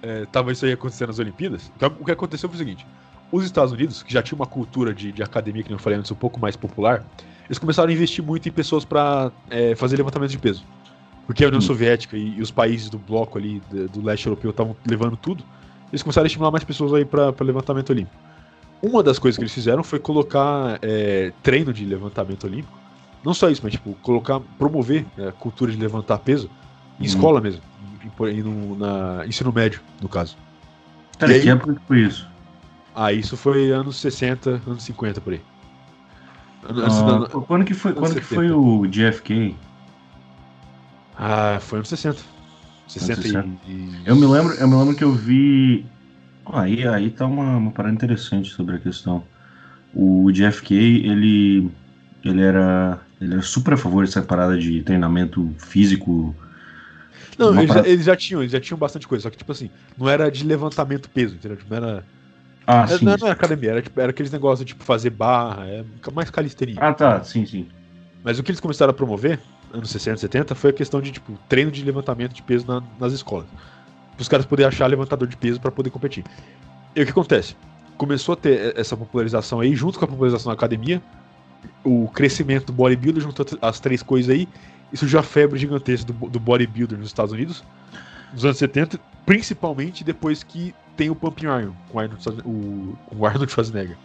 é, 0.04 0.26
tava 0.28 0.52
isso 0.52 0.64
aí 0.64 0.74
acontecendo 0.74 1.08
nas 1.08 1.18
Olimpíadas, 1.18 1.72
então, 1.76 1.92
o 2.00 2.06
que 2.06 2.12
aconteceu 2.12 2.48
foi 2.48 2.56
o 2.56 2.60
seguinte: 2.60 2.86
os 3.32 3.44
Estados 3.44 3.74
Unidos, 3.74 4.04
que 4.04 4.14
já 4.14 4.22
tinha 4.22 4.36
uma 4.36 4.46
cultura 4.46 4.94
de, 4.94 5.12
de 5.12 5.24
academia, 5.24 5.64
que 5.64 5.74
eu 5.74 5.80
falei 5.80 5.98
antes, 5.98 6.12
um 6.12 6.16
pouco 6.16 6.40
mais 6.40 6.56
popular, 6.56 7.04
eles 7.46 7.58
começaram 7.58 7.90
a 7.90 7.94
investir 7.94 8.24
muito 8.24 8.48
em 8.48 8.52
pessoas 8.52 8.86
para 8.86 9.32
fazer 9.76 9.98
levantamento 9.98 10.30
de 10.30 10.38
peso. 10.38 10.64
Porque 11.32 11.46
a 11.46 11.48
União 11.48 11.60
Hum. 11.60 11.62
Soviética 11.62 12.18
e, 12.18 12.36
e 12.40 12.42
os 12.42 12.52
países 12.52 12.90
do 12.90 13.00
bloco 13.00 13.38
ali, 13.38 13.62
do, 13.70 13.88
do 13.88 14.02
leste 14.04 14.28
europeu, 14.28 14.52
estavam 14.52 14.76
levando 14.86 15.16
tudo, 15.16 15.46
eles 15.90 16.04
começaram 16.04 16.26
a 16.26 16.28
estimular 16.28 16.52
mais 16.52 16.66
pessoas 16.66 16.94
aí 16.94 17.06
para 17.06 17.34
levantamento 17.40 17.90
olímpico. 17.92 18.18
Uma 18.84 19.02
das 19.02 19.18
coisas 19.18 19.38
que 19.38 19.44
eles 19.44 19.54
fizeram 19.54 19.82
foi 19.82 19.98
colocar 19.98 20.78
é, 20.82 21.32
treino 21.42 21.72
de 21.72 21.86
levantamento 21.86 22.44
olímpico. 22.44 22.78
Não 23.24 23.34
só 23.34 23.50
isso, 23.50 23.62
mas 23.64 23.72
tipo, 23.72 23.94
colocar, 24.02 24.42
promover 24.60 25.06
né, 25.16 25.30
a 25.30 25.32
cultura 25.32 25.72
de 25.72 25.78
levantar 25.78 26.18
peso 26.18 26.50
em 27.00 27.04
Hum. 27.04 27.06
escola 27.06 27.40
mesmo. 27.40 27.62
Em, 28.04 28.30
em- 28.40 28.44
no, 28.44 28.76
na 28.76 29.26
ensino 29.26 29.54
médio, 29.54 29.80
no 30.02 30.10
caso. 30.10 30.36
Cara, 31.18 31.32
E 31.32 31.36
aí- 31.36 31.42
que 31.44 31.50
época 31.50 31.76
que 31.76 31.82
foi 31.88 32.00
isso? 32.02 32.28
Ah, 32.94 33.14
isso 33.14 33.38
foi 33.38 33.72
anos 33.72 33.96
60, 34.02 34.62
anos 34.68 34.84
50 34.84 35.22
por 35.22 35.32
aí. 35.32 35.42
Ah, 36.66 37.20
da- 37.20 37.28
quando 37.48 37.64
que 37.64 37.74
foi, 37.74 37.94
quando 37.94 38.16
que 38.16 38.26
70. 38.26 38.36
foi 38.36 38.52
o 38.52 38.86
JFK? 38.86 39.56
Ah, 41.26 41.60
foi 41.62 41.78
anos 41.80 41.90
60. 41.90 42.24
60 42.88 43.28
e- 43.28 43.32
60. 43.32 43.52
e. 43.64 44.04
Eu 44.06 44.16
me 44.16 44.26
lembro, 44.28 44.54
eu 44.56 44.68
me 44.68 44.76
lembro 44.76 44.96
que 44.96 45.04
eu 45.04 45.14
vi. 45.14 45.92
Ah, 46.46 46.64
Aí, 46.64 46.88
aí 46.88 47.12
tá 47.12 47.26
uma, 47.26 47.58
uma 47.58 47.74
parada 47.74 47.94
interessante 47.96 48.50
sobre 48.50 48.76
a 48.78 48.82
questão. 48.82 49.30
O 49.94 50.32
JFK, 50.32 50.76
ele, 50.76 51.72
ele 52.24 52.42
era, 52.44 53.08
ele 53.22 53.34
era 53.36 53.42
super 53.44 53.76
a 53.76 53.78
favor 53.78 54.06
dessa 54.06 54.24
parada 54.24 54.58
de 54.60 54.84
treinamento 54.84 55.56
físico. 55.60 56.38
Não, 57.38 57.54
eles, 57.56 57.72
já, 57.74 57.82
parada- 57.82 57.88
eles 57.88 58.06
já 58.06 58.16
tinham, 58.16 58.42
eles 58.42 58.52
já 58.52 58.60
tinham 58.60 58.78
bastante 58.78 59.08
coisa, 59.08 59.24
só 59.24 59.30
que 59.30 59.38
tipo 59.38 59.52
assim, 59.52 59.72
não 59.98 60.08
era 60.10 60.30
de 60.32 60.44
levantamento 60.46 61.10
peso, 61.10 61.36
entendeu? 61.36 61.58
Tipo, 61.58 61.70
não 61.72 61.78
era, 61.78 62.08
Ah, 62.68 62.88
era- 62.88 63.00
sim. 63.00 63.06
não, 63.06 63.14
era, 63.14 63.32
academia, 63.34 63.72
era, 63.72 63.82
tipo, 63.84 64.00
era 64.02 64.12
aqueles 64.12 64.32
negócios 64.32 64.66
de 64.66 64.74
tipo, 64.74 64.84
fazer 64.86 65.10
barra, 65.12 65.68
é 65.70 65.84
mais 66.14 66.30
calistenia. 66.32 66.86
Ah, 66.88 66.94
tá, 66.94 67.24
sim, 67.24 67.46
sim. 67.46 67.70
Mas 68.24 68.40
o 68.40 68.44
que 68.44 68.52
eles 68.52 68.60
começaram 68.62 68.92
a 68.92 68.94
promover, 68.96 69.48
anos 69.74 69.90
60, 69.90 70.18
70, 70.18 70.56
foi 70.56 70.70
a 70.70 70.74
questão 70.74 71.02
de, 71.02 71.12
tipo, 71.12 71.34
treino 71.50 71.72
de 71.72 71.84
levantamento 71.84 72.34
de 72.34 72.42
peso 72.42 72.66
na- 72.68 72.84
nas 73.00 73.14
escolas. 73.14 73.48
Para 74.16 74.22
os 74.22 74.28
caras 74.28 74.46
poderem 74.46 74.68
achar 74.68 74.88
levantador 74.88 75.28
de 75.28 75.36
peso 75.38 75.60
para 75.60 75.72
poder 75.72 75.90
competir. 75.90 76.24
E 76.96 77.02
o 77.02 77.06
que 77.06 77.12
acontece? 77.12 77.56
Começou 77.98 78.34
a 78.34 78.36
ter 78.36 78.78
essa 78.78 78.96
popularização 78.98 79.60
aí, 79.60 79.76
junto 79.76 79.98
com 80.00 80.06
a 80.06 80.08
popularização 80.08 80.50
da 80.50 80.54
academia, 80.54 81.02
o 81.84 82.08
crescimento 82.10 82.68
do 82.68 82.74
bodybuilder, 82.74 83.22
juntou 83.24 83.46
as 83.62 83.80
três 83.80 84.02
coisas 84.04 84.30
aí, 84.34 84.48
e 84.92 84.98
surgiu 84.98 85.20
a 85.20 85.24
febre 85.24 85.58
gigantesca 85.58 86.12
do, 86.12 86.30
do 86.30 86.40
bodybuilder 86.40 86.98
nos 86.98 87.08
Estados 87.08 87.32
Unidos, 87.32 87.64
nos 88.34 88.44
anos 88.44 88.58
70, 88.58 89.00
principalmente 89.26 90.04
depois 90.04 90.44
que 90.44 90.74
tem 90.98 91.10
o 91.10 91.16
Pumping 91.16 91.46
Iron, 91.46 91.74
com 91.90 91.98
o 91.98 92.02
Arnold, 92.02 92.22
Schwarzenegger- 92.22 92.48
o, 92.52 92.98
com 93.06 93.26
Arnold 93.26 93.52
Schwarzenegger 93.52 93.98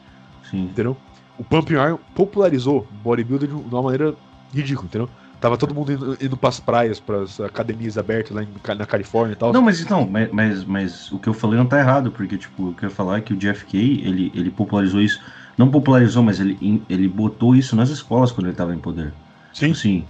sim. 0.51 0.65
entendeu? 0.65 0.97
O 1.39 1.45
Pumping 1.45 1.75
Iron 1.75 1.99
popularizou 2.15 2.87
o 2.91 2.95
bodybuilder 3.03 3.49
de 3.49 3.55
de 3.55 3.75
uma 3.75 3.83
maneira 3.83 4.15
ridícula, 4.55 4.87
entendeu? 4.87 5.09
Tava 5.47 5.57
todo 5.57 5.73
mundo 5.73 5.93
indo, 5.93 6.19
indo 6.21 6.37
pras 6.37 6.59
praias, 6.59 6.99
pras 6.99 7.39
academias 7.39 7.97
abertas 7.97 8.33
lá 8.33 8.43
em 8.43 8.49
na 8.77 8.85
Califórnia 8.85 9.35
e 9.35 9.37
tal. 9.37 9.53
Não, 9.53 9.63
mas 9.63 9.81
então, 9.81 10.05
mas, 10.05 10.29
mas, 10.33 10.65
mas 10.65 11.13
o 11.13 11.21
que 11.21 11.29
eu 11.29 11.33
falei 11.33 11.57
não 11.57 11.67
tá 11.67 11.79
errado, 11.79 12.11
porque, 12.11 12.37
tipo, 12.37 12.71
o 12.71 12.75
que 12.75 12.85
eu 12.85 12.89
ia 12.89 12.95
falar 12.95 13.19
é 13.19 13.21
que 13.21 13.33
o 13.33 13.37
JFK, 13.37 14.03
ele, 14.05 14.33
ele 14.35 14.51
popularizou 14.51 15.01
isso. 15.01 15.23
Não 15.57 15.71
popularizou, 15.71 16.21
mas 16.21 16.41
ele, 16.41 16.83
ele 16.91 17.07
botou 17.07 17.55
isso 17.55 17.77
nas 17.77 17.91
escolas 17.91 18.33
quando 18.33 18.49
ele 18.49 18.57
tava 18.57 18.75
em 18.75 18.79
poder. 18.79 19.15
Sim. 19.55 19.67
Tipo 19.67 19.73
assim. 19.79 20.05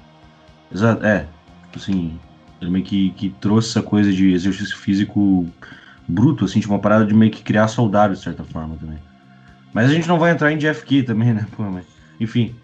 Exato, 0.72 1.04
é. 1.04 1.26
Tipo 1.64 1.78
assim. 1.80 2.18
Ele 2.58 2.70
meio 2.70 2.84
que, 2.86 3.10
que 3.10 3.28
trouxe 3.28 3.68
essa 3.68 3.82
coisa 3.82 4.10
de 4.10 4.32
exercício 4.32 4.74
físico 4.74 5.46
bruto, 6.08 6.46
assim, 6.46 6.60
tipo 6.60 6.72
uma 6.72 6.80
parada 6.80 7.04
de 7.04 7.12
meio 7.12 7.30
que 7.30 7.42
criar 7.42 7.68
saudável, 7.68 8.16
de 8.16 8.22
certa 8.22 8.42
forma 8.42 8.74
também. 8.76 8.98
Mas 9.74 9.90
a 9.90 9.92
gente 9.92 10.08
não 10.08 10.18
vai 10.18 10.30
entrar 10.30 10.50
em 10.50 10.56
JFK 10.56 11.02
também, 11.02 11.34
né? 11.34 11.46
Pô, 11.54 11.62
mas, 11.64 11.84
enfim, 12.18 12.54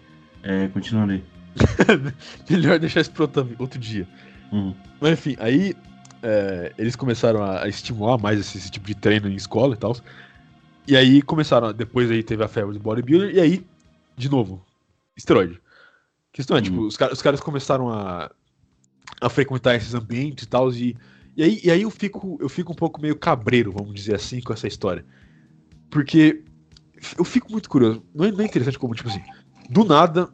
é, 0.41 0.67
continuando 0.69 1.13
aí. 1.13 1.23
Melhor 2.49 2.79
deixar 2.79 3.01
isso 3.01 3.11
pra 3.11 3.23
outro, 3.59 3.79
dia. 3.79 4.07
Uhum. 4.51 4.73
Mas 4.99 5.13
enfim, 5.13 5.35
aí 5.39 5.75
é, 6.21 6.73
eles 6.77 6.95
começaram 6.95 7.43
a, 7.43 7.67
estimular 7.67 8.17
mais 8.17 8.39
esse, 8.39 8.57
esse 8.57 8.71
tipo 8.71 8.85
de 8.87 8.95
treino 8.95 9.27
em 9.29 9.35
escola 9.35 9.75
e 9.75 9.77
tal. 9.77 9.95
E 10.87 10.95
aí 10.95 11.21
começaram, 11.21 11.71
depois 11.73 12.09
aí 12.11 12.23
teve 12.23 12.43
a 12.43 12.47
febre 12.47 12.73
do 12.73 12.79
bodybuilder, 12.79 13.35
e 13.35 13.39
aí, 13.39 13.65
de 14.17 14.29
novo, 14.29 14.65
esteroide. 15.15 15.59
Questão 16.31 16.57
é, 16.57 16.59
Uhum. 16.59 16.63
tipo, 16.63 16.81
os, 16.81 16.97
caras- 16.97 17.17
os 17.17 17.21
caras 17.21 17.39
começaram 17.39 17.89
a, 17.89 18.31
a 19.21 19.29
frequentar 19.29 19.75
esses 19.75 19.93
ambientes 19.93 20.43
e 20.43 20.47
tal, 20.47 20.71
e, 20.73 20.97
e, 21.37 21.43
aí, 21.43 21.61
e 21.63 21.71
aí 21.71 21.81
eu 21.83 21.89
fico, 21.89 22.37
eu 22.41 22.49
fico 22.49 22.71
um 22.71 22.75
pouco 22.75 22.99
meio 23.01 23.15
cabreiro, 23.15 23.71
vamos 23.71 23.93
dizer 23.93 24.15
assim, 24.15 24.41
com 24.41 24.51
essa 24.51 24.67
história. 24.67 25.05
Porque 25.89 26.41
eu 27.17 27.23
fico 27.23 27.51
muito 27.51 27.69
curioso. 27.69 28.03
Não 28.13 28.25
é, 28.25 28.31
não 28.31 28.41
é 28.41 28.45
interessante 28.45 28.79
como, 28.79 28.95
tipo 28.95 29.09
assim, 29.09 29.21
do 29.69 29.83
nada, 29.85 30.29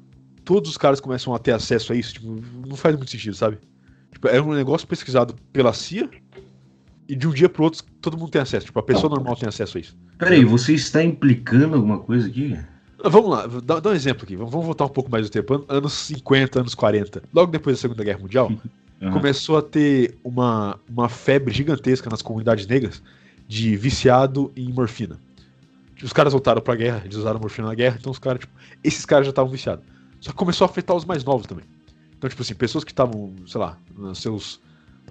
todos 0.50 0.72
os 0.72 0.78
caras 0.80 1.00
começam 1.00 1.32
a 1.36 1.38
ter 1.38 1.52
acesso 1.52 1.94
a 1.94 1.96
isso, 1.96 2.14
tipo, 2.16 2.42
não 2.68 2.76
faz 2.76 2.96
muito 2.96 3.12
sentido, 3.12 3.36
sabe? 3.36 3.60
Tipo, 4.12 4.28
é 4.30 4.42
um 4.42 4.52
negócio 4.56 4.88
pesquisado 4.88 5.36
pela 5.54 5.72
CIA 5.74 6.10
e 7.08 7.16
de 7.16 7.28
um 7.28 7.32
dia 7.32 7.48
pro 7.48 7.66
outro 7.66 7.84
todo 8.02 8.18
mundo 8.18 8.32
tem 8.32 8.42
acesso. 8.42 8.66
Tipo, 8.66 8.80
a 8.80 8.84
pessoa 8.84 9.12
normal 9.12 9.36
tem 9.36 9.48
acesso 9.48 9.78
a 9.78 9.82
isso. 9.82 9.96
Peraí, 10.18 10.44
você 10.44 10.74
está 10.74 11.04
implicando 11.04 11.76
alguma 11.76 12.00
coisa 12.00 12.28
aqui? 12.28 12.58
Ah, 13.04 13.10
Vamos 13.10 13.30
lá, 13.30 13.46
dá, 13.64 13.80
dá 13.80 13.92
um 13.92 13.94
exemplo 13.94 14.24
aqui. 14.24 14.36
Vamos 14.36 14.52
voltar 14.52 14.86
um 14.86 14.90
pouco 14.90 15.12
mais 15.12 15.30
do 15.30 15.32
tempo. 15.32 15.54
An- 15.54 15.66
Anos 15.70 15.94
50, 15.94 16.62
anos 16.62 16.74
40. 16.74 17.22
Logo 17.32 17.52
depois 17.52 17.78
da 17.78 17.82
Segunda 17.82 18.04
Guerra 18.04 18.18
Mundial, 18.18 18.52
Aham. 19.00 19.12
começou 19.12 19.56
a 19.56 19.62
ter 19.62 20.18
uma, 20.24 20.80
uma 20.90 21.08
febre 21.10 21.54
gigantesca 21.54 22.10
nas 22.10 22.24
comunidades 22.24 22.66
negras 22.66 23.04
de 23.48 23.76
viciado 23.78 24.52
em 24.58 24.74
morfina. 24.74 25.20
Os 26.02 26.12
caras 26.12 26.34
voltaram 26.34 26.60
pra 26.60 26.74
guerra, 26.76 27.04
eles 27.06 27.18
usaram 27.18 27.40
morfina 27.40 27.68
na 27.68 27.76
guerra, 27.76 27.98
então 28.00 28.12
os 28.12 28.18
caras, 28.18 28.40
tipo, 28.40 28.54
esses 28.84 29.06
caras 29.06 29.28
já 29.28 29.30
estavam 29.30 29.52
viciados. 29.52 29.86
Só 30.20 30.32
que 30.32 30.38
começou 30.38 30.66
a 30.66 30.70
afetar 30.70 30.96
os 30.96 31.06
mais 31.06 31.24
novos 31.24 31.48
também. 31.48 31.66
Então, 32.18 32.30
tipo 32.30 32.42
assim, 32.42 32.54
pessoas 32.54 32.84
que 32.84 32.92
estavam, 32.92 33.34
sei 33.48 33.60
lá, 33.60 33.78
nos 33.96 34.20
seus, 34.20 34.60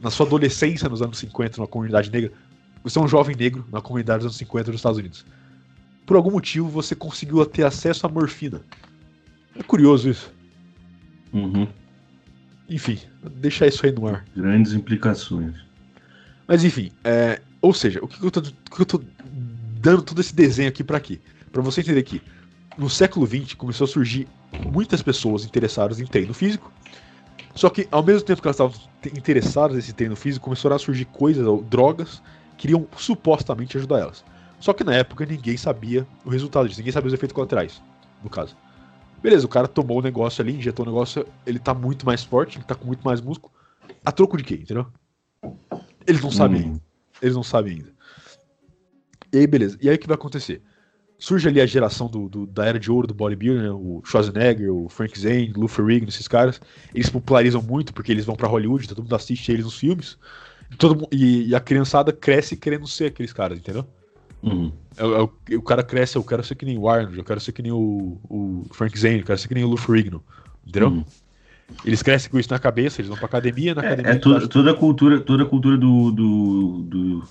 na 0.02 0.10
sua 0.10 0.26
adolescência 0.26 0.88
nos 0.88 1.00
anos 1.00 1.18
50, 1.18 1.56
numa 1.56 1.66
comunidade 1.66 2.10
negra, 2.10 2.32
você 2.82 2.98
é 2.98 3.02
um 3.02 3.08
jovem 3.08 3.34
negro 3.34 3.66
na 3.72 3.80
comunidade 3.80 4.18
dos 4.18 4.26
anos 4.26 4.36
50 4.36 4.70
dos 4.70 4.78
Estados 4.78 4.98
Unidos. 4.98 5.24
Por 6.06 6.16
algum 6.16 6.30
motivo, 6.30 6.68
você 6.68 6.94
conseguiu 6.94 7.44
ter 7.46 7.64
acesso 7.64 8.06
à 8.06 8.10
morfina. 8.10 8.60
É 9.58 9.62
curioso 9.62 10.10
isso. 10.10 10.32
Uhum. 11.32 11.66
Enfim, 12.68 12.98
deixar 13.36 13.66
isso 13.66 13.84
aí 13.84 13.92
no 13.92 14.06
ar. 14.06 14.24
Grandes 14.36 14.72
implicações. 14.72 15.54
Mas 16.46 16.64
enfim, 16.64 16.90
é, 17.04 17.40
ou 17.60 17.72
seja, 17.74 18.02
o 18.02 18.08
que, 18.08 18.24
eu 18.24 18.30
tô, 18.30 18.42
que 18.42 18.80
eu 18.80 18.86
tô 18.86 19.02
dando 19.80 20.02
todo 20.02 20.20
esse 20.20 20.34
desenho 20.34 20.68
aqui 20.68 20.84
pra 20.84 21.00
quê? 21.00 21.18
Pra 21.50 21.62
você 21.62 21.80
entender 21.80 22.02
que 22.02 22.22
no 22.76 22.88
século 22.88 23.26
XX 23.26 23.54
começou 23.54 23.84
a 23.84 23.88
surgir 23.88 24.28
muitas 24.72 25.02
pessoas 25.02 25.44
interessadas 25.44 26.00
em 26.00 26.06
treino 26.06 26.34
físico, 26.34 26.72
só 27.54 27.68
que 27.70 27.88
ao 27.90 28.02
mesmo 28.02 28.22
tempo 28.22 28.40
que 28.40 28.48
elas 28.48 28.56
estavam 28.56 28.78
te- 29.02 29.08
interessadas 29.18 29.76
nesse 29.76 29.92
treino 29.92 30.14
físico, 30.16 30.44
começaram 30.44 30.76
a 30.76 30.78
surgir 30.78 31.04
coisas 31.06 31.46
ou 31.46 31.62
drogas 31.62 32.22
que 32.56 32.66
iriam 32.66 32.86
supostamente 32.96 33.76
ajudar 33.76 34.00
elas. 34.00 34.24
Só 34.60 34.72
que 34.72 34.82
na 34.84 34.94
época 34.94 35.24
ninguém 35.24 35.56
sabia 35.56 36.06
o 36.24 36.30
resultado 36.30 36.68
disso, 36.68 36.80
ninguém 36.80 36.92
sabia 36.92 37.08
os 37.08 37.14
efeitos 37.14 37.34
colaterais, 37.34 37.80
no 38.22 38.30
caso. 38.30 38.56
Beleza, 39.22 39.46
o 39.46 39.48
cara 39.48 39.66
tomou 39.66 39.98
o 39.98 40.02
negócio 40.02 40.42
ali, 40.42 40.56
injetou 40.56 40.84
o 40.84 40.88
negócio, 40.88 41.26
ele 41.44 41.58
tá 41.58 41.74
muito 41.74 42.06
mais 42.06 42.22
forte, 42.22 42.58
ele 42.58 42.64
tá 42.64 42.74
com 42.74 42.86
muito 42.86 43.02
mais 43.04 43.20
músculo. 43.20 43.52
A 44.04 44.12
troco 44.12 44.36
de 44.36 44.44
quê, 44.44 44.54
entendeu? 44.54 44.86
Eles 46.06 46.22
não 46.22 46.30
sabem 46.30 46.60
Hum. 46.60 46.64
ainda. 46.64 46.80
Eles 47.20 47.34
não 47.34 47.42
sabem 47.42 47.74
ainda. 47.74 47.92
E 49.32 49.38
aí, 49.38 49.46
beleza. 49.46 49.76
E 49.80 49.88
aí 49.90 49.96
o 49.96 49.98
que 49.98 50.06
vai 50.06 50.14
acontecer? 50.14 50.62
Surge 51.18 51.48
ali 51.48 51.60
a 51.60 51.66
geração 51.66 52.06
do, 52.08 52.28
do- 52.28 52.46
da 52.46 52.64
era 52.64 52.78
de 52.78 52.90
ouro 52.90 53.06
do 53.06 53.12
bodybuilding, 53.14 53.62
né? 53.62 53.70
o 53.70 54.00
Schwarzenegger, 54.04 54.72
o 54.72 54.88
Frank 54.88 55.18
Zane, 55.18 55.52
o 55.56 55.58
Lou 55.60 55.68
Ferrigno, 55.68 56.08
esses 56.08 56.28
caras. 56.28 56.60
Eles 56.94 57.10
popularizam 57.10 57.60
muito 57.60 57.92
porque 57.92 58.12
eles 58.12 58.24
vão 58.24 58.36
pra 58.36 58.46
Hollywood, 58.48 58.86
todo 58.88 59.02
mundo 59.02 59.14
assiste 59.16 59.50
eles 59.50 59.64
nos 59.64 59.76
filmes. 59.76 60.16
E, 60.70 60.76
todo, 60.76 61.08
e, 61.10 61.48
e 61.48 61.54
a 61.54 61.60
criançada 61.60 62.12
cresce 62.12 62.56
querendo 62.56 62.86
ser 62.86 63.06
aqueles 63.06 63.32
caras, 63.32 63.58
entendeu? 63.58 63.84
Uhum. 64.42 64.70
É, 64.96 65.04
o- 65.04 65.32
é 65.50 65.56
o, 65.56 65.62
cara 65.62 65.82
cresce, 65.82 66.14
eu 66.16 66.22
quero 66.22 66.44
ser 66.44 66.54
que 66.54 66.64
nem 66.64 66.78
o 66.78 66.88
Arnold, 66.88 67.18
eu 67.18 67.24
quero 67.24 67.40
ser 67.40 67.50
que 67.50 67.62
nem 67.62 67.72
o, 67.72 68.18
o 68.28 68.66
Frank 68.70 68.96
Zane, 68.96 69.18
eu 69.18 69.24
quero 69.24 69.38
ser 69.38 69.48
que 69.48 69.54
nem 69.54 69.64
o 69.64 69.68
Lou 69.68 69.76
Ferrigno, 69.76 70.22
entendeu? 70.64 70.90
Uhum. 70.90 71.04
Eles 71.84 72.02
crescem 72.02 72.30
com 72.30 72.38
isso 72.38 72.50
na 72.50 72.58
cabeça, 72.58 73.00
eles 73.00 73.08
vão 73.08 73.16
pra 73.18 73.26
academia, 73.26 73.74
na 73.74 73.82
academia... 73.82 74.12
É, 74.12 74.14
é 74.14 74.18
toda 74.18 74.70
a 74.70 74.74
cultura, 74.74 75.20
toda 75.20 75.42
a 75.42 75.46
cultura 75.46 75.76
do, 75.76 76.10
do, 76.12 76.82
do 76.82 77.24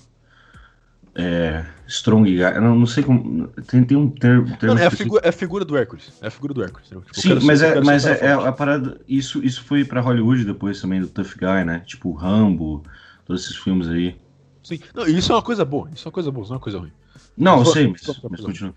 é, 1.18 1.64
strong 1.86 2.24
guy. 2.30 2.60
Não, 2.60 2.74
não 2.78 2.86
sei 2.86 3.02
como. 3.02 3.48
Tem, 3.66 3.82
tem 3.84 3.96
um 3.96 4.08
termo. 4.08 4.56
termo 4.56 4.74
Mano, 4.74 4.80
é, 4.80 4.86
a 4.86 4.90
figu- 4.90 5.18
é 5.22 5.28
a 5.28 5.32
figura 5.32 5.64
do 5.64 5.76
Hércules. 5.76 6.12
É 6.22 6.28
a 6.28 6.30
figura 6.30 6.54
do 6.54 6.62
Hércules. 6.62 6.88
Tipo, 6.88 7.04
Sim, 7.12 7.20
ser- 7.40 7.42
mas, 7.42 7.60
eu 7.60 7.68
é, 7.68 7.80
mas 7.82 8.02
ser 8.02 8.22
é, 8.22 8.26
é 8.28 8.32
a 8.32 8.52
parada. 8.52 9.00
Isso, 9.08 9.44
isso 9.44 9.62
foi 9.64 9.84
pra 9.84 10.00
Hollywood 10.00 10.44
depois 10.44 10.80
também, 10.80 11.00
do 11.00 11.08
Tough 11.08 11.34
Guy, 11.36 11.64
né? 11.64 11.80
Tipo 11.84 12.12
Rambo, 12.12 12.82
todos 13.26 13.42
esses 13.44 13.56
filmes 13.56 13.88
aí. 13.88 14.16
Sim. 14.62 14.78
Não, 14.94 15.06
isso 15.06 15.32
é 15.32 15.34
uma 15.34 15.42
coisa 15.42 15.64
boa. 15.64 15.90
Isso 15.94 16.06
é 16.06 16.08
uma 16.08 16.12
coisa 16.12 16.30
boa, 16.30 16.42
isso 16.44 16.50
não 16.52 16.54
é 16.54 16.58
uma 16.58 16.62
coisa 16.62 16.78
ruim. 16.78 16.92
Não, 17.36 17.58
eu 17.58 17.64
sei, 17.66 17.88
mas, 17.88 18.20
mas 18.30 18.40
continua. 18.40 18.74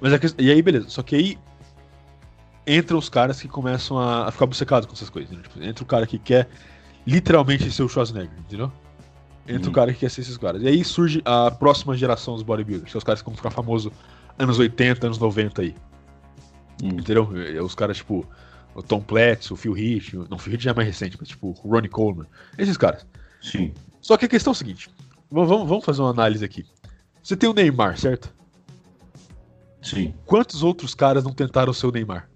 Mas 0.00 0.12
a 0.12 0.18
questão- 0.18 0.44
E 0.44 0.50
aí, 0.50 0.60
beleza. 0.60 0.88
Só 0.88 1.02
que 1.02 1.14
aí 1.14 1.38
entram 2.66 2.98
os 2.98 3.08
caras 3.08 3.40
que 3.40 3.46
começam 3.48 3.98
a, 3.98 4.28
a 4.28 4.30
ficar 4.32 4.44
obcecados 4.46 4.86
com 4.86 4.94
essas 4.94 5.10
coisas. 5.10 5.30
né? 5.36 5.42
Tipo, 5.42 5.62
entra 5.62 5.84
o 5.84 5.86
cara 5.86 6.06
que 6.06 6.18
quer 6.18 6.48
literalmente 7.06 7.70
ser 7.70 7.82
o 7.82 7.88
Schwarzenegger, 7.88 8.32
entendeu? 8.38 8.72
Entra 9.46 9.64
Uhum. 9.64 9.68
o 9.70 9.72
cara 9.72 9.92
que 9.92 10.00
quer 10.00 10.10
ser 10.10 10.22
esses 10.22 10.36
caras. 10.38 10.62
E 10.62 10.66
aí 10.68 10.82
surge 10.84 11.20
a 11.24 11.50
próxima 11.50 11.96
geração 11.96 12.34
dos 12.34 12.42
bodybuilders, 12.42 12.90
que 12.90 12.96
é 12.96 12.98
os 12.98 13.04
caras 13.04 13.20
que 13.20 13.26
vão 13.28 13.36
ficar 13.36 13.50
famosos 13.50 13.92
anos 14.38 14.58
80, 14.58 15.06
anos 15.06 15.18
90 15.18 15.62
aí. 15.62 15.74
Hum. 16.82 16.88
Entendeu? 16.88 17.28
É 17.36 17.60
Os 17.62 17.74
caras, 17.74 17.98
tipo, 17.98 18.26
o 18.74 18.82
Tom 18.82 19.00
Platz, 19.00 19.50
o 19.50 19.56
Phil 19.56 19.76
Heath, 19.76 20.14
o- 20.14 20.26
não, 20.28 20.36
o 20.36 20.40
Phil 20.40 20.54
Heath 20.54 20.62
já 20.62 20.70
é 20.70 20.74
mais 20.74 20.88
recente, 20.88 21.16
mas 21.20 21.28
tipo, 21.28 21.48
o 21.62 21.68
Ronnie 21.70 21.88
Coleman. 21.90 22.26
Esses 22.58 22.76
caras. 22.76 23.06
Sim. 23.42 23.72
Só 24.00 24.16
que 24.16 24.24
a 24.24 24.28
questão 24.28 24.50
é 24.50 24.54
o 24.54 24.56
seguinte: 24.56 24.88
vamos, 25.30 25.48
vamos- 25.68 25.84
fazer 25.84 26.00
uma 26.00 26.10
análise 26.10 26.44
aqui. 26.44 26.64
Você 27.22 27.36
tem 27.36 27.48
o 27.48 27.52
Neymar, 27.54 27.98
certo? 27.98 28.32
Sim. 29.82 30.14
Quantos 30.24 30.62
outros 30.62 30.94
caras 30.94 31.22
não 31.24 31.32
tentaram 31.32 31.72
ser 31.72 31.86
o 31.86 31.90
Neymar? 31.92 32.28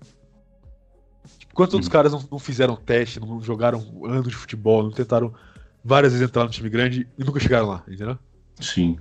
Tipo, 1.38 1.54
Quantos 1.54 1.74
outros 1.74 1.88
Hum. 1.88 1.92
caras 1.92 2.12
não, 2.12 2.22
não 2.30 2.38
fizeram 2.38 2.76
teste, 2.76 3.18
não 3.18 3.40
jogaram 3.40 3.80
um 3.92 4.06
ano 4.06 4.24
de 4.28 4.36
futebol, 4.36 4.82
não 4.82 4.90
tentaram 4.90 5.32
várias 5.84 6.12
vezes 6.12 6.26
entrar 6.28 6.44
no 6.44 6.50
time 6.50 6.68
grande 6.68 7.08
e 7.18 7.24
nunca 7.24 7.40
chegaram 7.40 7.68
lá, 7.68 7.82
entendeu? 7.88 8.18
Sim. 8.60 8.98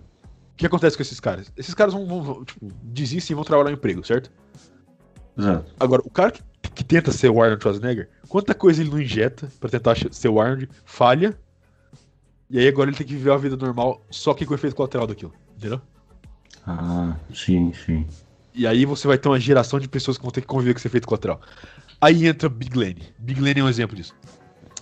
O 0.54 0.58
que 0.58 0.66
acontece 0.66 0.96
com 0.98 1.04
esses 1.04 1.20
caras? 1.20 1.52
Esses 1.56 1.74
caras 1.74 1.94
vão, 1.94 2.06
vão- 2.24 2.44
tipo, 2.46 2.68
desistem 2.84 3.34
e 3.34 3.36
vão 3.36 3.44
trabalhar 3.44 3.70
no 3.70 3.76
emprego, 3.78 4.04
certo? 4.06 4.32
Exato. 5.38 5.72
Agora, 5.80 6.02
o 6.04 6.10
cara 6.10 6.32
que, 6.32 6.42
que 6.74 6.84
tenta 6.84 7.12
ser 7.12 7.30
o 7.30 7.42
Arnold 7.42 7.62
Schwarzenegger, 7.62 8.10
quanta 8.28 8.56
coisa 8.56 8.82
ele 8.82 8.90
não 8.90 9.00
injeta 9.00 9.52
pra 9.60 9.70
tentar 9.70 9.96
ser 10.12 10.30
o 10.30 10.42
Arnold, 10.42 10.68
falha, 10.84 11.38
e 12.50 12.58
aí 12.60 12.68
agora 12.68 12.90
ele 12.90 12.98
tem 12.98 13.06
que 13.06 13.14
viver 13.14 13.32
a 13.32 13.38
vida 13.38 13.56
normal, 13.56 14.04
só 14.10 14.34
que 14.34 14.46
com 14.46 14.54
o 14.54 14.56
efeito 14.56 14.76
colateral 14.76 15.06
daquilo, 15.06 15.34
entendeu? 15.56 15.82
Ah, 16.66 17.16
sim, 17.34 17.72
sim. 17.74 18.08
E 18.54 18.66
aí 18.66 18.84
você 18.86 19.08
vai 19.08 19.18
ter 19.18 19.28
uma 19.30 19.40
geração 19.40 19.80
de 19.80 19.88
pessoas 19.88 20.18
que 20.18 20.24
vão 20.24 20.32
ter 20.32 20.42
que 20.42 20.48
conviver 20.48 20.74
com 20.74 20.80
esse 20.80 20.88
efeito 20.88 21.08
colateral. 21.08 21.40
Aí 22.02 22.26
entra 22.26 22.50
Big 22.50 22.76
Lenny. 22.76 23.04
Big 23.20 23.40
Lenny 23.40 23.60
é 23.60 23.64
um 23.64 23.70
exemplo 23.70 23.96
disso. 23.96 24.16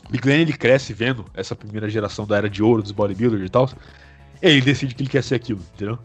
Big 0.09 0.27
Lenny 0.27 0.41
ele 0.43 0.53
cresce 0.53 0.93
vendo 0.93 1.25
essa 1.33 1.55
primeira 1.55 1.89
geração 1.89 2.25
da 2.25 2.37
era 2.37 2.49
de 2.49 2.61
ouro 2.61 2.81
dos 2.81 2.91
bodybuilders 2.91 3.45
e 3.45 3.49
tal. 3.49 3.69
Ele 4.41 4.61
decide 4.61 4.93
que 4.93 5.01
ele 5.03 5.09
quer 5.09 5.23
ser 5.23 5.35
aquilo, 5.35 5.61
entendeu? 5.73 5.97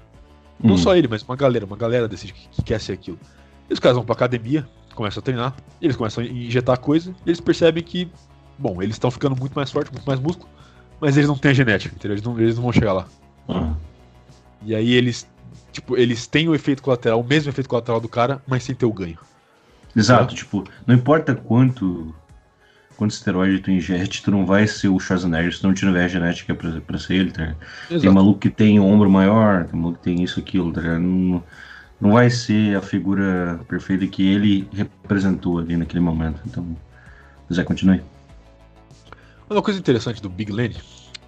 Não 0.59 0.75
Hum. 0.75 0.79
só 0.79 0.95
ele, 0.97 1.09
mas 1.09 1.23
uma 1.23 1.37
galera, 1.37 1.65
uma 1.65 1.77
galera 1.77 2.07
decide 2.09 2.33
que, 2.33 2.49
que 2.49 2.63
quer 2.63 2.81
ser 2.81 2.93
aquilo. 2.93 3.19
E 3.69 3.73
os 3.73 3.79
caras 3.79 3.97
vão 3.97 4.05
pra 4.05 4.15
academia, 4.15 4.67
começam 4.95 5.21
a 5.21 5.25
treinar, 5.25 5.55
eles 5.81 5.97
começam 5.97 6.23
a 6.23 6.27
injetar 6.27 6.79
coisa, 6.79 7.15
e 7.25 7.31
eles 7.31 7.41
percebem 7.41 7.83
que, 7.83 8.11
bom, 8.59 8.83
eles 8.83 8.97
estão 8.97 9.11
ficando 9.11 9.37
muito 9.37 9.55
mais 9.55 9.71
fortes, 9.71 9.93
muito 9.93 10.05
mais 10.07 10.21
músculo, 10.21 10.49
mas 11.01 11.17
eles 11.17 11.29
não 11.29 11.37
têm 11.39 11.51
a 11.51 11.55
genética, 11.55 11.95
entendeu? 11.95 12.15
Eles 12.15 12.23
não, 12.25 12.39
eles 12.39 12.57
não 12.57 12.63
vão 12.63 12.73
chegar 12.73 12.93
lá. 12.93 13.07
Ah, 13.49 13.73
E 14.63 14.75
aí 14.75 14.93
eles, 14.93 15.27
tipo, 15.73 15.97
eles 15.97 16.27
têm 16.27 16.49
o 16.49 16.55
efeito 16.55 16.83
colateral, 16.83 17.21
o 17.21 17.25
mesmo 17.25 17.51
efeito 17.51 17.69
colateral 17.69 18.01
do 18.01 18.09
cara, 18.09 18.43
mas 18.47 18.63
sem 18.65 18.75
ter 18.75 18.87
o 18.87 18.93
ganho. 18.93 19.19
Exato, 19.97 20.35
tipo, 20.35 20.65
não 20.87 20.95
importa 20.95 21.35
quanto 21.35 22.15
quanto 23.01 23.13
esteroide 23.13 23.63
tu 23.63 23.71
ingeste, 23.71 24.23
tu 24.23 24.31
não 24.31 24.45
vai 24.45 24.67
ser 24.67 24.89
o 24.89 25.01
Schwarzenegger 25.01 25.57
se 25.57 25.65
não 25.65 25.73
tiver 25.73 26.05
a 26.05 26.09
genética 26.09 26.55
pra, 26.55 26.83
pra 26.83 26.99
ser 26.99 27.15
ele, 27.15 27.31
tá 27.31 27.41
ligado? 27.41 28.01
Tem 28.03 28.11
maluco 28.11 28.39
que 28.39 28.51
tem 28.51 28.79
ombro 28.79 29.11
maior, 29.11 29.65
tem 29.65 29.81
maluco 29.81 29.97
que 29.97 30.05
tem 30.05 30.23
isso, 30.23 30.39
aquilo, 30.39 30.71
tá 30.71 30.83
ligado? 30.83 31.01
Não, 31.01 31.43
não 31.99 32.13
vai 32.13 32.29
ser 32.29 32.77
a 32.77 32.83
figura 32.83 33.59
perfeita 33.67 34.07
que 34.07 34.23
ele 34.23 34.69
representou 34.71 35.59
ali 35.59 35.79
naquele 35.79 36.01
momento. 36.01 36.43
Então, 36.47 36.77
Zé, 37.51 37.65
continue. 37.65 38.03
Uma 39.49 39.63
coisa 39.63 39.81
interessante 39.81 40.21
do 40.21 40.29
Big 40.29 40.53
Lenny 40.53 40.77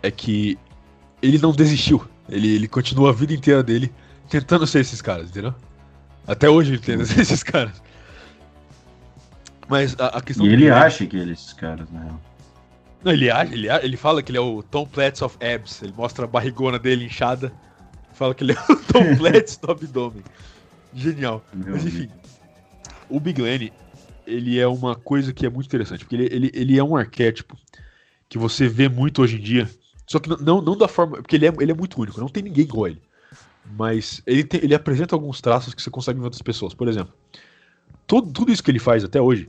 é 0.03 0.11
que 0.11 0.59
ele 1.23 1.39
não 1.39 1.53
desistiu. 1.53 2.07
Ele, 2.29 2.55
ele 2.55 2.69
continua 2.69 3.09
a 3.09 3.13
vida 3.15 3.33
inteira 3.33 3.63
dele 3.63 3.91
tentando 4.29 4.67
ser 4.67 4.81
esses 4.81 5.01
caras, 5.01 5.31
entendeu? 5.31 5.55
Até 6.27 6.51
hoje 6.51 6.73
ele 6.73 6.83
tenta 6.83 7.07
ser 7.07 7.23
esses 7.23 7.43
caras. 7.43 7.83
Mas 9.73 9.97
a, 9.99 10.19
a 10.19 10.21
questão 10.21 10.45
E 10.45 10.51
ele 10.53 10.69
acha 10.69 11.07
que 11.07 11.17
é 11.19 11.23
esses 11.25 11.55
caras, 11.55 11.89
né? 11.89 12.07
Não, 13.03 13.11
ele, 13.11 13.31
acha, 13.31 13.55
ele, 13.55 13.69
ele 13.83 13.97
fala 13.97 14.23
que 14.23 14.31
ele 14.31 14.37
é 14.37 14.41
o 14.43 14.63
Tom 14.63 14.87
Platz 14.87 15.23
of 15.23 15.39
Abs. 15.43 15.81
Ele 15.83 15.95
mostra 15.97 16.27
a 16.27 16.29
barrigona 16.29 16.79
dele 16.79 17.07
inchada. 17.07 17.51
Fala 18.13 18.35
que 18.35 18.45
ele 18.45 18.53
é 18.53 18.55
o 18.55 18.77
Tom 18.93 19.17
Platz 19.17 19.57
do 19.57 19.71
abdômen. 19.71 20.23
Genial. 20.95 21.43
Meu 21.55 21.73
Mas 21.73 21.81
amigo. 21.87 21.97
enfim, 21.97 22.11
o 23.09 23.19
Big 23.19 23.41
Lenny, 23.41 23.73
ele 24.27 24.59
é 24.61 24.67
uma 24.67 24.95
coisa 24.95 25.33
que 25.33 25.47
é 25.47 25.49
muito 25.49 25.65
interessante, 25.69 26.01
porque 26.05 26.17
ele, 26.17 26.27
ele, 26.31 26.51
ele 26.53 26.79
é 26.79 26.85
um 26.85 26.95
arquétipo 26.95 27.57
que 28.29 28.37
você 28.37 28.69
vê 28.69 28.91
muito 28.91 29.23
hoje 29.23 29.37
em 29.39 29.41
dia, 29.41 29.71
só 30.07 30.19
que 30.19 30.29
não- 30.29 30.61
não, 30.61 30.77
da 30.77 30.87
forma. 30.87 31.17
Porque 31.17 31.37
ele 31.37 31.47
é, 31.47 31.53
ele 31.61 31.73
é 31.73 31.75
muito 31.75 31.99
único, 31.99 32.21
não 32.21 32.29
tem 32.29 32.43
ninguém 32.43 32.65
igual 32.65 32.89
ele. 32.89 33.01
Mas 33.75 34.23
ele, 34.27 34.45
tem- 34.45 34.61
ele 34.63 34.75
apresenta 34.75 35.15
alguns 35.15 35.41
traços 35.41 35.73
que 35.73 35.81
você 35.81 35.89
consegue 35.89 36.19
ver 36.19 36.25
em 36.25 36.27
outras 36.27 36.43
pessoas. 36.43 36.75
Por 36.75 36.89
exemplo, 36.89 37.15
tudo, 38.07 38.31
tudo 38.31 38.53
isso 38.53 38.63
que 38.63 38.71
ele 38.71 38.79
faz 38.79 39.03
até 39.03 39.19
hoje 39.19 39.49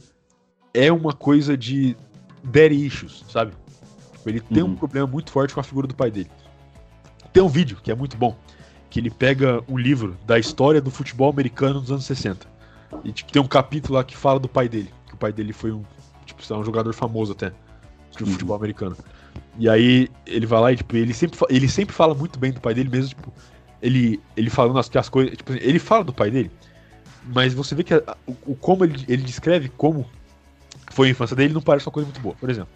é 0.73 0.91
uma 0.91 1.13
coisa 1.13 1.55
de 1.57 1.95
daddy 2.43 2.85
issues, 2.85 3.23
sabe? 3.29 3.53
Tipo, 4.13 4.29
ele 4.29 4.39
tem 4.41 4.63
um 4.63 4.67
Uhum. 4.67 4.75
problema 4.75 5.07
muito 5.07 5.31
forte 5.31 5.53
com 5.53 5.59
a 5.59 5.63
figura 5.63 5.87
do 5.87 5.95
pai 5.95 6.09
dele. 6.11 6.29
Tem 7.31 7.41
um 7.43 7.47
vídeo 7.49 7.77
que 7.81 7.91
é 7.91 7.95
muito 7.95 8.17
bom, 8.17 8.35
que 8.89 8.99
ele 8.99 9.09
pega 9.09 9.63
um 9.67 9.77
livro 9.77 10.17
da 10.25 10.37
história 10.37 10.81
do 10.81 10.91
futebol 10.91 11.29
americano 11.29 11.79
dos 11.81 11.91
anos 11.91 12.05
60. 12.05 12.47
E 13.03 13.11
tipo, 13.11 13.31
tem 13.31 13.41
um 13.41 13.47
capítulo 13.47 13.95
lá 13.95 14.03
que 14.03 14.15
fala 14.15 14.39
do 14.39 14.47
pai 14.47 14.67
dele. 14.69 14.91
Que 15.07 15.13
o 15.13 15.17
pai 15.17 15.31
dele 15.33 15.51
foi 15.53 15.71
um, 15.71 15.83
tipo, 16.25 16.41
um 16.53 16.63
jogador 16.63 16.93
famoso 16.93 17.31
até 17.31 17.49
de 18.15 18.23
Uhum. 18.23 18.31
futebol 18.31 18.55
americano. 18.55 18.95
E 19.57 19.67
aí 19.69 20.07
ele 20.25 20.45
vai 20.45 20.59
lá 20.61 20.71
e 20.71 20.77
tipo, 20.77 20.95
ele 20.95 21.13
sempre, 21.13 21.39
ele 21.49 21.67
sempre 21.67 21.93
fala 21.95 22.13
muito 22.13 22.37
bem 22.39 22.51
do 22.51 22.61
pai 22.61 22.73
dele 22.73 22.89
mesmo, 22.89 23.09
tipo, 23.09 23.33
ele, 23.81 24.19
ele 24.37 24.49
falando 24.49 24.77
as, 24.79 24.89
as 24.95 25.09
coisas. 25.09 25.35
Tipo, 25.35 25.53
ele 25.53 25.79
fala 25.79 26.03
do 26.03 26.13
pai 26.13 26.29
dele, 26.31 26.51
mas 27.25 27.53
você 27.53 27.73
vê 27.75 27.83
que 27.83 27.93
a- 27.93 28.17
o 28.45 28.55
como 28.55 28.83
ele, 28.85 29.03
ele 29.07 29.23
descreve 29.23 29.69
como 29.69 30.05
foi 30.91 31.07
a 31.07 31.11
infância 31.11 31.35
dele 31.35 31.53
não 31.53 31.61
parece 31.61 31.87
uma 31.87 31.91
coisa 31.91 32.07
muito 32.07 32.21
boa. 32.21 32.35
Por 32.35 32.49
exemplo, 32.49 32.71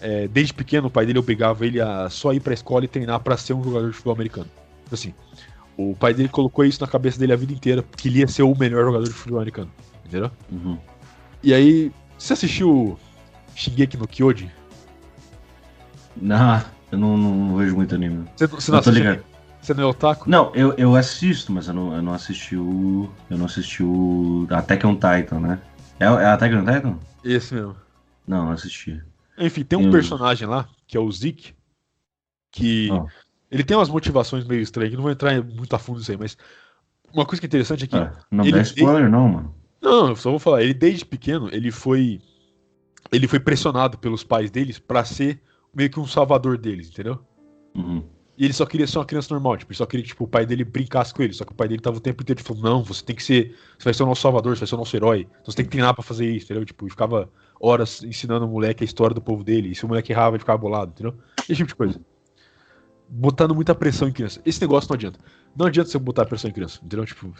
é, 0.00 0.28
desde 0.28 0.52
pequeno 0.52 0.88
o 0.88 0.90
pai 0.90 1.06
dele 1.06 1.18
obrigava 1.18 1.66
ele 1.66 1.80
a 1.80 2.08
só 2.10 2.32
ir 2.32 2.40
pra 2.40 2.54
escola 2.54 2.84
e 2.84 2.88
treinar 2.88 3.20
pra 3.20 3.36
ser 3.36 3.54
um 3.54 3.62
jogador 3.62 3.88
de 3.88 3.92
futebol 3.94 4.14
americano. 4.14 4.48
Assim, 4.92 5.14
o 5.76 5.94
pai 5.94 6.14
dele 6.14 6.28
colocou 6.28 6.64
isso 6.64 6.80
na 6.80 6.86
cabeça 6.86 7.18
dele 7.18 7.32
a 7.32 7.36
vida 7.36 7.52
inteira, 7.52 7.84
que 7.96 8.08
ele 8.08 8.20
ia 8.20 8.28
ser 8.28 8.42
o 8.42 8.54
melhor 8.56 8.84
jogador 8.84 9.04
de 9.04 9.12
futebol 9.12 9.38
americano. 9.38 9.70
Entendeu? 10.04 10.30
Uhum. 10.50 10.78
E 11.42 11.52
aí, 11.52 11.92
você 12.18 12.32
assistiu 12.32 12.98
Shingeki 13.54 13.96
no 13.96 14.06
Kyojin? 14.06 14.50
Não, 16.16 16.62
eu 16.90 16.98
não, 16.98 17.16
não 17.16 17.56
vejo 17.56 17.74
muito 17.74 17.94
anime. 17.94 18.24
Você, 18.36 18.46
você 18.46 18.70
não 18.70 18.80
Não 18.80 18.92
ligado. 18.92 19.24
Você 19.60 19.74
não 19.74 19.82
é 19.82 19.86
otaku? 19.86 20.30
Não, 20.30 20.52
eu, 20.54 20.74
eu 20.74 20.94
assisto, 20.94 21.52
mas 21.52 21.66
eu 21.66 21.74
não, 21.74 21.94
eu 21.94 22.00
não 22.00 22.14
assisti 22.14 22.56
o. 22.56 23.10
Eu 23.28 23.36
não 23.36 23.46
assisti 23.46 23.82
o. 23.82 24.46
Attack 24.48 24.86
on 24.86 24.94
Titan, 24.94 25.40
né? 25.40 25.58
É, 26.00 26.04
é 26.04 26.26
Attack 26.26 26.54
on 26.54 26.64
Titan? 26.64 26.98
Esse 27.24 27.54
mesmo. 27.54 27.76
Não, 28.26 28.46
não 28.46 28.52
assisti. 28.52 29.02
Enfim, 29.38 29.64
tem 29.64 29.78
um 29.78 29.88
Hum. 29.88 29.90
personagem 29.90 30.46
lá, 30.46 30.68
que 30.86 30.96
é 30.96 31.00
o 31.00 31.10
Zeke, 31.10 31.54
que 32.50 32.90
Ah. 32.90 33.06
ele 33.50 33.64
tem 33.64 33.76
umas 33.76 33.88
motivações 33.88 34.44
meio 34.44 34.60
estranhas, 34.62 34.90
que 34.90 34.96
não 34.96 35.02
vou 35.02 35.12
entrar 35.12 35.42
muito 35.42 35.74
a 35.74 35.78
fundo 35.78 35.98
nisso 35.98 36.10
aí, 36.10 36.16
mas 36.16 36.36
uma 37.12 37.24
coisa 37.24 37.40
que 37.40 37.46
é 37.46 37.48
interessante 37.48 37.84
é 37.84 37.86
que. 37.86 37.96
Ah, 37.96 38.12
não 38.30 38.44
ele- 38.44 38.52
dá 38.52 38.62
spoiler, 38.62 39.10
não, 39.10 39.28
mano. 39.28 39.54
Não, 39.80 40.08
eu 40.08 40.16
só 40.16 40.30
vou 40.30 40.38
falar, 40.38 40.62
ele 40.62 40.74
desde 40.74 41.04
pequeno, 41.04 41.48
ele 41.52 41.70
foi. 41.70 42.20
Ele 43.12 43.28
foi 43.28 43.38
pressionado 43.38 43.96
pelos 43.98 44.24
pais 44.24 44.50
deles 44.50 44.78
pra 44.80 45.04
ser 45.04 45.40
meio 45.72 45.88
que 45.88 46.00
um 46.00 46.06
salvador 46.06 46.58
deles, 46.58 46.88
entendeu? 46.88 47.24
Uhum. 47.74 48.04
E 48.38 48.44
ele 48.44 48.52
só 48.52 48.66
queria 48.66 48.86
ser 48.86 48.98
uma 48.98 49.04
criança 49.06 49.32
normal, 49.32 49.56
tipo, 49.56 49.72
ele 49.72 49.78
só 49.78 49.86
queria 49.86 50.02
que 50.02 50.10
tipo, 50.10 50.24
o 50.24 50.28
pai 50.28 50.44
dele 50.44 50.62
brincasse 50.62 51.14
com 51.14 51.22
ele. 51.22 51.32
Só 51.32 51.44
que 51.44 51.52
o 51.52 51.54
pai 51.54 51.68
dele 51.68 51.80
tava 51.80 51.96
o 51.96 52.00
tempo 52.00 52.22
inteiro 52.22 52.42
falando, 52.42 52.62
não, 52.64 52.84
você 52.84 53.02
tem 53.02 53.16
que 53.16 53.22
ser. 53.22 53.56
Você 53.78 53.84
vai 53.84 53.94
ser 53.94 54.02
o 54.02 54.06
nosso 54.06 54.20
salvador, 54.20 54.54
você 54.54 54.60
vai 54.60 54.68
ser 54.68 54.74
o 54.74 54.78
nosso 54.78 54.94
herói. 54.96 55.20
Então 55.30 55.46
você 55.46 55.56
tem 55.56 55.64
que 55.64 55.70
treinar 55.70 55.94
pra 55.94 56.02
fazer 56.02 56.30
isso, 56.30 56.44
entendeu? 56.44 56.64
Tipo, 56.64 56.86
e 56.86 56.90
ficava 56.90 57.30
horas 57.58 58.02
ensinando 58.02 58.44
o 58.44 58.48
moleque 58.48 58.84
a 58.84 58.86
história 58.86 59.14
do 59.14 59.22
povo 59.22 59.42
dele. 59.42 59.70
E 59.70 59.74
se 59.74 59.84
o 59.84 59.88
moleque 59.88 60.12
errava, 60.12 60.36
ele 60.36 60.40
ficava 60.40 60.58
bolado, 60.58 60.92
entendeu? 60.92 61.14
Esse 61.38 61.56
tipo 61.56 61.68
de 61.68 61.74
coisa. 61.74 62.00
Botando 63.08 63.54
muita 63.54 63.74
pressão 63.74 64.08
em 64.08 64.12
criança. 64.12 64.40
Esse 64.44 64.60
negócio 64.60 64.88
não 64.90 64.94
adianta. 64.96 65.18
Não 65.56 65.66
adianta 65.66 65.88
você 65.90 65.98
botar 65.98 66.26
pressão 66.26 66.50
em 66.50 66.52
criança, 66.52 66.80
entendeu? 66.84 67.06
Tipo. 67.06 67.32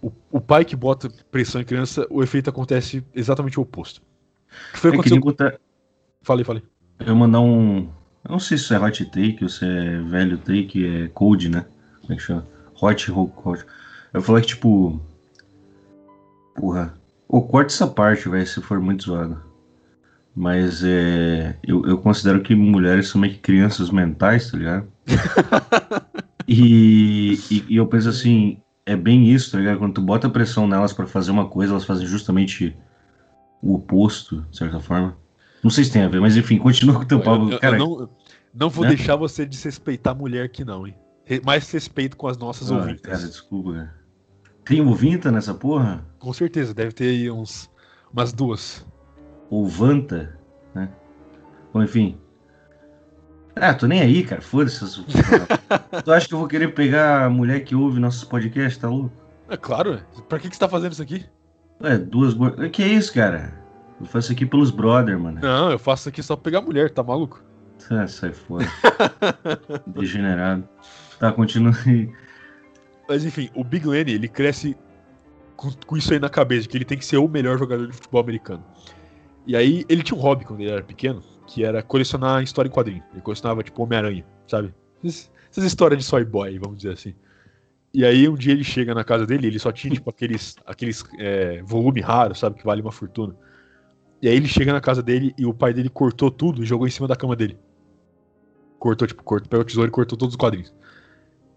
O, 0.00 0.12
o 0.30 0.40
pai 0.40 0.64
que 0.64 0.76
bota 0.76 1.08
pressão 1.30 1.60
em 1.60 1.64
criança, 1.64 2.06
o 2.10 2.22
efeito 2.22 2.50
acontece 2.50 3.04
exatamente 3.14 3.58
o 3.58 3.62
oposto. 3.62 4.00
O 4.00 4.72
que 4.74 4.78
foi 4.78 4.90
É 4.90 4.92
que 4.92 4.98
aconteceu... 5.00 5.20
botar, 5.20 5.58
Falei, 6.22 6.44
falei. 6.44 6.62
eu 7.00 7.16
mandar 7.16 7.40
um. 7.40 7.88
Eu 8.24 8.32
não 8.32 8.38
sei 8.38 8.56
se 8.56 8.64
isso 8.64 8.74
é 8.74 8.80
hot 8.80 9.04
take 9.06 9.38
ou 9.42 9.48
se 9.48 9.64
é 9.64 9.98
velho 9.98 10.38
take, 10.38 10.86
é 10.86 11.08
cold, 11.08 11.48
né? 11.48 11.64
Como 12.00 12.12
é 12.12 12.16
que 12.16 12.22
chama? 12.22 12.46
Hot, 12.80 13.10
hot. 13.10 13.32
hot. 13.44 13.64
Eu 14.12 14.22
falei 14.22 14.42
que, 14.42 14.48
tipo. 14.48 15.00
Porra. 16.54 16.94
Ou 17.28 17.46
corta 17.46 17.72
essa 17.72 17.86
parte, 17.86 18.28
velho, 18.28 18.46
se 18.46 18.60
for 18.60 18.80
muito 18.80 19.04
zoado. 19.04 19.42
Mas 20.34 20.82
é. 20.84 21.56
Eu, 21.62 21.84
eu 21.86 21.98
considero 21.98 22.42
que 22.42 22.54
mulheres 22.54 23.08
são 23.08 23.20
meio 23.20 23.34
que 23.34 23.40
crianças 23.40 23.90
mentais, 23.90 24.50
tá 24.50 24.58
ligado? 24.58 24.86
e, 26.46 27.38
e, 27.50 27.64
e 27.68 27.76
eu 27.76 27.86
penso 27.86 28.08
assim, 28.08 28.58
é 28.86 28.96
bem 28.96 29.28
isso, 29.28 29.52
tá 29.52 29.58
ligado? 29.58 29.78
Quando 29.78 29.94
tu 29.94 30.00
bota 30.00 30.28
pressão 30.28 30.66
nelas 30.66 30.92
pra 30.92 31.06
fazer 31.06 31.30
uma 31.30 31.48
coisa, 31.48 31.72
elas 31.72 31.84
fazem 31.84 32.06
justamente 32.06 32.76
o 33.62 33.74
oposto, 33.74 34.44
de 34.50 34.56
certa 34.56 34.80
forma. 34.80 35.16
Não 35.62 35.70
sei 35.70 35.84
se 35.84 35.92
tem 35.92 36.02
a 36.02 36.08
ver, 36.08 36.20
mas 36.20 36.36
enfim, 36.36 36.58
continua 36.58 36.96
com 36.96 37.02
o 37.02 37.06
teu 37.06 37.18
Eu, 37.18 37.24
papo. 37.24 37.50
eu- 37.50 37.60
Cara, 37.60 37.76
eu 37.76 37.78
não, 37.78 38.10
não 38.54 38.70
vou 38.70 38.84
né? 38.84 38.90
deixar 38.94 39.16
você 39.16 39.46
desrespeitar 39.46 40.12
a 40.12 40.16
mulher 40.16 40.44
aqui, 40.44 40.64
não, 40.64 40.86
hein? 40.86 40.94
Mais 41.44 41.70
respeito 41.70 42.16
com 42.16 42.26
as 42.26 42.36
nossas 42.36 42.70
ah, 42.70 42.76
ouvintes. 42.76 43.02
cara, 43.02 43.18
desculpa, 43.18 43.72
cara. 43.72 43.94
Tem 44.64 44.80
ouvinta 44.80 45.30
nessa 45.30 45.54
porra? 45.54 46.04
Com 46.18 46.32
certeza, 46.32 46.74
deve 46.74 46.92
ter 46.92 47.04
aí 47.04 47.30
uns, 47.30 47.70
umas 48.12 48.32
duas. 48.32 48.84
Ou 49.50 49.66
vanta, 49.66 50.38
né? 50.74 50.88
Bom, 51.72 51.82
enfim. 51.82 52.18
Ah, 53.54 53.74
tô 53.74 53.86
nem 53.86 54.00
aí, 54.00 54.24
cara. 54.24 54.40
Foda-se. 54.40 54.80
tu 56.04 56.12
acha 56.12 56.26
que 56.26 56.34
eu 56.34 56.38
vou 56.38 56.48
querer 56.48 56.74
pegar 56.74 57.26
a 57.26 57.30
mulher 57.30 57.60
que 57.60 57.74
ouve 57.74 58.00
nossos 58.00 58.24
podcasts, 58.24 58.80
tá 58.80 58.88
louco? 58.88 59.12
É 59.48 59.56
claro, 59.56 60.00
pra 60.28 60.38
que, 60.38 60.48
que 60.48 60.56
você 60.56 60.60
tá 60.60 60.68
fazendo 60.68 60.92
isso 60.92 61.02
aqui? 61.02 61.24
Ué, 61.82 61.98
duas. 61.98 62.34
Que 62.72 62.82
é 62.82 62.88
isso, 62.88 63.12
cara? 63.12 63.61
Eu 64.02 64.08
faço 64.08 64.32
aqui 64.32 64.44
pelos 64.44 64.72
brother, 64.72 65.16
mano. 65.16 65.40
Não, 65.40 65.70
eu 65.70 65.78
faço 65.78 66.02
isso 66.02 66.08
aqui 66.08 66.22
só 66.24 66.34
pra 66.34 66.42
pegar 66.42 66.60
mulher, 66.60 66.90
tá 66.90 67.04
maluco? 67.04 67.40
Ah, 67.88 68.04
sai 68.08 68.32
fora. 68.32 68.66
Degenerado. 69.86 70.68
Tá, 71.20 71.30
continua 71.30 71.72
aí. 71.86 72.12
Mas 73.08 73.24
enfim, 73.24 73.48
o 73.54 73.62
Big 73.62 73.86
Lenny, 73.86 74.10
ele 74.10 74.26
cresce 74.26 74.76
com, 75.54 75.70
com 75.86 75.96
isso 75.96 76.12
aí 76.12 76.18
na 76.18 76.28
cabeça, 76.28 76.68
que 76.68 76.76
ele 76.76 76.84
tem 76.84 76.98
que 76.98 77.04
ser 77.04 77.18
o 77.18 77.28
melhor 77.28 77.56
jogador 77.56 77.86
de 77.86 77.92
futebol 77.92 78.20
americano. 78.20 78.64
E 79.46 79.54
aí, 79.54 79.84
ele 79.88 80.02
tinha 80.02 80.18
um 80.18 80.20
hobby 80.20 80.44
quando 80.44 80.60
ele 80.60 80.70
era 80.70 80.82
pequeno, 80.82 81.22
que 81.46 81.64
era 81.64 81.80
colecionar 81.80 82.42
história 82.42 82.68
em 82.68 82.72
quadrinho. 82.72 83.04
Ele 83.12 83.22
colecionava, 83.22 83.62
tipo, 83.62 83.84
Homem-Aranha, 83.84 84.26
sabe? 84.48 84.74
Essas, 84.98 85.30
essas 85.48 85.64
histórias 85.64 86.00
de 86.00 86.04
soy 86.04 86.24
boy, 86.24 86.58
vamos 86.58 86.78
dizer 86.78 86.94
assim. 86.94 87.14
E 87.94 88.04
aí, 88.04 88.28
um 88.28 88.34
dia 88.34 88.52
ele 88.52 88.64
chega 88.64 88.94
na 88.94 89.04
casa 89.04 89.24
dele, 89.24 89.46
ele 89.46 89.60
só 89.60 89.70
tinha, 89.70 89.94
tipo, 89.94 90.10
aqueles, 90.10 90.56
aqueles 90.66 91.04
é, 91.20 91.62
volume 91.62 92.00
raro, 92.00 92.34
sabe? 92.34 92.58
Que 92.58 92.64
vale 92.64 92.82
uma 92.82 92.90
fortuna. 92.90 93.36
E 94.22 94.28
aí 94.28 94.36
ele 94.36 94.46
chega 94.46 94.72
na 94.72 94.80
casa 94.80 95.02
dele 95.02 95.34
e 95.36 95.44
o 95.44 95.52
pai 95.52 95.74
dele 95.74 95.88
cortou 95.88 96.30
tudo 96.30 96.62
e 96.62 96.66
jogou 96.66 96.86
em 96.86 96.90
cima 96.90 97.08
da 97.08 97.16
cama 97.16 97.34
dele. 97.34 97.58
Cortou, 98.78 99.06
tipo, 99.06 99.22
cortou, 99.22 99.48
pegou 99.48 99.62
o 99.62 99.66
tesouro 99.66 99.88
e 99.88 99.90
cortou 99.92 100.16
todos 100.16 100.34
os 100.34 100.38
quadrinhos. 100.38 100.72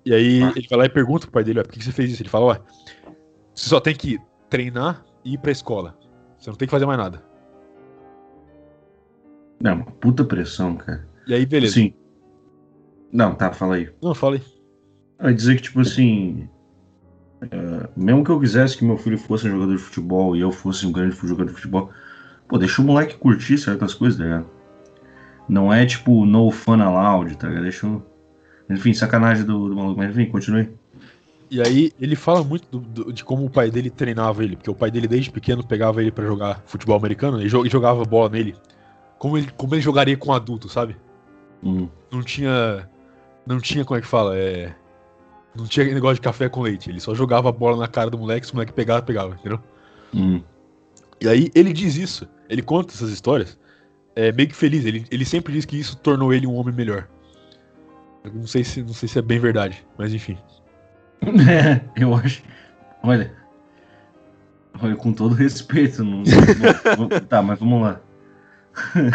E 0.04 0.14
aí 0.14 0.44
Ah. 0.44 0.54
ele 0.56 0.68
vai 0.68 0.80
lá 0.80 0.86
e 0.86 0.90
pergunta 0.90 1.22
pro 1.28 1.32
pai 1.34 1.44
dele, 1.44 1.60
"Ué, 1.60 1.64
por 1.64 1.72
que 1.74 1.80
que 1.80 1.86
você 1.86 1.92
fez 1.92 2.12
isso? 2.12 2.22
Ele 2.24 2.30
fala, 2.30 2.46
ué, 2.48 2.62
você 3.54 3.70
só 3.70 3.80
tem 3.80 3.96
que 3.96 4.20
treinar 4.50 5.06
e 5.24 5.34
ir 5.34 5.38
pra 5.38 5.52
escola. 5.52 5.96
Você 6.40 6.50
não 6.50 6.58
tem 6.58 6.68
que 6.68 6.72
fazer 6.72 6.86
mais 6.86 6.98
nada. 7.00 7.24
Não, 9.62 9.76
uma 9.76 9.86
puta 9.86 10.24
pressão, 10.24 10.76
cara. 10.76 11.08
E 11.28 11.34
aí, 11.34 11.46
beleza. 11.46 11.76
Sim. 11.76 11.94
Não, 13.12 13.34
tá, 13.34 13.52
fala 13.54 13.76
aí. 13.76 13.90
Não, 14.02 14.14
fala 14.14 14.36
aí. 14.36 14.42
Vai 15.20 15.34
dizer 15.34 15.56
que, 15.56 15.62
tipo 15.64 15.80
assim. 15.82 16.50
é, 17.42 17.90
mesmo 17.96 18.24
que 18.24 18.30
eu 18.32 18.40
quisesse 18.40 18.78
que 18.78 18.84
meu 18.84 18.98
filho 18.98 19.18
fosse 19.18 19.48
um 19.48 19.52
jogador 19.52 19.76
de 19.76 19.82
futebol 19.82 20.36
e 20.36 20.42
eu 20.42 20.52
fosse 20.52 20.86
um 20.86 20.92
grande 20.92 21.16
jogador 21.16 21.46
de 21.46 21.54
futebol, 21.54 21.90
pô, 22.48 22.58
deixa 22.58 22.82
o 22.82 22.86
moleque 22.86 23.16
curtir 23.18 23.58
certas 23.58 23.94
coisas, 23.94 24.18
tá 24.18 24.24
ligado? 24.24 24.46
Não 25.48 25.72
é 25.72 25.86
tipo 25.86 26.26
no 26.26 26.50
fun 26.52 26.82
allowed, 26.82 27.38
tá 27.38 27.48
ligado? 27.48 27.64
Deixa 27.64 27.86
eu... 27.86 28.04
Enfim, 28.70 28.94
sacanagem 28.94 29.46
do, 29.46 29.70
do 29.70 29.76
maluco, 29.76 29.98
mas 30.00 30.10
enfim, 30.10 30.30
continue. 30.32 30.70
E 31.50 31.62
aí 31.62 31.92
ele 32.00 32.16
fala 32.16 32.44
muito 32.44 32.68
do- 32.72 33.04
do- 33.04 33.14
de 33.14 33.24
como 33.24 33.46
o 33.46 33.50
pai 33.50 33.70
dele 33.70 33.90
treinava 33.92 34.44
ele, 34.44 34.56
porque 34.56 34.70
o 34.72 34.76
pai 34.76 34.90
dele 34.90 35.08
desde 35.08 35.30
pequeno 35.32 35.64
pegava 35.64 36.02
ele 36.02 36.12
pra 36.12 36.26
jogar 36.26 36.64
futebol 36.66 36.98
americano 36.98 37.40
e, 37.42 37.46
e 37.46 37.70
jogava 37.70 38.04
bola 38.04 38.30
nele. 38.30 38.56
Como 39.20 39.38
ele, 39.38 39.52
como 39.56 39.76
ele 39.76 39.82
jogaria 39.82 40.18
com 40.18 40.30
um 40.32 40.34
adulto, 40.34 40.68
sabe? 40.68 40.98
Hum, 41.64 41.88
Não 42.12 42.24
tinha. 42.24 42.90
Não 43.46 43.60
tinha, 43.60 43.86
como 43.86 43.98
é 43.98 44.02
que 44.02 44.08
fala? 44.08 44.36
É. 44.38 44.76
Não 45.56 45.66
tinha 45.68 45.86
negócio 45.94 46.16
de 46.16 46.22
café 46.22 46.50
com 46.50 46.62
leite. 46.62 46.90
Ele 46.90 47.00
só 47.00 47.14
jogava 47.16 47.50
a 47.50 47.52
bola 47.52 47.78
na 47.78 47.88
cara 47.88 48.10
do 48.10 48.18
moleque, 48.18 48.46
se 48.48 48.54
o 48.54 48.56
moleque 48.56 48.74
pegava, 48.74 49.02
pegava, 49.04 49.36
entendeu? 49.36 49.60
hum. 50.14 50.44
E 51.22 51.28
aí 51.28 51.50
ele 51.56 51.72
diz 51.74 51.96
isso, 51.96 52.28
ele 52.50 52.62
conta 52.62 52.94
essas 52.94 53.10
histórias, 53.10 53.58
é 54.16 54.32
meio 54.32 54.50
que 54.50 54.56
feliz. 54.56 54.86
Ele, 54.86 55.06
ele 55.10 55.26
sempre 55.26 55.54
diz 55.54 55.66
que 55.66 55.78
isso 55.80 55.98
tornou 55.98 56.34
ele 56.34 56.46
um 56.48 56.56
homem 56.56 56.74
melhor. 56.74 57.08
Eu 58.24 58.34
não 58.34 58.48
sei 58.48 58.64
se, 58.64 58.82
não 58.82 58.94
sei 58.94 59.08
se 59.08 59.20
é 59.20 59.22
bem 59.22 59.40
verdade, 59.40 59.86
mas 59.98 60.14
enfim. 60.14 60.38
É, 61.22 61.82
eu 62.02 62.14
acho. 62.14 62.42
Olha. 63.04 63.34
Olha, 64.82 64.96
com 64.96 65.14
todo 65.14 65.34
respeito. 65.36 66.04
Não, 66.04 66.18
não- 66.24 67.08
não- 67.08 67.20
tá, 67.22 67.42
mas 67.42 67.60
vamos 67.60 67.82
lá. 67.82 68.02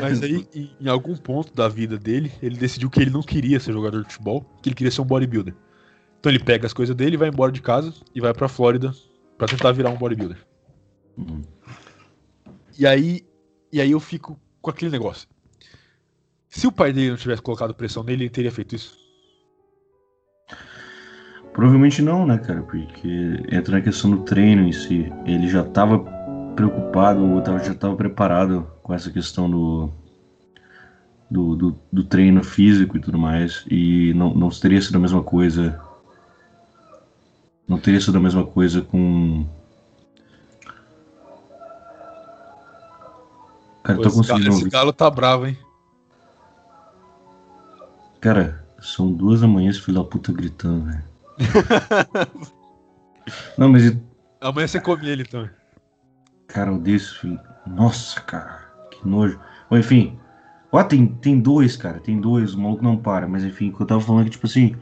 Mas 0.01 0.23
aí, 0.23 0.47
em, 0.55 0.71
em 0.81 0.89
algum 0.89 1.15
ponto 1.17 1.55
da 1.55 1.69
vida 1.69 1.99
dele, 1.99 2.33
ele 2.43 2.57
decidiu 2.57 2.89
que 2.89 2.99
ele 3.01 3.11
não 3.11 3.23
queria 3.23 3.61
ser 3.61 3.73
jogador 3.75 4.03
de 4.05 4.11
futebol, 4.13 4.47
que 4.63 4.71
ele 4.71 4.75
queria 4.77 4.91
ser 4.91 5.03
um 5.03 5.05
bodybuilder. 5.05 5.55
Então 6.19 6.33
ele 6.33 6.39
pega 6.39 6.67
as 6.67 6.73
coisas 6.73 6.97
dele, 6.97 7.17
vai 7.19 7.29
embora 7.29 7.53
de 7.53 7.61
casa 7.61 7.93
e 8.15 8.21
vai 8.21 8.33
pra 8.33 8.49
Flórida 8.49 8.95
pra 9.37 9.47
tentar 9.47 9.73
virar 9.73 9.91
um 9.91 9.97
bodybuilder. 9.99 10.39
Hum. 11.19 11.43
E 12.81 12.87
aí, 12.87 13.21
e 13.71 13.79
aí 13.79 13.91
eu 13.91 14.01
fico 14.01 14.41
com 14.63 14.71
aquele 14.71 14.91
negócio. 14.91 15.29
Se 16.49 16.67
o 16.67 16.73
pai 16.73 16.95
dele 16.95 17.11
não 17.11 17.17
tivesse 17.19 17.43
colocado 17.43 17.75
pressão 17.75 18.03
nele, 18.03 18.23
ele 18.23 18.31
teria 18.31 18.51
feito 18.51 18.75
isso. 18.75 18.97
Provavelmente 21.53 22.01
não, 22.01 22.27
né, 22.27 22.39
cara? 22.39 22.63
Porque 22.63 23.07
entra 23.53 23.77
na 23.77 23.83
questão 23.83 24.11
do 24.11 24.23
treino 24.23 24.63
em 24.63 24.73
si. 24.73 25.13
Ele 25.27 25.47
já 25.47 25.63
tava 25.63 25.99
preocupado, 26.57 27.23
ou 27.23 27.45
já 27.59 27.75
tava 27.75 27.95
preparado 27.97 28.67
com 28.83 28.95
essa 28.95 29.11
questão 29.11 29.51
do, 29.51 29.91
do, 31.31 31.55
do, 31.55 31.79
do 31.93 32.05
treino 32.05 32.43
físico 32.43 32.97
e 32.97 33.01
tudo 33.01 33.19
mais. 33.19 33.63
E 33.71 34.15
não, 34.15 34.33
não 34.33 34.49
teria 34.49 34.81
sido 34.81 34.97
a 34.97 35.01
mesma 35.01 35.23
coisa. 35.23 35.79
Não 37.69 37.79
teria 37.79 38.01
sido 38.01 38.17
a 38.17 38.23
mesma 38.23 38.47
coisa 38.47 38.81
com. 38.81 39.47
Cara, 43.91 43.97
Pô, 43.97 44.03
tô 44.03 44.09
esse, 44.09 44.17
conseguindo 44.17 44.45
galo, 44.45 44.55
esse 44.55 44.65
ouvir. 44.65 44.71
galo 44.71 44.93
tá 44.93 45.11
bravo, 45.11 45.47
hein? 45.47 45.59
Cara, 48.21 48.65
são 48.81 49.13
duas 49.13 49.41
da 49.41 49.49
manhã 49.49 49.71
esse 49.71 49.81
filho 49.81 49.99
da 49.99 50.05
puta 50.05 50.33
gritando, 50.33 50.87
velho. 50.87 51.05
Não, 53.57 53.69
mas 53.69 53.97
Amanhã 54.41 54.67
você 54.67 54.81
come 54.81 55.09
ele 55.09 55.23
então. 55.23 55.49
Cara, 56.47 56.71
eu 56.71 56.77
odeio 56.77 56.97
esse 56.97 57.15
filme. 57.15 57.39
Nossa, 57.67 58.21
cara, 58.21 58.73
que 58.91 59.07
nojo. 59.07 59.39
Bom, 59.69 59.77
enfim. 59.77 60.19
Ó, 60.73 60.83
tem, 60.83 61.07
tem 61.07 61.39
dois, 61.41 61.77
cara. 61.77 62.01
Tem 62.01 62.21
dois, 62.21 62.55
o 62.55 62.61
maluco 62.61 62.83
não 62.83 62.97
para. 62.97 63.29
Mas 63.29 63.45
enfim, 63.45 63.71
o 63.71 63.77
que 63.77 63.83
eu 63.83 63.87
tava 63.87 64.01
falando 64.01 64.23
é 64.23 64.25
que, 64.25 64.31
tipo 64.31 64.47
assim. 64.47 64.77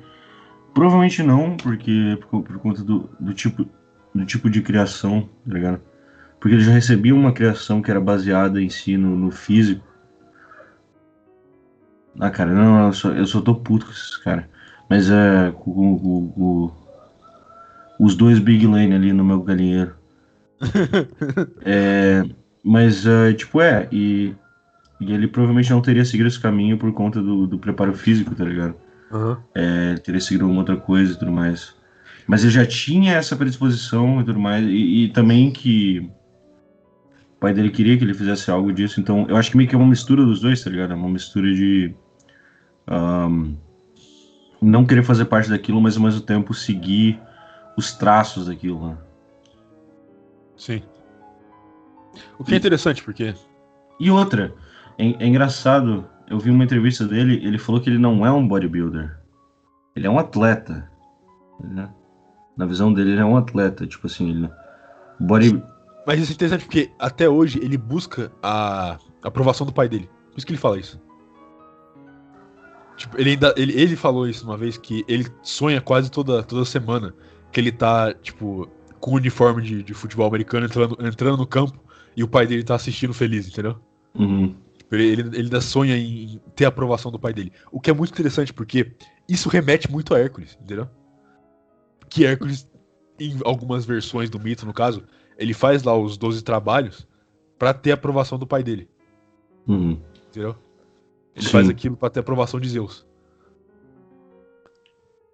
Provavelmente 0.75 1.23
não, 1.23 1.57
porque 1.57 2.19
por, 2.31 2.43
por 2.43 2.59
conta 2.59 2.85
do, 2.85 3.11
do, 3.19 3.35
tipo, 3.35 3.67
do 4.15 4.25
tipo 4.25 4.49
de 4.49 4.63
criação, 4.63 5.29
tá 5.47 5.55
ligado? 5.55 5.81
Porque 6.41 6.55
ele 6.55 6.65
já 6.65 6.73
recebia 6.73 7.15
uma 7.15 7.33
criação 7.33 7.83
que 7.83 7.91
era 7.91 8.01
baseada 8.01 8.61
em 8.63 8.69
si 8.69 8.97
no, 8.97 9.17
no 9.17 9.31
físico. 9.31 9.85
Ah, 12.21 12.31
cara, 12.31 12.53
não, 12.53 12.87
eu 12.87 12.93
só, 12.93 13.11
eu 13.13 13.27
só 13.27 13.41
tô 13.41 13.55
puto 13.55 13.87
com 13.87 13.93
esses 13.93 14.17
caras. 14.17 14.45
Mas 14.89 15.11
é. 15.11 15.53
Com, 15.53 15.73
com- 15.99 15.99
com- 15.99 16.69
com 16.69 18.05
os 18.05 18.15
dois 18.15 18.39
Big 18.39 18.67
Lane 18.67 18.95
ali 18.95 19.13
no 19.13 19.25
meu 19.25 19.43
galinheiro. 19.43 19.95
É, 21.65 22.25
mas, 22.65 23.07
é, 23.07 23.33
tipo, 23.33 23.61
é, 23.61 23.89
e, 23.93 24.35
e 25.01 25.13
ele 25.13 25.29
provavelmente 25.29 25.71
não 25.71 25.81
teria 25.83 26.05
seguido 26.05 26.29
esse 26.29 26.41
caminho 26.41 26.79
por 26.79 26.93
conta 26.93 27.23
do, 27.23 27.47
do 27.47 27.59
preparo 27.59 27.95
físico, 27.95 28.35
tá 28.35 28.45
ligado? 28.45 28.75
É, 29.55 29.91
ele 29.91 30.01
teria 30.01 30.21
seguido 30.21 30.45
alguma 30.45 30.61
outra 30.63 30.77
coisa 30.77 31.13
e 31.13 31.17
tudo 31.17 31.31
mais. 31.33 31.75
Mas 32.27 32.43
ele 32.43 32.53
já 32.53 32.67
tinha 32.67 33.15
essa 33.15 33.37
predisposição 33.37 34.21
e 34.21 34.25
tudo 34.25 34.39
mais, 34.41 34.65
e, 34.67 35.05
e 35.05 35.09
também 35.11 35.51
que 35.51 36.11
o 37.39 37.41
pai 37.41 37.55
dele 37.55 37.71
queria 37.71 37.97
que 37.97 38.03
ele 38.03 38.15
fizesse 38.15 38.51
algo 38.51 38.73
disso, 38.73 39.01
então 39.01 39.25
eu 39.29 39.37
acho 39.37 39.53
que 39.53 39.57
meio 39.57 39.69
que 39.69 39.75
é 39.77 39.79
uma 39.79 39.87
mistura 39.87 40.25
dos 40.25 40.41
dois, 40.41 40.63
tá 40.63 40.69
ligado? 40.69 40.93
É 40.93 40.97
uma 40.97 41.09
mistura 41.09 41.47
de. 41.55 41.95
ahn, 42.85 43.55
não 44.61 44.85
querer 44.85 45.05
fazer 45.05 45.25
parte 45.27 45.49
daquilo, 45.49 45.81
mas 45.81 45.97
ao 45.97 46.03
mesmo 46.03 46.21
tempo 46.21 46.53
seguir 46.53 47.21
os 47.77 47.93
traços 47.93 48.47
daquilo, 48.47 48.89
né? 48.89 48.99
Sim. 50.57 50.83
O 52.37 52.43
que 52.43 52.55
é 52.55 52.57
interessante, 52.57 53.05
porque. 53.05 53.33
E 54.01 54.11
outra, 54.11 54.53
é, 54.99 55.07
é 55.07 55.27
engraçado, 55.29 56.05
eu 56.29 56.41
vi 56.41 56.51
uma 56.51 56.65
entrevista 56.65 57.07
dele, 57.07 57.41
ele 57.47 57.57
falou 57.57 57.81
que 57.81 57.89
ele 57.89 57.99
não 57.99 58.27
é 58.27 58.33
um 58.33 58.49
bodybuilder. 58.49 59.17
Ele 59.95 60.09
é 60.09 60.11
um 60.11 60.19
atleta. 60.19 60.91
Né? 61.63 61.89
Na 62.57 62.67
visão 62.67 62.93
dele, 62.93 63.13
ele 63.13 63.21
é 63.21 63.25
um 63.25 63.37
atleta. 63.37 63.87
Tipo 63.87 64.09
assim, 64.09 64.31
ele. 64.31 64.51
Body. 65.21 65.63
Mas 66.09 66.21
isso 66.21 66.33
é 66.33 66.35
interessante 66.37 66.65
porque 66.65 66.91
até 66.99 67.29
hoje 67.29 67.59
ele 67.63 67.77
busca 67.77 68.33
a 68.43 68.99
aprovação 69.23 69.67
do 69.67 69.73
pai 69.75 69.91
dele. 69.91 70.09
Por 70.31 70.39
isso 70.39 70.47
que 70.47 70.53
ele 70.53 70.59
fala 70.59 70.81
isso. 70.81 70.99
Tipo, 72.97 73.21
ele 73.21 73.33
ainda. 73.33 73.55
Ele, 73.59 73.79
ele 73.79 73.95
falou 73.95 74.27
isso 74.27 74.43
uma 74.43 74.57
vez 74.57 74.79
que 74.79 75.05
ele 75.07 75.27
sonha 75.43 75.83
quase 75.83 76.11
toda, 76.11 76.43
toda 76.43 76.65
semana 76.65 77.15
que 77.53 77.61
ele 77.61 77.71
tá, 77.71 78.15
tipo, 78.15 78.67
com 78.99 79.11
o 79.11 79.15
uniforme 79.17 79.61
de, 79.61 79.83
de 79.83 79.93
futebol 79.93 80.27
americano 80.27 80.65
entrando, 80.65 80.97
entrando 80.99 81.37
no 81.37 81.47
campo 81.47 81.79
e 82.17 82.25
o 82.25 82.29
pai 82.29 82.47
dele 82.47 82.65
tá 82.65 82.75
assistindo 82.75 83.13
feliz, 83.13 83.47
entendeu? 83.47 83.77
Uhum. 84.15 84.57
Tipo, 84.79 84.95
Ele, 84.95 85.11
ele 85.11 85.37
ainda 85.43 85.61
sonha 85.61 85.95
em 85.95 86.41
ter 86.57 86.65
a 86.65 86.69
aprovação 86.69 87.13
do 87.13 87.19
pai 87.19 87.35
dele. 87.35 87.53
O 87.71 87.83
que 87.83 87.91
é 87.91 87.93
muito 87.93 88.15
interessante, 88.15 88.51
porque 88.51 88.93
isso 89.29 89.51
remete 89.51 89.91
muito 89.91 90.15
a 90.15 90.19
Hércules, 90.19 90.57
entendeu? 90.59 90.89
Que 92.09 92.25
Hércules, 92.25 92.67
em 93.21 93.39
algumas 93.45 93.85
versões 93.85 94.31
do 94.31 94.41
mito, 94.41 94.65
no 94.65 94.73
caso, 94.73 95.05
ele 95.39 95.55
faz 95.55 95.83
lá 95.85 95.97
os 95.97 96.17
12 96.19 96.43
trabalhos 96.43 97.07
pra 97.59 97.73
ter 97.73 97.93
a 97.93 97.95
aprovação 97.95 98.39
do 98.39 98.47
pai 98.47 98.63
dele, 98.63 98.89
Uhum. 99.67 100.01
entendeu? 100.29 100.55
Ele 101.35 101.47
Sim. 101.47 101.53
faz 101.53 101.69
aquilo 101.69 101.97
pra 101.97 102.11
ter 102.11 102.19
a 102.19 102.23
aprovação 102.23 102.59
de 102.61 102.69
Zeus. 102.69 103.07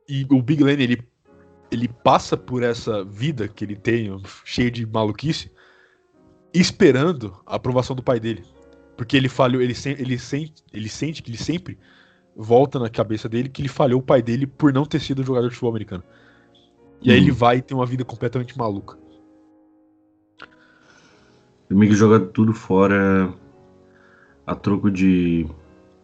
E 0.09 0.27
o 0.31 0.43
Big 0.43 0.63
Lane, 0.63 0.83
ele, 0.83 1.03
ele 1.71 1.89
passa 1.89 2.37
por 2.37 2.63
essa 2.63 3.03
vida 3.05 3.49
que 3.49 3.65
ele 3.65 3.77
tem, 3.77 4.21
cheio 4.45 4.71
de 4.71 4.85
maluquice, 4.87 5.51
esperando 6.53 7.35
a 7.47 7.57
aprovação 7.57 7.97
do 7.97 8.03
pai 8.03 8.21
dele. 8.21 8.45
Porque 8.97 9.17
ele 9.17 9.29
falhou, 9.29 9.61
ele, 9.63 9.75
se- 9.75 9.91
ele, 9.99 10.19
sente, 10.19 10.63
ele 10.73 10.89
sente 10.89 11.23
que 11.23 11.31
ele 11.31 11.39
sempre 11.39 11.79
volta 12.37 12.79
na 12.79 12.91
cabeça 12.91 13.29
dele 13.29 13.49
que 13.49 13.63
ele 13.63 13.69
falhou 13.69 14.01
o 14.01 14.03
pai 14.05 14.21
dele 14.21 14.47
por 14.47 14.73
não 14.73 14.85
ter 14.85 15.01
sido 15.01 15.25
jogador 15.25 15.49
de 15.49 15.55
futebol 15.55 15.71
americano. 15.71 16.05
E 17.01 17.11
aí 17.11 17.17
Uhum. 17.19 17.23
ele 17.25 17.33
vai 17.33 17.57
e 17.59 17.63
tem 17.63 17.77
uma 17.77 17.87
vida 17.87 18.05
completamente 18.05 18.57
maluca. 18.57 18.99
Meio 21.75 21.91
que 21.91 21.97
joga 21.97 22.20
tudo 22.20 22.53
fora 22.53 23.33
a 24.47 24.55
troco 24.55 24.91
de, 24.91 25.47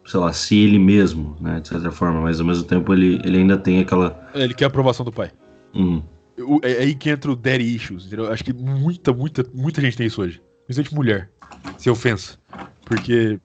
sei 0.07 0.19
lá, 0.21 0.33
ser 0.33 0.57
ele 0.57 0.79
mesmo, 0.79 1.37
né? 1.41 1.61
De 1.61 1.69
certa 1.69 1.91
forma, 1.91 2.21
mas 2.21 2.41
ao 2.41 2.47
mesmo 2.47 2.65
tempo 2.65 2.93
ele, 2.93 3.21
ele 3.25 3.39
ainda 3.39 3.57
tem 3.57 3.81
aquela. 3.81 4.19
Ele 4.35 4.55
quer 4.55 4.65
a 4.65 4.69
aprovação 4.69 5.05
do 5.05 5.13
pai. 5.13 5.31
Hum, 5.75 6.03
O- 6.39 6.61
É 6.65 6.73
é 6.73 6.79
aí 6.83 6.95
que 6.95 7.11
entra 7.11 7.31
o 7.31 7.37
daddy 7.37 7.75
issues, 7.77 8.07
entendeu? 8.07 8.33
Acho 8.33 8.43
que 8.43 8.53
muita, 8.53 9.13
muita, 9.13 9.45
muita 9.53 9.81
gente 9.81 9.97
tem 9.97 10.07
isso 10.07 10.23
hoje. 10.23 10.43
Principalmente 10.67 10.95
mulher. 10.95 11.31
Sem 11.77 11.93
ofensa. 11.93 12.39
Porque. 12.87 13.39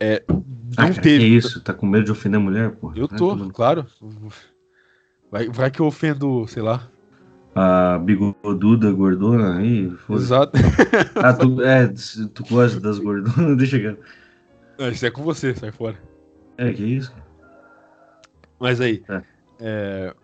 É, 0.00 0.22
não 0.28 0.36
Ah, 0.76 0.88
cara, 0.88 1.00
teve. 1.00 1.18
que 1.18 1.24
isso? 1.36 1.60
Tá 1.62 1.72
com 1.74 1.86
medo 1.86 2.04
de 2.04 2.12
ofender 2.12 2.38
a 2.38 2.42
mulher, 2.42 2.70
pô? 2.72 2.92
Eu 2.94 3.08
tô, 3.08 3.36
claro. 3.48 3.86
Vai, 5.30 5.48
vai 5.48 5.70
que 5.70 5.80
eu 5.80 5.86
ofendo, 5.86 6.46
sei 6.46 6.62
lá. 6.62 6.88
A 7.54 7.98
bigoduda 7.98 8.92
gordona 8.92 9.58
aí, 9.58 9.90
foda-se. 9.90 10.26
Exato. 10.26 10.52
Ah, 11.16 11.32
tu, 11.32 11.62
é, 11.62 11.88
tu 12.32 12.44
gosta 12.48 12.78
das 12.78 12.98
gordonas, 12.98 13.56
deixa 13.58 13.76
eu. 13.78 13.98
Não, 14.78 14.88
Isso 14.88 15.04
é 15.06 15.10
com 15.10 15.22
você, 15.22 15.54
sai 15.54 15.72
fora. 15.72 15.96
É, 16.56 16.72
que 16.72 16.84
isso? 16.84 17.12
Mas 18.60 18.80
aí. 18.80 19.02
É. 19.08 19.22
É. 19.60 20.14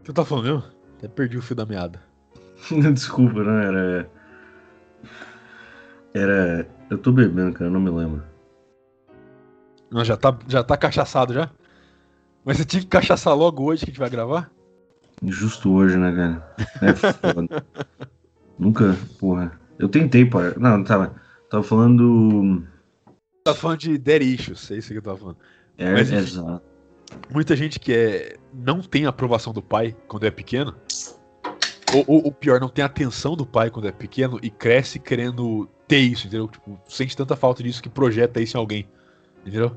O 0.00 0.02
que 0.02 0.10
eu 0.10 0.14
tava 0.14 0.26
falando 0.26 0.44
mesmo? 0.44 0.64
Até 0.98 1.08
perdi 1.08 1.38
o 1.38 1.42
fio 1.42 1.54
da 1.54 1.66
meada. 1.66 2.00
Desculpa, 2.92 3.42
não 3.42 3.58
era. 3.58 4.10
Era. 6.14 6.68
Eu 6.90 6.98
tô 6.98 7.12
bebendo, 7.12 7.52
cara, 7.52 7.70
não 7.70 7.80
me 7.80 7.90
lembro. 7.90 8.22
Não, 9.90 10.04
já 10.04 10.16
tá, 10.16 10.36
já 10.48 10.62
tá 10.64 10.76
cachaçado 10.76 11.32
já? 11.32 11.50
Mas 12.44 12.56
você 12.56 12.64
tinha 12.64 12.82
que 12.82 12.88
cachaçar 12.88 13.36
logo 13.36 13.64
hoje 13.64 13.84
que 13.84 13.90
a 13.90 13.92
gente 13.92 14.00
vai 14.00 14.10
gravar? 14.10 14.50
Justo 15.22 15.72
hoje, 15.72 15.96
né, 15.96 16.14
cara? 16.14 16.56
É 16.82 16.94
foda. 16.94 17.66
Nunca, 18.58 18.96
porra. 19.18 19.58
Eu 19.78 19.88
tentei 19.88 20.24
parar. 20.24 20.58
Não, 20.58 20.82
tava. 20.82 21.14
Tava 21.50 21.62
falando. 21.62 22.62
Tá 23.44 23.54
falando 23.54 23.78
de 23.78 23.98
daddy 23.98 24.34
issues, 24.34 24.70
é 24.70 24.76
isso 24.76 24.88
que 24.88 24.98
eu 24.98 25.02
tava 25.02 25.18
falando. 25.18 25.36
É, 25.78 25.92
Mas, 25.92 26.10
enfim. 26.10 26.22
exato. 26.22 26.62
muita 27.30 27.54
gente 27.54 27.78
que 27.78 27.92
é, 27.92 28.36
não 28.52 28.80
tem 28.80 29.06
a 29.06 29.10
aprovação 29.10 29.52
do 29.52 29.62
pai 29.62 29.94
quando 30.08 30.26
é 30.26 30.30
pequeno, 30.30 30.74
ou, 31.94 32.04
ou, 32.06 32.24
ou 32.24 32.32
pior, 32.32 32.60
não 32.60 32.68
tem 32.68 32.82
a 32.82 32.86
atenção 32.86 33.36
do 33.36 33.46
pai 33.46 33.70
quando 33.70 33.86
é 33.86 33.92
pequeno 33.92 34.40
e 34.42 34.50
cresce 34.50 34.98
querendo 34.98 35.68
ter 35.86 35.98
isso, 35.98 36.26
entendeu? 36.26 36.48
Tipo, 36.48 36.80
sente 36.88 37.16
tanta 37.16 37.36
falta 37.36 37.62
disso 37.62 37.82
que 37.82 37.88
projeta 37.88 38.40
isso 38.40 38.56
em 38.56 38.60
alguém, 38.60 38.88
entendeu? 39.46 39.76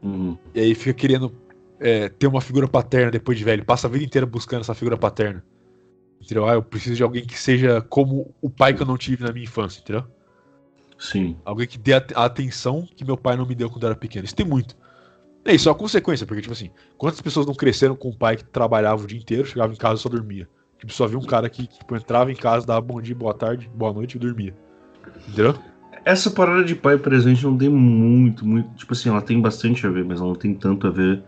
Uhum. 0.00 0.38
E 0.54 0.60
aí 0.60 0.74
fica 0.74 0.94
querendo 0.94 1.32
é, 1.80 2.08
ter 2.08 2.26
uma 2.26 2.40
figura 2.40 2.66
paterna 2.66 3.10
depois 3.10 3.38
de 3.38 3.44
velho, 3.44 3.64
passa 3.64 3.86
a 3.86 3.90
vida 3.90 4.04
inteira 4.04 4.26
buscando 4.26 4.60
essa 4.60 4.74
figura 4.74 4.96
paterna. 4.96 5.44
Entendeu? 6.20 6.48
Ah, 6.48 6.54
eu 6.54 6.62
preciso 6.62 6.96
de 6.96 7.02
alguém 7.02 7.24
que 7.24 7.38
seja 7.38 7.80
como 7.82 8.34
o 8.42 8.50
pai 8.50 8.74
que 8.74 8.82
eu 8.82 8.86
não 8.86 8.96
tive 8.96 9.22
na 9.22 9.32
minha 9.32 9.44
infância, 9.44 9.80
entendeu? 9.80 10.04
Sim. 10.98 11.36
Alguém 11.44 11.66
que 11.66 11.78
dê 11.78 11.94
a 11.94 12.04
a 12.16 12.24
atenção 12.24 12.86
que 12.96 13.04
meu 13.04 13.16
pai 13.16 13.36
não 13.36 13.46
me 13.46 13.54
deu 13.54 13.70
quando 13.70 13.84
eu 13.84 13.90
era 13.90 13.96
pequeno. 13.96 14.24
Isso 14.24 14.34
tem 14.34 14.44
muito. 14.44 14.76
É 15.44 15.54
isso, 15.54 15.68
é 15.68 15.72
uma 15.72 15.78
consequência, 15.78 16.26
porque, 16.26 16.42
tipo 16.42 16.52
assim, 16.52 16.70
quantas 16.96 17.20
pessoas 17.20 17.46
não 17.46 17.54
cresceram 17.54 17.94
com 17.94 18.08
um 18.08 18.16
pai 18.16 18.36
que 18.36 18.44
trabalhava 18.44 19.04
o 19.04 19.06
dia 19.06 19.18
inteiro, 19.18 19.46
chegava 19.46 19.72
em 19.72 19.76
casa 19.76 19.94
e 19.94 20.02
só 20.02 20.08
dormia? 20.08 20.48
Tipo, 20.78 20.92
só 20.92 21.06
via 21.06 21.18
um 21.18 21.24
cara 21.24 21.48
que 21.48 21.66
tipo, 21.66 21.96
entrava 21.96 22.30
em 22.30 22.36
casa, 22.36 22.66
dava 22.66 22.80
bom 22.80 23.00
dia, 23.00 23.14
boa 23.14 23.32
tarde, 23.32 23.70
boa 23.74 23.92
noite 23.92 24.16
e 24.16 24.18
dormia. 24.18 24.54
Entendeu? 25.28 25.54
Essa 26.04 26.30
parada 26.30 26.64
de 26.64 26.74
pai 26.74 26.98
presente 26.98 27.44
não 27.44 27.56
tem 27.56 27.68
muito, 27.68 28.46
muito. 28.46 28.74
Tipo 28.74 28.92
assim, 28.92 29.08
ela 29.08 29.22
tem 29.22 29.40
bastante 29.40 29.86
a 29.86 29.90
ver, 29.90 30.04
mas 30.04 30.20
ela 30.20 30.28
não 30.28 30.36
tem 30.36 30.54
tanto 30.54 30.86
a 30.86 30.90
ver 30.90 31.22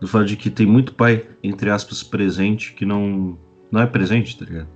do 0.00 0.08
fato 0.08 0.26
de 0.26 0.36
que 0.36 0.50
tem 0.50 0.66
muito 0.66 0.94
pai, 0.94 1.28
entre 1.42 1.70
aspas, 1.70 2.02
presente 2.02 2.72
que 2.74 2.84
não. 2.84 3.38
Não 3.70 3.80
é 3.80 3.86
presente, 3.86 4.38
tá 4.38 4.44
ligado? 4.44 4.68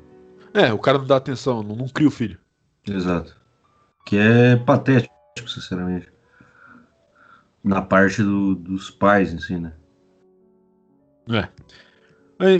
É, 0.52 0.72
o 0.72 0.78
cara 0.78 0.98
não 0.98 1.06
dá 1.06 1.16
atenção, 1.16 1.62
não, 1.62 1.76
não 1.76 1.88
cria 1.88 2.08
o 2.08 2.10
filho. 2.10 2.38
Exato. 2.86 3.36
Que 4.04 4.16
é 4.16 4.56
patético, 4.56 5.14
sinceramente. 5.46 6.08
Na 7.62 7.82
parte 7.82 8.22
do- 8.22 8.54
dos 8.54 8.90
pais 8.90 9.32
em 9.32 9.38
si, 9.38 9.58
né? 9.58 9.72
É. 11.28 11.48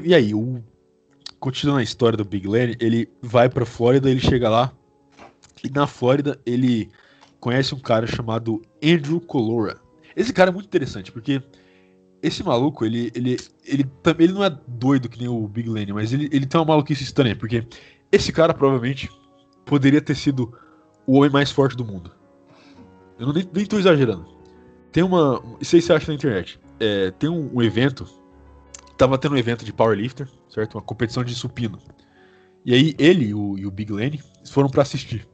E, 0.05 0.15
aí, 0.15 0.35
o... 0.35 0.63
continuando 1.41 1.81
a 1.81 1.83
história 1.83 2.17
do 2.17 2.25
Big 2.25 2.47
Lenny, 2.47 2.77
ele 2.79 3.09
vai 3.23 3.49
pra 3.49 3.65
Flórida, 3.65 4.11
ele 4.11 4.21
chega 4.21 4.49
lá, 4.51 4.73
e 5.65 5.71
na 5.71 5.87
Flórida 5.87 6.39
ele 6.45 6.91
conhece 7.41 7.75
um 7.75 7.81
cara 7.81 8.07
chamado 8.07 8.61
Andrew 8.85 9.21
Colora. 9.21 9.79
Esse 10.15 10.33
cara 10.33 10.51
é 10.51 10.53
muito 10.53 10.67
interessante, 10.67 11.11
porque 11.11 11.43
esse 12.23 12.43
maluco, 12.43 12.85
ele, 12.85 13.12
ele, 13.14 13.37
ele, 13.64 13.85
também 14.03 14.27
ele 14.27 14.35
não 14.35 14.45
é 14.45 14.59
doido 14.66 15.09
que 15.09 15.19
nem 15.19 15.29
o 15.29 15.47
Big 15.47 15.69
Lenny, 15.69 15.93
mas 15.93 16.12
ele, 16.12 16.29
ele 16.33 16.47
tem 16.47 16.59
uma 16.61 16.66
maluquice 16.66 17.03
estranha, 17.03 17.37
porque 17.37 17.66
esse 18.11 18.33
cara 18.33 18.53
provavelmente 18.53 19.11
poderia 19.64 20.01
ter 20.01 20.14
sido 20.14 20.53
o 21.07 21.19
homem 21.19 21.31
mais 21.31 21.51
forte 21.51 21.77
do 21.77 21.85
mundo. 21.85 22.11
Eu 23.19 23.27
não, 23.27 23.33
nem, 23.33 23.49
nem 23.53 23.66
tô 23.66 23.79
exagerando. 23.79 24.27
Tem 24.93 25.03
uma. 25.03 25.43
Isso 25.61 25.77
aí 25.77 25.83
você 25.83 25.93
acha 25.93 26.09
na 26.09 26.14
internet. 26.14 26.59
É, 26.81 27.11
tem 27.12 27.29
um, 27.29 27.51
um 27.55 27.62
evento. 27.62 28.07
Tava 28.97 29.19
tendo 29.19 29.35
um 29.35 29.39
evento 29.39 29.64
de 29.64 29.73
powerlifter, 29.73 30.29
certo? 30.49 30.75
Uma 30.75 30.83
competição 30.83 31.23
de 31.23 31.35
supino. 31.35 31.79
E 32.64 32.75
aí 32.75 32.95
ele 32.99 33.33
o, 33.33 33.57
e 33.59 33.66
o 33.66 33.71
Big 33.71 33.93
Lenny 33.93 34.21
foram 34.51 34.69
pra 34.69 34.83
assistir. 34.83 35.27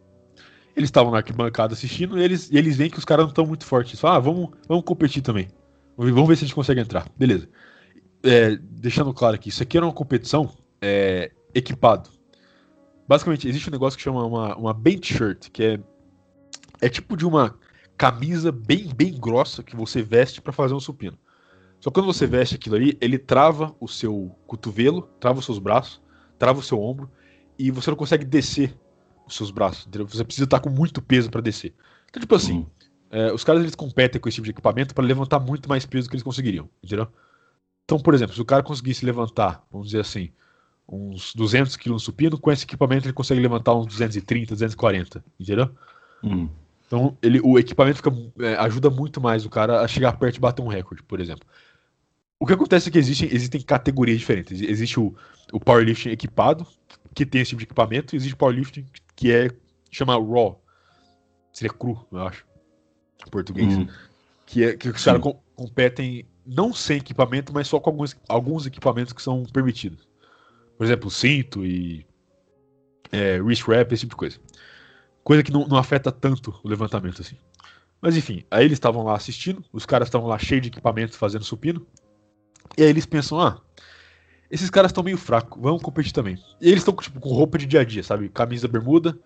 Eles 0.76 0.89
estavam 0.89 1.12
na 1.12 1.18
arquibancada 1.18 1.72
assistindo 1.72 2.18
e 2.18 2.22
eles, 2.22 2.51
e 2.51 2.59
eles 2.59 2.76
veem 2.76 2.91
que 2.91 2.99
os 2.99 3.05
caras 3.05 3.24
não 3.24 3.30
estão 3.30 3.47
muito 3.47 3.64
fortes. 3.64 3.93
Eles 3.93 4.01
falam, 4.01 4.16
ah, 4.16 4.20
vamos, 4.20 4.51
vamos 4.68 4.85
competir 4.85 5.22
também. 5.22 5.49
Vamos 5.97 6.28
ver- 6.28 6.36
se 6.36 6.45
a 6.45 6.47
gente 6.47 6.55
consegue 6.55 6.80
entrar. 6.80 7.09
Beleza. 7.16 7.49
É, 8.22 8.57
deixando 8.57 9.12
claro 9.12 9.34
aqui, 9.34 9.49
isso 9.51 9.62
aqui 9.62 9.76
era 9.76 9.86
uma 9.86 9.92
competição 9.92 10.51
é, 10.80 11.30
equipado. 11.55 12.11
Basicamente, 13.07 13.47
existe 13.49 13.68
um 13.68 13.72
negócio 13.72 13.97
que 13.97 14.03
chama 14.03 14.24
uma, 14.24 14.57
uma 14.57 14.72
bench 14.74 15.14
shirt, 15.14 15.51
que 15.51 15.62
é, 15.62 15.80
é 16.80 16.88
tipo 16.88 17.16
de 17.16 17.26
uma 17.26 17.59
camisa 17.97 18.51
bem, 18.51 18.88
bem 18.95 19.12
grossa 19.18 19.62
que 19.62 19.76
você 19.76 20.03
veste 20.03 20.40
pra 20.40 20.53
fazer 20.53 20.74
um 20.74 20.80
supino. 20.80 21.18
Só 21.80 21.90
que 21.90 21.95
quando 21.95 22.07
você 22.07 22.26
veste 22.26 22.55
aquilo 22.55 22.76
ali, 22.76 22.97
ele 23.01 23.18
trava 23.18 23.76
o 23.78 23.86
seu 23.86 24.34
cotovelo, 24.47 25.03
trava 25.20 25.38
os 25.38 25.45
seus 25.45 25.59
braços, 25.59 26.01
trava 26.38 26.59
o 26.61 26.62
seu 26.62 26.80
ombro 26.80 27.11
e 27.59 27.70
você 27.70 27.90
não 27.90 27.97
consegue 27.97 28.24
descer 28.24 28.74
os 29.26 29.36
seus 29.36 29.51
braços. 29.51 29.86
entendeu? 29.86 30.09
Você 30.09 30.24
precisa 30.24 30.45
estar 30.45 30.61
com 30.61 30.70
muito 30.70 31.03
peso 31.03 31.30
pra 31.30 31.42
descer. 31.42 31.74
Então, 32.09 32.20
tipo 32.20 32.34
assim, 32.34 32.61
Uhum. 32.61 32.66
É, 33.14 33.32
os 33.32 33.44
caras 33.44 33.62
eles 33.62 33.76
competem 33.76 34.20
com 34.20 34.28
esse 34.28 34.34
tipo 34.34 34.44
de 34.44 34.50
equipamento 34.50 34.92
para 34.92 35.04
levantar 35.04 35.38
muito 35.38 35.68
mais 35.68 35.86
peso 35.86 36.08
do 36.08 36.10
que 36.10 36.16
eles 36.16 36.24
conseguiriam, 36.24 36.68
entendeu? 36.82 37.06
Então, 37.84 37.96
por 38.00 38.12
exemplo, 38.12 38.34
se 38.34 38.42
o 38.42 38.44
cara 38.44 38.60
conseguisse 38.60 39.06
levantar, 39.06 39.64
vamos 39.70 39.86
dizer 39.88 40.00
assim, 40.00 40.32
uns 40.88 41.32
200 41.32 41.76
quilos 41.76 42.02
no 42.02 42.04
supino, 42.04 42.36
com 42.36 42.50
esse 42.50 42.64
equipamento 42.64 43.06
ele 43.06 43.12
consegue 43.12 43.40
levantar 43.40 43.72
uns 43.72 43.86
230, 43.86 44.54
240, 44.54 45.24
entendeu? 45.38 45.70
Uhum. 46.24 46.50
Então, 46.88 47.16
ele, 47.22 47.40
o 47.44 47.56
equipamento 47.56 47.98
fica, 47.98 48.12
é, 48.40 48.56
ajuda 48.56 48.90
muito 48.90 49.20
mais 49.20 49.46
o 49.46 49.50
cara 49.50 49.82
a 49.82 49.86
chegar 49.86 50.14
perto 50.14 50.38
e 50.38 50.40
bater 50.40 50.62
um 50.62 50.66
recorde, 50.66 51.04
por 51.04 51.20
exemplo. 51.20 51.46
O 52.40 52.46
que 52.46 52.52
acontece 52.52 52.88
é 52.88 52.92
que 52.92 52.98
existem, 52.98 53.28
existem 53.32 53.60
categorias 53.60 54.18
diferentes. 54.18 54.60
Existe 54.60 54.98
o, 54.98 55.14
o 55.52 55.60
powerlifting 55.60 56.10
equipado, 56.10 56.66
que 57.14 57.24
tem 57.24 57.42
esse 57.42 57.50
tipo 57.50 57.60
de 57.60 57.66
equipamento, 57.66 58.12
e 58.12 58.16
existe 58.16 58.34
o 58.34 58.38
powerlifting 58.38 58.84
que 59.14 59.30
é 59.30 59.50
chama 59.88 60.14
raw. 60.14 60.60
Seria 61.52 61.72
cru, 61.72 62.04
eu 62.10 62.26
acho. 62.26 62.44
Português. 63.30 63.76
Uhum. 63.76 63.88
Que 64.46 64.64
é 64.64 64.76
que 64.76 64.88
os 64.88 65.04
caras 65.04 65.20
com- 65.20 65.40
competem 65.56 66.26
não 66.46 66.72
sem 66.74 66.98
equipamento, 66.98 67.52
mas 67.52 67.68
só 67.68 67.80
com 67.80 67.90
alguns, 67.90 68.16
alguns 68.28 68.66
equipamentos 68.66 69.12
que 69.12 69.22
são 69.22 69.44
permitidos. 69.44 70.06
Por 70.76 70.84
exemplo, 70.84 71.10
cinto 71.10 71.64
e 71.64 72.06
é, 73.10 73.40
wrist 73.40 73.66
wrap, 73.66 73.92
esse 73.92 74.00
tipo 74.00 74.10
de 74.10 74.16
coisa. 74.16 74.38
Coisa 75.22 75.42
que 75.42 75.52
não, 75.52 75.66
não 75.66 75.76
afeta 75.76 76.12
tanto 76.12 76.58
o 76.62 76.68
levantamento 76.68 77.22
assim. 77.22 77.36
Mas 78.00 78.16
enfim, 78.16 78.44
aí 78.50 78.66
eles 78.66 78.76
estavam 78.76 79.02
lá 79.02 79.16
assistindo, 79.16 79.64
os 79.72 79.86
caras 79.86 80.08
estavam 80.08 80.28
lá 80.28 80.38
cheios 80.38 80.62
de 80.62 80.68
equipamento 80.68 81.16
fazendo 81.16 81.44
supino. 81.44 81.86
E 82.76 82.82
aí 82.82 82.88
eles 82.88 83.06
pensam, 83.06 83.40
ah, 83.40 83.60
esses 84.50 84.68
caras 84.68 84.90
estão 84.90 85.02
meio 85.02 85.16
fracos, 85.16 85.60
vamos 85.60 85.80
competir 85.82 86.12
também. 86.12 86.38
E 86.60 86.68
eles 86.68 86.80
estão 86.80 86.94
tipo, 86.94 87.18
com 87.18 87.30
roupa 87.30 87.56
de 87.56 87.66
dia 87.66 87.80
a 87.80 87.84
dia, 87.84 88.02
sabe? 88.02 88.28
Camisa, 88.28 88.68
bermuda, 88.68 89.18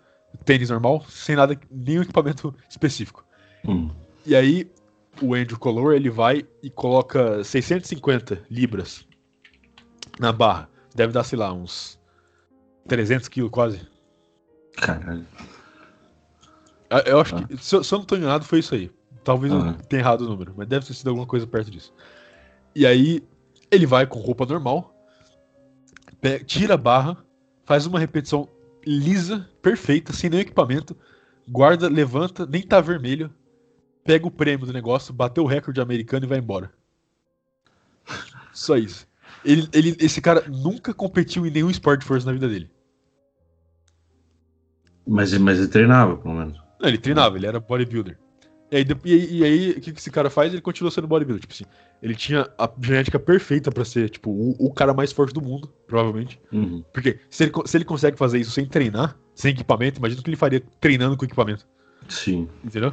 tênis 0.45 0.69
normal, 0.69 1.03
sem 1.09 1.35
nada, 1.35 1.59
nenhum 1.69 2.03
equipamento 2.03 2.55
específico. 2.69 3.25
Uhum. 3.67 3.91
E 4.25 4.35
aí 4.35 4.69
o 5.21 5.33
Andrew 5.33 5.57
Color 5.59 5.93
ele 5.93 6.09
vai 6.09 6.45
e 6.61 6.69
coloca 6.69 7.43
650 7.43 8.43
libras 8.49 9.05
na 10.19 10.31
barra. 10.31 10.69
Deve 10.95 11.13
dar, 11.13 11.23
sei 11.23 11.37
lá, 11.37 11.53
uns 11.53 11.99
300 12.87 13.27
quilos 13.27 13.51
quase. 13.51 13.81
Caralho. 14.75 15.25
Ah, 16.89 17.03
Eu 17.05 17.19
acho 17.21 17.35
que, 17.35 17.57
se 17.57 17.75
eu, 17.75 17.83
se 17.83 17.93
eu 17.93 17.99
não 17.99 18.05
tô 18.05 18.15
enganado, 18.15 18.45
foi 18.45 18.59
isso 18.59 18.73
aí. 18.73 18.91
Talvez 19.23 19.53
eu 19.53 19.59
Aham. 19.59 19.73
tenha 19.87 20.01
errado 20.01 20.21
o 20.21 20.29
número, 20.29 20.53
mas 20.55 20.67
deve 20.67 20.85
ter 20.85 20.93
sido 20.93 21.09
alguma 21.09 21.27
coisa 21.27 21.45
perto 21.45 21.69
disso. 21.69 21.93
E 22.75 22.85
aí 22.85 23.21
ele 23.69 23.85
vai 23.85 24.07
com 24.07 24.19
roupa 24.19 24.45
normal, 24.45 24.95
tira 26.45 26.73
a 26.73 26.77
barra, 26.77 27.17
faz 27.65 27.85
uma 27.85 27.99
repetição 27.99 28.47
lisa, 28.85 29.47
perfeita, 29.61 30.13
sem 30.13 30.29
nenhum 30.29 30.41
equipamento, 30.41 30.97
guarda, 31.47 31.87
levanta, 31.87 32.45
nem 32.45 32.61
tá 32.61 32.81
vermelho, 32.81 33.31
pega 34.09 34.25
o 34.25 34.31
prêmio 34.31 34.65
do 34.65 34.73
negócio, 34.73 35.13
bateu 35.13 35.43
o 35.43 35.47
recorde 35.47 35.79
americano 35.79 36.25
e 36.25 36.27
vai 36.27 36.39
embora. 36.39 36.71
Só 38.51 38.75
isso. 38.75 39.07
Ele, 39.45 39.69
ele, 39.71 39.95
esse 39.99 40.19
cara 40.19 40.43
nunca 40.47 40.95
competiu 40.95 41.45
em 41.45 41.51
nenhum 41.51 41.69
esporte 41.69 42.01
de 42.01 42.07
força 42.07 42.25
na 42.25 42.31
vida 42.31 42.49
dele. 42.49 42.71
Mas, 45.05 45.31
mas 45.37 45.59
ele 45.59 45.67
treinava, 45.67 46.17
pelo 46.17 46.33
menos. 46.33 46.57
Não, 46.81 46.89
ele 46.89 46.97
treinava, 46.97 47.37
ele 47.37 47.45
era 47.45 47.59
bodybuilder. 47.59 48.17
E 48.71 48.77
aí, 48.77 48.85
e 49.05 49.37
e 49.37 49.43
aí, 49.43 49.71
o 49.73 49.81
que 49.81 49.91
esse 49.91 50.09
cara 50.09 50.31
faz? 50.31 50.51
Ele 50.51 50.61
continua 50.61 50.89
sendo 50.89 51.07
bodybuilder. 51.07 51.41
Tipo 51.41 51.53
assim, 51.53 51.65
ele 52.01 52.15
tinha 52.15 52.49
a 52.57 52.67
genética 52.81 53.19
perfeita 53.19 53.71
pra 53.71 53.85
ser, 53.85 54.09
tipo, 54.09 54.31
o, 54.31 54.55
o 54.57 54.73
cara 54.73 54.91
mais 54.91 55.11
forte 55.11 55.35
do 55.35 55.41
mundo, 55.41 55.71
provavelmente. 55.85 56.41
Uhum. 56.51 56.83
Porque 56.91 57.19
se 57.29 57.43
ele, 57.43 57.51
se 57.63 57.77
ele 57.77 57.85
consegue 57.85 58.17
fazer 58.17 58.39
isso 58.39 58.49
sem 58.49 58.65
treinar, 58.65 59.15
sem 59.35 59.51
equipamento, 59.51 59.99
imagina 59.99 60.19
o 60.19 60.23
que 60.23 60.31
ele 60.31 60.35
faria 60.35 60.63
treinando 60.81 61.15
com 61.15 61.25
equipamento. 61.25 61.67
Sim. 62.07 62.49
Entendeu? 62.63 62.91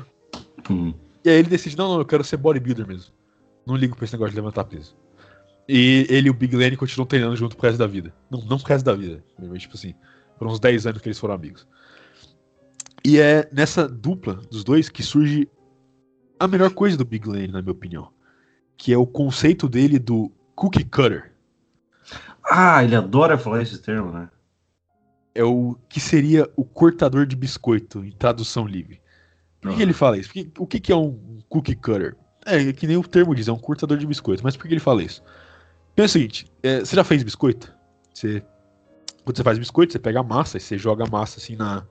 Uhum. 0.69 1.06
E 1.27 1.29
aí 1.29 1.39
ele 1.39 1.49
decide, 1.49 1.77
não, 1.77 1.89
não, 1.89 1.99
eu 1.99 2.05
quero 2.05 2.23
ser 2.23 2.37
bodybuilder 2.37 2.87
mesmo. 2.87 3.13
Não 3.67 3.75
ligo 3.75 3.97
pra 3.97 4.05
esse 4.05 4.15
negócio 4.15 4.31
de 4.31 4.37
levantar 4.37 4.63
peso. 4.63 4.97
E 5.69 6.07
ele 6.09 6.29
e 6.29 6.31
o 6.31 6.35
Big 6.35 6.55
Lenny 6.55 6.77
continuam 6.77 7.05
treinando 7.05 7.35
junto 7.35 7.57
pro 7.57 7.67
resto 7.67 7.81
da 7.81 7.87
vida. 7.89 8.15
Não, 8.31 8.43
não 8.43 8.59
pro 8.61 8.69
resto 8.69 8.85
da 8.85 8.95
vida. 8.95 9.25
Mas, 9.37 9.63
tipo 9.63 9.75
assim, 9.75 9.93
foram 10.39 10.53
uns 10.53 10.61
10 10.61 10.87
anos 10.87 11.03
que 11.03 11.09
eles 11.09 11.19
foram 11.19 11.35
amigos. 11.35 11.67
E 13.05 13.19
é 13.19 13.49
nessa 13.53 13.89
dupla 13.89 14.35
dos 14.35 14.63
dois 14.63 14.89
que 14.89 15.03
surge 15.03 15.51
a 16.39 16.47
melhor 16.47 16.73
coisa 16.73 16.97
do 16.97 17.05
Big 17.05 17.29
Lenny, 17.29 17.49
na 17.49 17.61
minha 17.61 17.73
opinião. 17.73 18.09
Que 18.77 18.93
é 18.93 18.97
o 18.97 19.05
conceito 19.05 19.69
dele 19.69 19.99
do 19.99 20.31
cookie 20.55 20.85
cutter. 20.85 21.33
Ah, 22.49 22.85
ele 22.85 22.95
adora 22.95 23.37
falar 23.37 23.63
esse 23.63 23.79
termo, 23.79 24.13
né? 24.13 24.31
É 25.35 25.43
o 25.43 25.77
que 25.89 25.99
seria 25.99 26.49
o 26.55 26.65
cortador 26.65 27.27
de 27.27 27.35
biscoito, 27.35 28.05
em 28.05 28.13
tradução 28.13 28.65
livre. 28.65 29.05
Por 29.67 29.73
que, 29.73 29.77
que 29.79 29.83
ele 29.83 29.93
fala 29.93 30.19
isso? 30.19 30.29
Porque- 30.33 30.51
o 30.59 30.67
que, 30.67 30.81
que 30.81 30.93
é 30.93 30.97
um 30.97 31.39
cookie 31.49 31.75
cutter? 31.75 32.17
É, 32.45 32.73
que 32.73 32.87
nem 32.87 32.97
o 32.97 33.03
termo 33.03 33.35
diz, 33.35 33.49
é 33.49 33.53
um 33.53 33.59
cortador 33.59 33.99
de 33.99 34.07
biscoito. 34.07 34.43
Mas 34.45 34.57
por 34.57 34.67
que 34.69 34.75
ele 34.75 34.81
fala 34.81 35.03
isso? 35.03 35.23
Pensa 35.95 36.11
o 36.11 36.13
seguinte, 36.13 36.47
é, 36.63 36.81
você 36.81 36.95
já 36.95 37.03
fez 37.03 37.23
biscoito? 37.23 37.75
Você, 38.15 38.43
quando 39.25 39.37
você 39.37 39.43
faz 39.43 39.59
biscoito, 39.59 39.93
você 39.93 39.99
pega 39.99 40.21
a 40.21 40.23
massa 40.23 40.57
e 40.57 40.61
você 40.61 40.79
joga 40.79 41.05
a 41.05 41.11
massa 41.11 41.41
assim 41.41 41.57
na... 41.57 41.85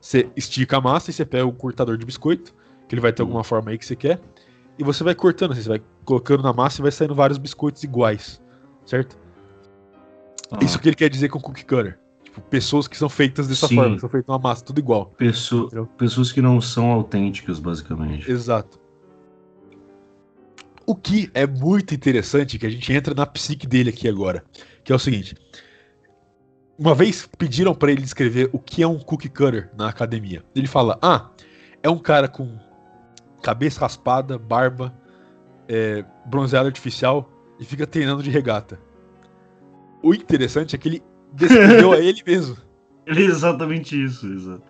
Você 0.00 0.28
estica 0.36 0.76
a 0.76 0.80
massa 0.80 1.10
e 1.10 1.12
você 1.14 1.24
pega 1.24 1.46
o 1.46 1.52
cortador 1.52 1.96
de 1.96 2.04
biscoito, 2.04 2.54
que 2.86 2.94
ele 2.94 3.00
vai 3.00 3.12
ter 3.12 3.22
Hum. 3.22 3.26
alguma 3.26 3.42
forma 3.44 3.70
aí 3.70 3.78
que 3.78 3.86
você 3.86 3.96
quer, 3.96 4.20
e 4.78 4.84
você 4.84 5.02
vai 5.02 5.14
cortando, 5.14 5.52
assim, 5.52 5.62
você 5.62 5.68
vai 5.70 5.82
colocando 6.04 6.42
na 6.42 6.52
massa 6.52 6.80
e 6.80 6.82
vai 6.82 6.92
saindo 6.92 7.14
vários 7.14 7.38
biscoitos 7.38 7.82
iguais, 7.82 8.42
certo? 8.84 9.16
Ah, 10.50 10.58
Isso 10.62 10.78
que 10.78 10.88
ele 10.88 10.96
quer 10.96 11.08
dizer 11.08 11.30
com 11.30 11.40
cookie 11.40 11.64
cutter. 11.64 11.98
Tipo, 12.34 12.40
pessoas 12.48 12.88
que 12.88 12.96
são 12.96 13.08
feitas 13.08 13.46
dessa 13.46 13.68
Sim. 13.68 13.76
forma, 13.76 13.94
que 13.94 14.00
são 14.00 14.10
feitas 14.10 14.28
uma 14.28 14.38
massa, 14.40 14.64
tudo 14.64 14.80
igual. 14.80 15.06
Pesso- 15.16 15.66
Entendeu? 15.66 15.86
pessoas 15.86 16.32
que 16.32 16.42
não 16.42 16.60
são 16.60 16.90
autênticas, 16.90 17.60
basicamente. 17.60 18.28
Exato. 18.28 18.80
O 20.84 20.96
que 20.96 21.30
é 21.32 21.46
muito 21.46 21.94
interessante, 21.94 22.58
que 22.58 22.66
a 22.66 22.70
gente 22.70 22.92
entra 22.92 23.14
na 23.14 23.24
psique 23.24 23.68
dele 23.68 23.90
aqui 23.90 24.08
agora, 24.08 24.44
que 24.82 24.92
é 24.92 24.96
o 24.96 24.98
seguinte. 24.98 25.36
Uma 26.76 26.92
vez 26.92 27.24
pediram 27.38 27.72
pra 27.72 27.92
ele 27.92 28.02
descrever 28.02 28.50
o 28.52 28.58
que 28.58 28.82
é 28.82 28.86
um 28.86 28.98
cookie 28.98 29.28
cutter 29.28 29.70
na 29.78 29.88
academia. 29.88 30.44
Ele 30.56 30.66
fala: 30.66 30.98
Ah, 31.00 31.30
é 31.84 31.88
um 31.88 31.98
cara 31.98 32.26
com 32.26 32.58
cabeça 33.42 33.80
raspada, 33.80 34.36
barba, 34.36 34.92
é, 35.68 36.04
bronzeado 36.26 36.66
artificial 36.66 37.30
e 37.60 37.64
fica 37.64 37.86
treinando 37.86 38.24
de 38.24 38.28
regata. 38.30 38.78
O 40.02 40.12
interessante 40.12 40.74
é 40.74 40.78
que 40.78 40.88
ele 40.88 41.02
descreveu 41.34 41.92
a 41.92 41.98
ele 41.98 42.22
mesmo. 42.26 42.56
Ele 43.06 43.22
é 43.22 43.26
exatamente 43.26 44.02
isso, 44.02 44.26
exato. 44.26 44.62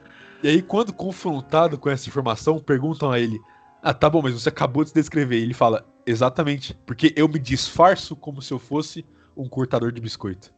E 0.42 0.48
aí, 0.48 0.60
quando 0.60 0.92
confrontado 0.92 1.78
com 1.78 1.88
essa 1.88 2.08
informação, 2.08 2.58
perguntam 2.58 3.12
a 3.12 3.20
ele: 3.20 3.40
Ah, 3.80 3.94
tá 3.94 4.10
bom, 4.10 4.20
mas 4.20 4.34
você 4.34 4.48
acabou 4.48 4.82
de 4.82 4.90
se 4.90 4.94
descrever. 4.94 5.38
E 5.38 5.42
ele 5.42 5.54
fala: 5.54 5.86
Exatamente, 6.04 6.74
porque 6.84 7.14
eu 7.16 7.28
me 7.28 7.38
disfarço 7.38 8.16
como 8.16 8.42
se 8.42 8.52
eu 8.52 8.58
fosse 8.58 9.06
um 9.36 9.48
cortador 9.48 9.92
de 9.92 10.00
biscoito. 10.00 10.52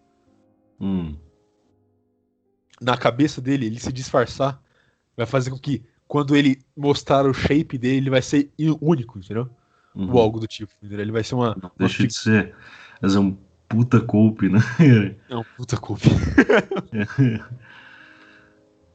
Hum. 0.80 1.14
Na 2.80 2.96
cabeça 2.96 3.40
dele, 3.40 3.66
ele 3.66 3.78
se 3.78 3.92
disfarçar 3.92 4.60
vai 5.16 5.26
fazer 5.26 5.50
com 5.50 5.58
que, 5.58 5.84
quando 6.08 6.34
ele 6.36 6.58
mostrar 6.76 7.26
o 7.26 7.32
shape 7.32 7.78
dele, 7.78 7.96
ele 7.96 8.10
vai 8.10 8.22
ser 8.22 8.50
único, 8.80 9.18
entendeu? 9.18 9.48
Uhum. 9.94 10.12
Ou 10.12 10.20
algo 10.20 10.40
do 10.40 10.46
tipo, 10.46 10.72
entendeu? 10.82 11.00
Ele 11.00 11.12
vai 11.12 11.22
ser 11.22 11.34
uma. 11.34 11.50
Não 11.50 11.68
uma 11.68 11.72
deixa 11.78 12.06
de 12.06 12.14
ser. 12.14 12.54
Mas 13.00 13.14
é 13.14 13.20
um 13.20 13.36
puta 13.68 14.00
coupe, 14.00 14.48
né? 14.48 14.58
Não, 15.28 15.44
puta 15.56 15.76
culpa. 15.76 16.02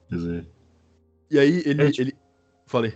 Pois 0.09 0.25
é. 0.25 0.43
E 1.29 1.39
aí, 1.39 1.63
ele. 1.65 1.83
É, 1.83 1.89
tipo- 1.91 2.01
ele... 2.01 2.15
Falei. 2.65 2.93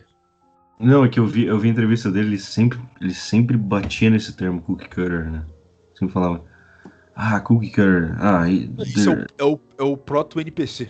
Não, 0.80 1.05
é 1.05 1.09
que 1.09 1.19
eu 1.19 1.26
vi, 1.26 1.45
eu 1.45 1.57
vi 1.57 1.69
a 1.69 1.71
entrevista 1.71 2.11
dele, 2.11 2.28
ele 2.30 2.39
sempre, 2.39 2.78
ele 2.99 3.13
sempre 3.13 3.55
batia 3.55 4.09
nesse 4.09 4.36
termo 4.36 4.61
cookie 4.61 4.89
cutter, 4.89 5.32
né? 5.32 5.45
Sempre 5.97 6.13
falava, 6.13 6.43
ah, 7.15 7.39
cookie 7.39 7.69
cutter, 7.69 8.13
ah, 8.19 8.49
e- 8.49 8.69
Isso 8.80 9.09
é 9.09 9.13
o, 9.13 9.26
é 9.38 9.43
o, 9.45 9.59
é 9.80 9.84
o 9.84 9.95
proto-NPC. 9.95 10.89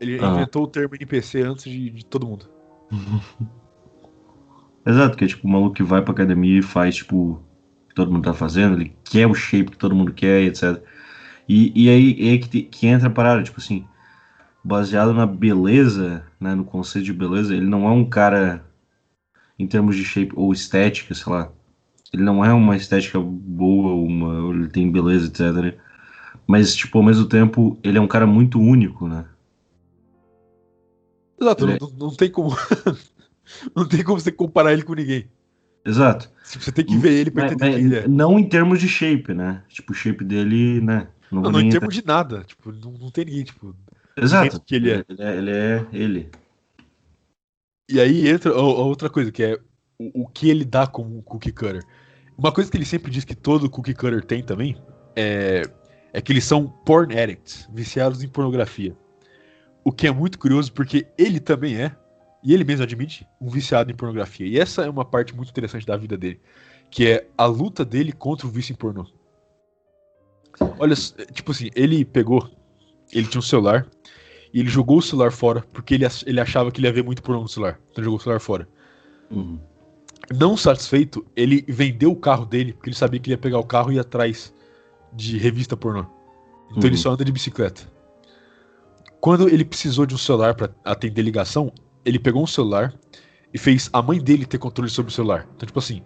Ele 0.00 0.20
Ah. 0.22 0.28
inventou 0.34 0.62
o 0.62 0.68
termo 0.68 0.94
NPC 0.94 1.42
antes 1.42 1.64
de, 1.64 1.90
de 1.90 2.06
todo 2.06 2.26
mundo. 2.28 2.48
Exato, 4.86 5.16
que 5.16 5.24
é 5.24 5.28
tipo 5.28 5.48
o 5.48 5.50
maluco 5.50 5.74
que 5.74 5.82
vai 5.82 6.02
pra 6.02 6.12
academia 6.12 6.58
e 6.58 6.62
faz, 6.62 6.94
tipo, 6.96 7.42
que 7.94 8.02
todo 8.02 8.10
mundo 8.12 8.24
tá 8.24 8.34
fazendo, 8.34 8.74
ele 8.80 8.92
quer 9.04 9.26
o 9.28 9.34
shape 9.34 9.70
que 9.70 9.78
todo 9.78 9.94
mundo 9.94 10.12
quer, 10.12 10.42
etc. 10.42 10.82
E, 11.48 11.72
e 11.84 11.88
aí, 11.88 12.34
é 12.34 12.38
que, 12.38 12.48
te- 12.48 12.62
que 12.62 12.86
entra 12.88 13.06
a 13.08 13.10
parada, 13.10 13.42
tipo 13.42 13.60
assim, 13.60 13.86
baseado 14.64 15.14
na 15.14 15.26
beleza, 15.26 16.24
né, 16.40 16.54
no 16.54 16.64
conceito 16.64 17.04
de 17.06 17.12
beleza, 17.12 17.54
ele 17.54 17.66
não 17.66 17.86
é 17.86 17.92
um 17.92 18.04
cara, 18.04 18.64
em 19.58 19.66
termos 19.66 19.96
de 19.96 20.04
shape 20.04 20.32
ou 20.36 20.52
estética, 20.52 21.14
sei 21.14 21.32
lá, 21.32 21.52
ele 22.12 22.22
não 22.22 22.44
é 22.44 22.52
uma 22.52 22.76
estética 22.76 23.20
boa, 23.20 23.94
uma, 23.94 24.54
ele 24.54 24.68
tem 24.68 24.90
beleza, 24.90 25.26
etc. 25.28 25.78
Mas, 26.46 26.74
tipo, 26.76 26.98
ao 26.98 27.04
mesmo 27.04 27.26
tempo, 27.26 27.78
ele 27.82 27.98
é 27.98 28.00
um 28.00 28.08
cara 28.08 28.26
muito 28.26 28.60
único, 28.60 29.08
né? 29.08 29.24
Exato, 31.40 31.64
Ele- 31.66 31.78
não, 31.80 31.90
não 31.90 32.14
tem 32.16 32.30
como. 32.30 32.50
não 33.74 33.86
tem 33.86 34.02
como 34.04 34.18
você 34.20 34.32
comparar 34.32 34.72
ele 34.72 34.82
com 34.82 34.94
ninguém. 34.94 35.28
Exato. 35.84 36.30
Você 36.42 36.72
tem 36.72 36.84
que 36.84 36.96
ver 36.96 37.12
ele 37.12 37.30
pra 37.30 37.46
entender 37.46 37.64
mas 37.64 37.74
quem 37.74 37.84
ele 37.84 37.96
é. 37.98 38.08
Não 38.08 38.38
em 38.38 38.48
termos 38.48 38.80
de 38.80 38.88
shape, 38.88 39.34
né? 39.34 39.62
Tipo, 39.68 39.92
o 39.92 39.94
shape 39.94 40.24
dele, 40.24 40.80
né? 40.80 41.08
Não, 41.30 41.42
Não, 41.42 41.52
não 41.52 41.60
em 41.60 41.68
termos 41.68 41.94
de 41.94 42.04
nada. 42.04 42.42
Tipo, 42.44 42.72
não, 42.72 42.92
não 42.92 43.10
tem 43.10 43.24
ninguém, 43.24 43.44
tipo. 43.44 43.74
Exato. 44.16 44.60
que 44.60 44.74
ele 44.74 44.90
é. 44.90 45.04
Ele 45.08 45.22
é 45.22 45.36
ele. 45.36 45.50
É 45.50 45.86
ele. 45.92 46.30
E 47.90 48.00
aí 48.00 48.28
entra 48.28 48.52
a, 48.52 48.56
a 48.56 48.60
outra 48.62 49.10
coisa, 49.10 49.30
que 49.30 49.42
é 49.42 49.58
o, 49.98 50.22
o 50.22 50.28
que 50.28 50.48
ele 50.48 50.64
dá 50.64 50.86
como 50.86 51.22
cookie 51.22 51.52
cutter. 51.52 51.82
Uma 52.36 52.50
coisa 52.52 52.70
que 52.70 52.76
ele 52.76 52.84
sempre 52.84 53.10
diz 53.10 53.24
que 53.24 53.34
todo 53.34 53.68
cookie 53.70 53.94
cutter 53.94 54.24
tem 54.24 54.42
também 54.42 54.76
é, 55.14 55.62
é 56.12 56.20
que 56.20 56.32
eles 56.32 56.44
são 56.44 56.66
porn 56.66 57.18
addicts, 57.18 57.68
viciados 57.72 58.22
em 58.22 58.28
pornografia. 58.28 58.96
O 59.84 59.92
que 59.92 60.06
é 60.06 60.10
muito 60.10 60.38
curioso 60.38 60.72
porque 60.72 61.06
ele 61.18 61.38
também 61.38 61.76
é, 61.76 61.94
e 62.44 62.52
ele 62.52 62.62
mesmo 62.62 62.82
admite, 62.82 63.26
um 63.40 63.48
viciado 63.48 63.90
em 63.90 63.94
pornografia. 63.94 64.46
E 64.46 64.58
essa 64.58 64.82
é 64.84 64.90
uma 64.90 65.04
parte 65.04 65.34
muito 65.34 65.48
interessante 65.48 65.86
da 65.86 65.96
vida 65.96 66.16
dele, 66.16 66.40
que 66.90 67.06
é 67.08 67.26
a 67.38 67.46
luta 67.46 67.84
dele 67.84 68.12
contra 68.12 68.46
o 68.46 68.50
vício 68.50 68.72
em 68.72 68.76
pornô. 68.76 69.06
Olha, 70.78 70.94
tipo 71.32 71.52
assim, 71.52 71.70
ele 71.74 72.04
pegou, 72.04 72.48
ele 73.12 73.26
tinha 73.26 73.38
um 73.38 73.42
celular, 73.42 73.86
e 74.52 74.60
ele 74.60 74.68
jogou 74.68 74.98
o 74.98 75.02
celular 75.02 75.32
fora, 75.32 75.64
porque 75.72 75.94
ele, 75.94 76.04
ele 76.26 76.40
achava 76.40 76.70
que 76.70 76.78
ele 76.80 76.86
ia 76.86 76.92
ver 76.92 77.02
muito 77.02 77.22
pornô 77.22 77.40
no 77.40 77.48
celular. 77.48 77.80
Então 77.90 78.02
ele 78.02 78.04
jogou 78.04 78.18
o 78.18 78.22
celular 78.22 78.40
fora. 78.40 78.68
Uhum. 79.30 79.58
Não 80.32 80.56
satisfeito, 80.56 81.26
ele 81.34 81.64
vendeu 81.66 82.12
o 82.12 82.16
carro 82.16 82.44
dele, 82.44 82.72
porque 82.74 82.90
ele 82.90 82.96
sabia 82.96 83.18
que 83.18 83.28
ele 83.28 83.34
ia 83.34 83.38
pegar 83.38 83.58
o 83.58 83.64
carro 83.64 83.90
e 83.90 83.96
ir 83.96 83.98
atrás 83.98 84.54
de 85.12 85.38
revista 85.38 85.76
pornô. 85.76 86.06
Então 86.70 86.82
Uhum. 86.82 86.86
ele 86.88 86.96
só 86.96 87.10
anda 87.10 87.24
de 87.24 87.32
bicicleta. 87.32 87.82
Quando 89.20 89.48
ele 89.48 89.64
precisou 89.64 90.04
de 90.04 90.14
um 90.14 90.18
celular 90.18 90.54
pra 90.54 90.68
atender 90.84 91.22
ligação, 91.22 91.72
ele 92.04 92.18
pegou 92.18 92.42
um 92.42 92.46
celular 92.46 92.94
e 93.52 93.58
fez 93.58 93.88
a 93.92 94.02
mãe 94.02 94.20
dele 94.22 94.44
ter 94.46 94.58
controle 94.58 94.90
sobre 94.90 95.10
o 95.10 95.14
celular. 95.14 95.48
Então, 95.56 95.66
tipo 95.66 95.78
assim, 95.78 96.02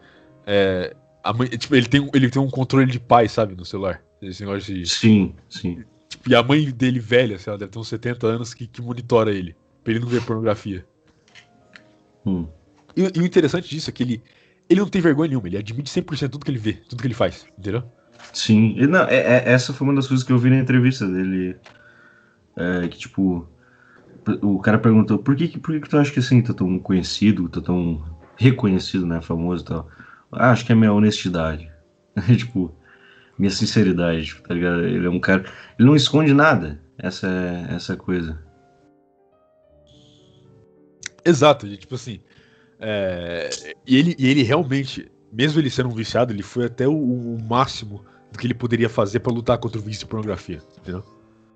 é, 0.47 0.95
mãe, 1.37 1.49
tipo, 1.49 1.75
ele, 1.75 1.87
tem, 1.89 2.01
um- 2.01 2.11
ele 2.15 2.31
tem 2.31 2.41
um 2.41 2.51
controle 2.51 2.91
de 2.91 3.01
pai, 3.01 3.29
sabe, 3.29 3.55
no 3.55 3.65
celular. 3.65 4.03
Esse 4.21 4.45
negócio 4.45 4.75
de, 4.75 4.87
Sim, 4.89 5.35
sim. 5.49 5.85
tipo, 6.09 6.31
e 6.31 6.35
a 6.35 6.43
mãe 6.43 6.71
dele 6.71 6.99
velha, 7.01 7.39
sei 7.39 7.53
lá, 7.53 7.59
deve 7.59 7.71
ter 7.71 7.79
uns 7.79 7.89
70 7.89 8.27
anos, 8.27 8.53
que, 8.55 8.67
que 8.67 8.83
monitora 8.83 9.31
ele. 9.33 9.57
Pra 9.85 9.93
ele 9.93 10.01
não 10.01 10.09
ver 10.09 10.23
pornografia. 10.23 10.85
Hum. 12.27 12.47
E, 12.97 13.03
e 13.03 13.21
o 13.21 13.25
interessante 13.27 13.69
disso 13.69 13.89
é 13.91 13.93
que 13.93 14.03
ele, 14.03 14.23
ele 14.69 14.81
não 14.81 14.89
tem 14.89 15.01
vergonha 15.01 15.29
nenhuma, 15.29 15.47
ele 15.49 15.57
admite 15.57 15.89
100% 15.91 16.31
tudo 16.33 16.45
que 16.45 16.51
ele 16.51 16.59
vê, 16.59 16.73
tudo 16.75 17.01
que 17.01 17.07
ele 17.07 17.15
faz, 17.15 17.47
entendeu? 17.59 17.83
Sim, 18.33 18.75
e 18.77 18.87
não, 18.87 19.05
é- 19.05 19.17
é- 19.17 19.53
essa 19.53 19.73
foi 19.73 19.87
uma 19.87 19.95
das 19.95 20.07
coisas 20.09 20.27
que 20.27 20.33
eu 20.33 20.39
vi 20.39 20.51
na 20.51 20.59
entrevista 20.59 21.07
dele. 21.07 21.57
É, 22.57 22.89
que 22.89 22.99
tipo, 22.99 23.49
o 24.43 24.59
cara 24.59 24.79
perguntou 24.79 25.19
por 25.19 25.35
que, 25.37 25.59
por 25.59 25.75
que, 25.75 25.81
que 25.81 25.89
tu 25.89 25.99
acha 25.99 26.13
que 26.13 26.19
assim, 26.19 26.43
tá 26.43 26.53
tão 26.53 26.79
conhecido, 26.79 27.49
tá 27.49 27.61
tão 27.61 28.03
reconhecido, 28.37 29.07
né, 29.07 29.21
famoso 29.21 29.65
e 29.65 29.67
tal. 29.67 29.89
Ah, 30.33 30.51
acho 30.51 30.65
que 30.65 30.73
é 30.73 30.75
minha 30.75 30.93
honestidade. 30.93 31.71
tipo, 32.37 32.75
minha 33.39 33.51
sinceridade, 33.51 34.27
tipo, 34.27 34.47
tá 34.47 34.55
ligado? 34.55 34.85
Ele 34.85 35.07
é 35.07 35.11
um 35.11 35.21
cara, 35.21 35.45
ele 35.79 35.89
não 35.89 35.97
esconde 35.97 36.33
nada. 36.33 36.81
Essa 36.99 37.27
é 37.27 37.75
essa 37.75 37.93
é 37.93 37.97
coisa. 37.97 38.39
Exato, 41.25 41.67
e, 41.67 41.77
tipo 41.77 41.95
assim. 41.95 42.21
é, 42.81 43.51
e, 43.87 43.97
ele, 43.97 44.17
e 44.19 44.29
ele 44.29 44.43
realmente, 44.43 45.11
mesmo 45.33 45.61
ele 45.61 45.71
sendo 45.71 45.89
um 45.89 45.95
viciado, 45.95 46.33
ele 46.33 46.43
foi 46.43 46.67
até 46.67 46.89
o, 46.89 46.95
o 46.95 47.39
máximo 47.49 48.05
do 48.33 48.39
que 48.39 48.47
ele 48.47 48.55
poderia 48.55 48.89
fazer 48.89 49.21
pra 49.21 49.33
lutar 49.33 49.59
contra 49.59 49.79
o 49.79 49.83
vício 49.83 50.01
de 50.01 50.07
pornografia, 50.07 50.61
entendeu? 50.79 51.05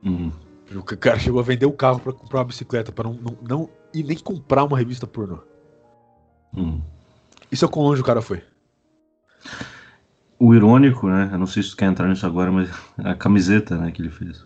Uhum. 0.05 0.33
O 0.79 0.83
cara 0.85 1.19
chegou 1.19 1.41
a 1.41 1.43
vender 1.43 1.67
o 1.67 1.73
carro 1.73 2.01
pra 2.01 2.13
comprar 2.13 2.41
uma 2.41 2.45
bicicleta, 2.47 2.93
pra 2.93 3.05
não, 3.05 3.15
não, 3.15 3.39
não 3.49 3.71
e 3.95 4.03
nem 4.03 4.17
comprar 4.19 4.65
uma 4.65 4.79
revista 4.79 5.07
pornô. 5.07 5.39
Uhum. 6.57 6.81
Isso 7.51 7.65
é 7.65 7.69
o 7.69 7.71
quão 7.71 7.85
longe 7.87 8.01
o 8.01 8.05
cara 8.05 8.23
foi. 8.23 8.43
O 10.39 10.55
irônico, 10.55 11.09
né? 11.09 11.29
Eu 11.33 11.39
não 11.39 11.47
sei 11.47 11.63
se 11.63 11.71
tu 11.71 11.77
quer 11.77 11.87
entrar 11.87 12.09
nisso 12.09 12.27
agora, 12.27 12.51
mas 12.51 12.69
a 12.99 13.15
camiseta, 13.15 13.77
né, 13.77 13.91
que 13.91 14.03
ele 14.03 14.11
fez. 14.11 14.45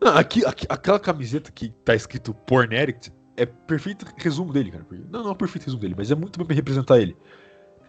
Não, 0.00 0.16
aqui, 0.16 0.44
aqui- 0.44 0.66
aquela 0.68 1.00
camiseta 1.00 1.50
que 1.50 1.70
tá 1.84 1.94
escrito 1.94 2.34
Porn 2.34 2.76
Addict 2.76 3.10
é 3.36 3.46
perfeito 3.46 4.06
resumo 4.18 4.52
dele, 4.52 4.70
cara. 4.70 4.84
Não, 5.10 5.22
não 5.22 5.30
é 5.30 5.32
um 5.32 5.36
perfeito 5.36 5.64
resumo 5.64 5.80
dele, 5.80 5.94
mas 5.96 6.10
é 6.10 6.14
muito 6.14 6.36
bem 6.38 6.46
pra 6.46 6.54
representar 6.54 6.98
ele. 7.00 7.16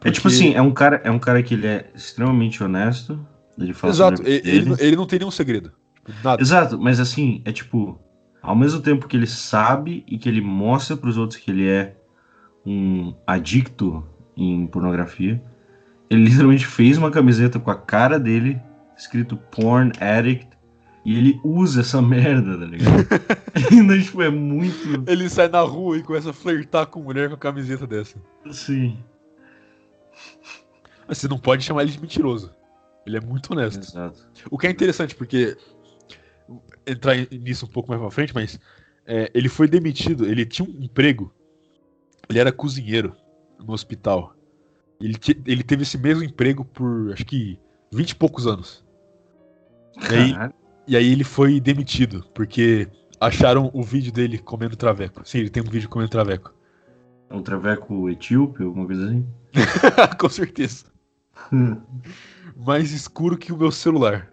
É 0.04 0.12
tipo 0.12 0.24
Porque- 0.24 0.36
assim, 0.36 0.54
é 0.54 0.62
um 0.62 0.72
cara, 0.72 1.02
é 1.04 1.12
um 1.12 1.20
cara 1.20 1.42
que 1.44 1.54
ele 1.54 1.68
é 1.68 1.92
extremamente 1.94 2.64
honesto. 2.64 3.26
Ele 3.58 3.74
fala 3.74 3.92
Exato, 3.94 4.22
ele, 4.26 4.76
ele 4.80 4.96
não 4.96 5.06
tem 5.06 5.20
nenhum 5.20 5.32
segredo. 5.32 5.72
Nada. 6.24 6.42
Exato, 6.42 6.80
mas 6.80 7.00
assim, 7.00 7.42
é 7.46 7.52
tipo, 7.52 8.00
ao 8.42 8.56
mesmo 8.56 8.82
tempo 8.82 9.08
que 9.08 9.18
ele 9.18 9.28
sabe 9.28 10.04
e 10.08 10.18
que 10.18 10.30
ele 10.30 10.42
mostra 10.42 10.96
pros 10.96 11.18
outros 11.18 11.40
que 11.40 11.52
ele 11.52 11.68
é 11.68 11.96
um 12.66 13.14
adicto 13.26 14.04
em 14.36 14.68
pornografia, 14.68 15.42
ele 16.10 16.26
literalmente 16.26 16.66
fez 16.66 16.98
uma 16.98 17.12
camiseta 17.12 17.60
com 17.60 17.72
a 17.72 17.76
cara 17.76 18.20
dele, 18.20 18.62
escrito 18.98 19.38
Porn 19.38 19.92
Addict, 20.00 20.56
e 21.06 21.16
ele 21.18 21.40
usa 21.44 21.82
essa 21.82 22.02
merda, 22.02 22.58
tá 22.58 22.66
ligado? 22.66 23.08
Ainda, 23.72 23.98
tipo, 24.02 24.24
é 24.24 24.30
muito. 24.30 25.04
Ele 25.08 25.30
sai 25.30 25.48
na 25.48 25.62
rua 25.62 25.98
e 25.98 26.04
começa 26.04 26.32
a 26.32 26.34
flertar 26.34 26.88
com 26.88 27.00
mulher 27.00 27.30
com 27.30 27.36
a 27.36 27.38
camiseta 27.38 27.86
dessa. 27.86 28.18
Assim. 28.44 28.98
Mas 31.08 31.20
você 31.20 31.28
não 31.28 31.38
pode 31.38 31.64
chamar 31.64 31.84
ele 31.84 31.92
de 31.92 32.02
mentiroso. 32.02 32.52
Ele 33.06 33.18
é 33.18 33.22
muito 33.22 33.54
honesto. 33.54 33.82
Exato. 33.84 34.28
O 34.50 34.58
que 34.58 34.66
é 34.66 34.72
interessante, 34.72 35.14
porque. 35.14 35.56
Entrar 36.86 37.16
nisso 37.32 37.66
um 37.66 37.70
pouco 37.70 37.90
mais 37.90 38.02
pra 38.02 38.12
frente, 38.12 38.34
mas. 38.34 38.60
é, 39.06 39.32
ele 39.34 39.50
foi 39.50 39.68
demitido, 39.68 40.26
ele 40.26 40.46
tinha 40.46 40.68
um 40.68 40.84
emprego. 40.84 41.34
Ele 42.30 42.40
era 42.40 42.52
cozinheiro 42.52 43.16
no 43.60 43.74
hospital. 43.74 44.36
Ele, 45.00 45.16
te- 45.16 45.42
ele 45.46 45.64
teve 45.64 45.84
esse 45.84 45.98
mesmo 45.98 46.24
emprego 46.24 46.66
por 46.66 47.12
acho 47.14 47.26
que 47.26 47.60
20 47.92 48.12
e 48.12 48.16
poucos 48.16 48.48
anos. 48.48 48.84
E 50.10 50.14
aí, 50.14 50.36
e 50.88 50.98
aí 50.98 51.12
ele 51.12 51.24
foi 51.24 51.60
demitido, 51.60 52.26
porque 52.34 52.88
acharam 53.20 53.70
o 53.74 53.84
vídeo 53.84 54.12
dele 54.12 54.38
comendo 54.38 54.76
traveco. 54.76 55.22
Sim, 55.28 55.40
ele 55.40 55.50
tem 55.50 55.64
um 55.64 55.70
vídeo 55.70 55.90
comendo 55.90 56.12
traveco. 56.12 56.54
É 57.30 57.36
um 57.36 57.42
traveco 57.42 58.10
etíope, 58.10 58.64
alguma 58.64 58.86
coisa 58.86 59.08
assim? 59.08 59.26
Com 60.20 60.30
certeza. 60.30 60.86
mais 62.56 62.92
escuro 62.92 63.38
que 63.38 63.52
o 63.52 63.58
meu 63.58 63.72
celular. 63.72 64.32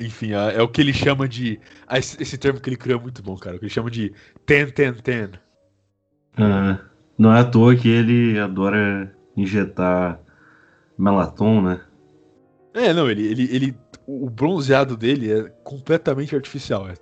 Enfim, 0.00 0.32
é, 0.32 0.56
é 0.56 0.62
o 0.62 0.68
que 0.68 0.80
ele 0.80 0.94
chama 0.94 1.28
de. 1.28 1.60
ah, 1.86 1.98
esse, 1.98 2.38
termo 2.38 2.58
que 2.58 2.70
ele 2.70 2.76
criou 2.76 2.98
é 2.98 3.02
muito 3.02 3.22
bom, 3.22 3.36
cara. 3.36 3.56
O 3.56 3.58
que 3.58 3.66
ele 3.66 3.72
chama 3.72 3.90
de 3.90 4.12
ten, 4.46 4.66
ten, 4.70 4.94
ten. 4.94 5.30
Ah, 6.38 6.80
não 7.18 7.34
é 7.34 7.40
à 7.40 7.44
toa 7.44 7.76
que 7.76 7.88
ele 7.88 8.38
adora 8.38 9.14
injetar 9.36 10.18
melaton, 10.96 11.60
né? 11.60 11.80
É, 12.72 12.94
não, 12.94 13.10
ele, 13.10 13.26
ele, 13.26 13.54
ele. 13.54 13.76
O 14.06 14.30
bronzeado 14.30 14.96
dele 14.96 15.30
é 15.30 15.42
completamente 15.62 16.34
artificial. 16.34 16.88
É. 16.88 16.94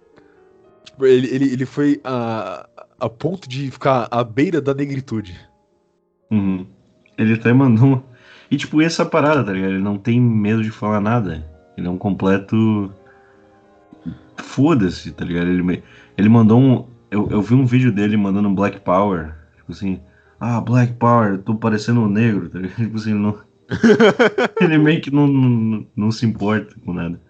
Tipo, 0.84 1.06
ele, 1.06 1.28
ele, 1.28 1.52
ele 1.52 1.64
foi 1.64 2.00
a, 2.02 2.68
a 2.98 3.08
ponto 3.08 3.48
de 3.48 3.70
ficar 3.70 4.08
à 4.10 4.24
beira 4.24 4.60
da 4.60 4.74
negritude. 4.74 5.38
Uhum. 6.30 6.66
Ele 7.16 7.34
até 7.34 7.52
mandou. 7.52 8.04
E 8.50 8.56
tipo, 8.56 8.82
essa 8.82 9.06
parada, 9.06 9.44
tá 9.44 9.52
ligado? 9.52 9.70
Ele 9.70 9.82
não 9.82 9.98
tem 9.98 10.20
medo 10.20 10.62
de 10.62 10.70
falar 10.70 11.00
nada. 11.00 11.57
Ele 11.78 11.86
é 11.86 11.90
um 11.90 11.96
completo. 11.96 12.92
Foda-se, 14.36 15.12
tá 15.12 15.24
ligado? 15.24 15.48
Ele, 15.48 15.82
ele 16.16 16.28
mandou 16.28 16.60
um. 16.60 16.86
Eu, 17.10 17.28
eu 17.30 17.40
vi 17.40 17.54
um 17.54 17.64
vídeo 17.64 17.92
dele 17.92 18.16
mandando 18.16 18.48
um 18.48 18.54
Black 18.54 18.80
Power. 18.80 19.34
Tipo 19.56 19.72
assim. 19.72 20.00
Ah, 20.40 20.60
Black 20.60 20.94
Power, 20.94 21.32
eu 21.32 21.38
tô 21.38 21.54
parecendo 21.54 22.00
um 22.00 22.08
negro, 22.08 22.48
tá 22.48 22.58
ligado? 22.58 22.76
Tipo 22.82 22.96
assim, 22.96 23.10
ele 23.10 23.20
não. 23.20 23.38
ele 24.60 24.78
meio 24.78 25.00
que 25.00 25.10
não, 25.10 25.26
não, 25.26 25.86
não 25.96 26.10
se 26.10 26.26
importa 26.26 26.74
com 26.84 26.92
nada. 26.92 27.20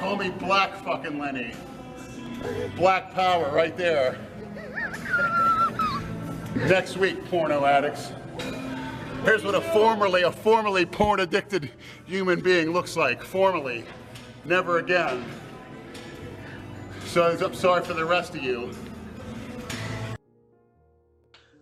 Call 0.00 0.16
me 0.16 0.30
Black 0.30 0.76
fucking 0.82 1.20
Lenny. 1.20 1.52
Black 2.76 3.14
power 3.14 3.52
right 3.52 3.76
there. 3.76 4.18
Next 6.68 6.96
week, 6.98 7.16
porno 7.30 7.64
addicts. 7.64 8.12
Here's 9.24 9.42
what 9.42 9.54
a 9.54 9.60
formerly, 9.60 10.22
a 10.22 10.30
formerly 10.30 10.84
porn 10.84 11.20
addicted 11.20 11.70
human 12.04 12.40
being 12.40 12.72
looks 12.72 12.94
like. 12.94 13.24
Formerly. 13.24 13.84
Never 14.44 14.78
again. 14.78 15.24
So 17.06 17.22
I'm 17.24 17.54
sorry 17.54 17.82
for 17.82 17.94
the 17.94 18.04
rest 18.04 18.34
of 18.34 18.42
you. 18.42 18.70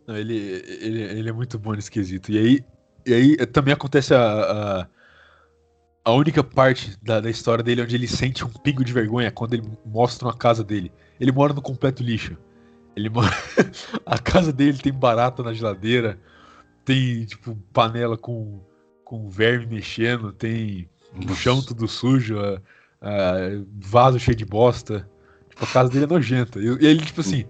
Não, 0.09 0.17
ele, 0.17 0.35
ele, 0.81 1.03
ele 1.03 1.29
é 1.29 1.33
muito 1.33 1.57
bom 1.57 1.75
nesse 1.75 1.89
quesito. 1.89 2.33
E 2.33 2.39
aí, 2.39 2.65
e 3.07 3.15
aí 3.15 3.37
eh, 3.39 3.47
também 3.47 3.73
acontece 3.73 4.13
a, 4.13 4.19
a, 4.81 4.87
a 6.05 6.13
única 6.13 6.43
parte 6.43 6.99
da, 7.01 7.21
da 7.21 7.31
história 7.31 7.63
dele 7.63 7.83
onde 7.83 7.95
ele 7.95 8.09
sente 8.09 8.45
um 8.45 8.49
pingo 8.49 8.85
de 8.85 8.93
vergonha 8.93 9.31
quando 9.31 9.55
ele 9.55 9.63
mostra 9.87 10.29
a 10.29 10.35
casa 10.35 10.65
dele. 10.65 10.91
Ele 11.21 11.31
mora 11.31 11.53
no 11.53 11.63
completo 11.63 12.03
lixo. 12.03 12.37
Ele 12.97 13.09
mora. 13.09 13.31
a 14.05 14.19
casa 14.19 14.53
dele 14.53 14.79
tem 14.79 14.93
barata 14.93 15.45
na 15.45 15.53
geladeira, 15.53 16.19
tem, 16.85 17.25
tipo, 17.25 17.57
panela 17.73 18.17
com, 18.17 18.61
com 19.05 19.29
verme 19.29 19.67
mexendo, 19.67 20.33
tem 20.33 20.89
o 21.31 21.35
chão 21.35 21.63
tudo 21.63 21.87
sujo, 21.87 22.39
a- 22.39 22.61
a- 23.01 23.37
vaso 23.81 24.19
cheio 24.19 24.37
de 24.37 24.45
bosta. 24.45 25.09
Tipo, 25.51 25.65
a 25.65 25.69
casa 25.69 25.91
dele 25.91 26.05
é 26.05 26.09
nojenta. 26.09 26.59
E, 26.61 26.67
ele, 26.87 27.05
tipo 27.05 27.21
assim, 27.21 27.45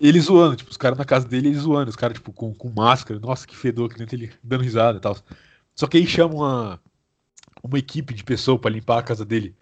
ele 0.00 0.20
zoando, 0.20 0.56
tipo, 0.56 0.70
os 0.70 0.76
caras 0.76 0.98
na 0.98 1.04
casa 1.04 1.26
dele 1.28 1.48
ele 1.48 1.58
zoando, 1.58 1.88
os 1.90 1.96
caras, 1.96 2.16
tipo, 2.16 2.32
com, 2.32 2.52
com 2.54 2.68
máscara, 2.70 3.20
nossa, 3.20 3.46
que 3.46 3.56
fedor, 3.56 3.88
que 3.88 3.98
nem 3.98 4.08
ele 4.12 4.32
dando 4.42 4.62
risada 4.64 4.98
e 4.98 5.00
tal. 5.00 5.16
Só 5.74 5.86
que 5.86 5.96
aí 5.96 6.06
chama 6.06 6.34
uma, 6.34 6.80
uma 7.62 7.78
equipe 7.78 8.12
de 8.12 8.24
pessoa 8.24 8.58
pra 8.58 8.70
limpar 8.70 8.98
a 8.98 9.02
casa 9.02 9.24
dele. 9.24 9.54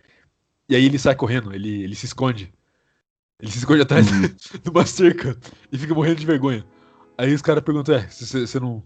E 0.69 0.75
aí 0.75 0.85
ele 0.87 0.99
sai 0.99 1.15
correndo, 1.15 1.55
ele, 1.55 1.83
ele 1.83 1.95
se 1.95 2.07
esconde. 2.07 2.53
Ele 3.41 3.51
se 3.51 3.59
esconde 3.59 3.83
atrás 3.83 4.11
Uhum. 4.11 4.23
de 4.63 4.71
uma 4.71 4.87
cerca 4.87 5.37
e 5.71 5.77
fica 5.77 5.95
morrendo 5.95 6.21
de 6.21 6.27
vergonha. 6.27 6.65
Aí 7.19 7.35
os 7.35 7.43
caras 7.43 7.63
perguntam, 7.63 7.95
é, 7.97 8.07
você 8.09 8.59
não. 8.59 8.83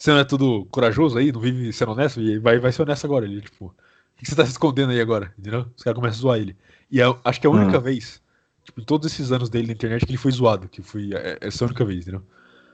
Você 0.00 0.10
não 0.12 0.18
é 0.18 0.24
tudo 0.24 0.64
corajoso 0.70 1.18
aí, 1.18 1.30
não 1.30 1.40
vive 1.42 1.70
sendo 1.74 1.92
honesto? 1.92 2.22
E 2.22 2.38
vai, 2.38 2.58
vai 2.58 2.72
ser 2.72 2.80
honesto 2.80 3.04
agora. 3.04 3.26
Ele, 3.26 3.42
tipo, 3.42 3.66
o 3.66 3.74
que 4.16 4.24
você 4.26 4.34
tá 4.34 4.46
se 4.46 4.52
escondendo 4.52 4.92
aí 4.92 5.00
agora? 5.00 5.30
Entendeu? 5.38 5.66
Os 5.76 5.82
caras 5.82 5.94
começam 5.98 6.18
a 6.18 6.22
zoar 6.22 6.38
ele. 6.38 6.56
E 6.90 7.02
é- 7.02 7.16
acho 7.22 7.38
que 7.38 7.46
é 7.46 7.50
a 7.50 7.52
única 7.52 7.76
Ah. 7.76 7.80
vez, 7.80 8.22
tipo, 8.64 8.80
em 8.80 8.84
todos 8.84 9.12
esses 9.12 9.30
anos 9.30 9.50
dele 9.50 9.66
na 9.66 9.74
internet, 9.74 10.06
que 10.06 10.10
ele 10.12 10.16
foi 10.16 10.32
zoado. 10.32 10.70
Que 10.70 10.80
foi 10.80 11.10
é- 11.12 11.36
essa 11.42 11.66
única 11.66 11.84
vez, 11.84 12.00
entendeu? 12.00 12.22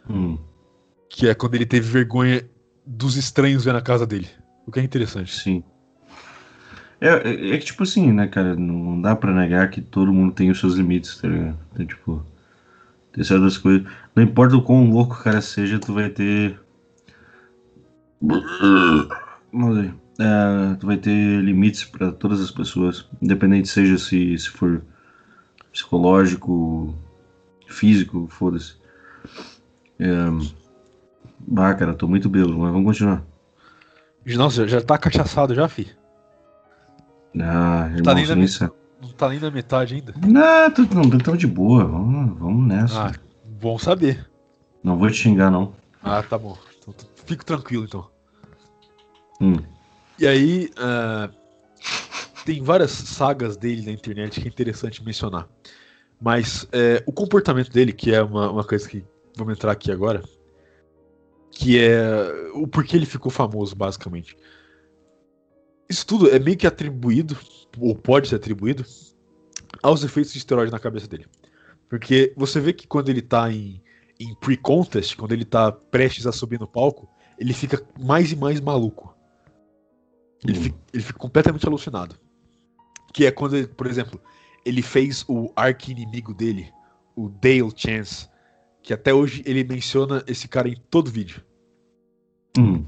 Hum. 0.08 0.38
Que 1.10 1.26
é 1.28 1.34
quando 1.34 1.56
ele 1.56 1.66
teve 1.66 1.88
vergonha 1.90 2.48
dos 2.86 3.16
estranhos 3.16 3.64
ver 3.64 3.72
na 3.72 3.82
casa 3.82 4.06
dele. 4.06 4.28
O 4.64 4.70
que 4.70 4.78
é 4.78 4.82
interessante. 4.84 5.34
Sim. 5.34 5.64
É, 7.00 7.08
é, 7.08 7.50
é 7.54 7.58
que, 7.58 7.64
tipo 7.66 7.82
assim, 7.82 8.12
né, 8.12 8.28
cara, 8.28 8.54
não 8.54 9.00
dá 9.02 9.16
pra 9.16 9.32
negar 9.34 9.68
que 9.68 9.80
todo 9.80 10.12
mundo 10.12 10.32
tem 10.32 10.48
os 10.50 10.60
seus 10.60 10.74
limites, 10.76 11.16
tá 11.20 11.26
ligado? 11.28 11.58
Então, 11.72 11.86
tipo, 11.86 12.26
tem 13.12 13.24
certas 13.24 13.58
coisas. 13.58 13.84
Não 14.14 14.22
importa 14.22 14.56
o 14.56 14.62
quão 14.62 14.88
louco 14.90 15.14
o 15.14 15.18
cara 15.24 15.40
seja, 15.40 15.78
tu 15.80 15.92
vai 15.92 16.08
ter. 16.08 16.58
Vamos 18.22 19.76
ver. 19.76 19.94
É, 20.18 20.74
tu 20.76 20.86
vai 20.86 20.96
ter 20.96 21.42
limites 21.42 21.84
pra 21.84 22.10
todas 22.10 22.40
as 22.40 22.50
pessoas, 22.50 23.06
independente 23.20 23.68
seja 23.68 23.98
se, 23.98 24.36
se 24.38 24.48
for 24.48 24.82
psicológico, 25.72 26.94
físico, 27.66 28.26
foda-se. 28.30 28.76
É... 29.98 30.06
Bah, 31.38 31.74
cara, 31.74 31.94
tô 31.94 32.08
muito 32.08 32.28
bêbado, 32.28 32.56
mas 32.58 32.72
vamos 32.72 32.86
continuar. 32.86 33.22
Nossa, 34.36 34.66
já 34.66 34.80
tá 34.80 34.96
cachaçado 34.98 35.54
já, 35.54 35.68
fi? 35.68 35.88
Ah, 37.38 37.90
Tá 38.02 38.14
nem 38.14 38.24
irmão, 38.24 38.24
na 38.24 38.34
nem 38.34 38.36
me- 38.36 38.48
sabe. 38.48 38.72
Não 39.00 39.08
tá 39.10 39.28
nem 39.28 39.38
na 39.38 39.50
metade 39.50 39.94
ainda. 39.94 40.14
Não, 40.26 40.70
tô, 40.70 40.82
não, 40.94 41.18
tô 41.18 41.36
de 41.36 41.46
boa, 41.46 41.84
vamos, 41.84 42.38
vamos 42.38 42.66
nessa. 42.66 43.08
Ah, 43.08 43.12
bom 43.44 43.78
saber. 43.78 44.26
Não 44.82 44.96
vou 44.96 45.08
te 45.08 45.16
xingar, 45.16 45.50
não. 45.50 45.74
Ah, 46.02 46.22
tá 46.22 46.38
bom. 46.38 46.56
Fico 47.26 47.44
tranquilo, 47.44 47.84
então. 47.84 48.10
Hum. 49.40 49.56
E 50.18 50.26
aí, 50.26 50.70
ah, 50.78 51.30
tem 52.44 52.62
várias 52.62 52.92
sagas 52.92 53.56
dele 53.56 53.84
na 53.84 53.92
internet 53.92 54.40
que 54.40 54.46
é 54.46 54.50
interessante 54.50 55.04
mencionar. 55.04 55.48
Mas 56.20 56.66
é, 56.72 57.02
o 57.04 57.12
comportamento 57.12 57.70
dele, 57.70 57.92
que 57.92 58.14
é 58.14 58.22
uma, 58.22 58.50
uma 58.50 58.64
coisa 58.64 58.88
que 58.88 59.04
vamos 59.36 59.54
entrar 59.54 59.72
aqui 59.72 59.90
agora, 59.92 60.22
que 61.50 61.78
é 61.78 62.50
o 62.54 62.66
porquê 62.66 62.96
ele 62.96 63.04
ficou 63.04 63.30
famoso, 63.30 63.74
basicamente. 63.74 64.36
Isso 65.88 66.06
tudo 66.06 66.30
é 66.30 66.38
meio 66.38 66.56
que 66.56 66.66
atribuído, 66.66 67.36
ou 67.78 67.94
pode 67.94 68.28
ser 68.28 68.36
atribuído, 68.36 68.84
aos 69.82 70.02
efeitos 70.04 70.32
de 70.32 70.38
esteroide 70.38 70.72
na 70.72 70.78
cabeça 70.78 71.06
dele. 71.06 71.26
Porque 71.88 72.32
você 72.36 72.60
vê 72.60 72.72
que 72.72 72.86
quando 72.86 73.08
ele 73.08 73.22
tá 73.22 73.50
em, 73.50 73.82
em 74.18 74.34
pre-contest, 74.36 75.16
quando 75.16 75.32
ele 75.32 75.44
tá 75.44 75.70
prestes 75.70 76.26
a 76.26 76.32
subir 76.32 76.58
no 76.58 76.66
palco, 76.66 77.08
ele 77.38 77.52
fica 77.52 77.82
mais 77.98 78.32
e 78.32 78.36
mais 78.36 78.60
maluco. 78.60 79.14
Ele, 80.44 80.58
Hum. 80.58 80.62
fica, 80.62 80.78
ele 80.92 81.02
fica 81.02 81.18
completamente 81.18 81.66
alucinado. 81.66 82.16
Que 83.12 83.26
é 83.26 83.30
quando, 83.30 83.56
ele, 83.56 83.66
por 83.66 83.86
exemplo, 83.86 84.20
ele 84.64 84.82
fez 84.82 85.24
o 85.28 85.50
arqui-inimigo 85.56 86.34
dele, 86.34 86.70
o 87.14 87.28
Dale 87.28 87.72
Chance, 87.74 88.28
que 88.82 88.92
até 88.92 89.12
hoje 89.14 89.42
ele 89.46 89.64
menciona 89.64 90.22
esse 90.26 90.46
cara 90.46 90.68
em 90.68 90.76
todo 90.90 91.10
vídeo. 91.10 91.42
Hum. 92.58 92.84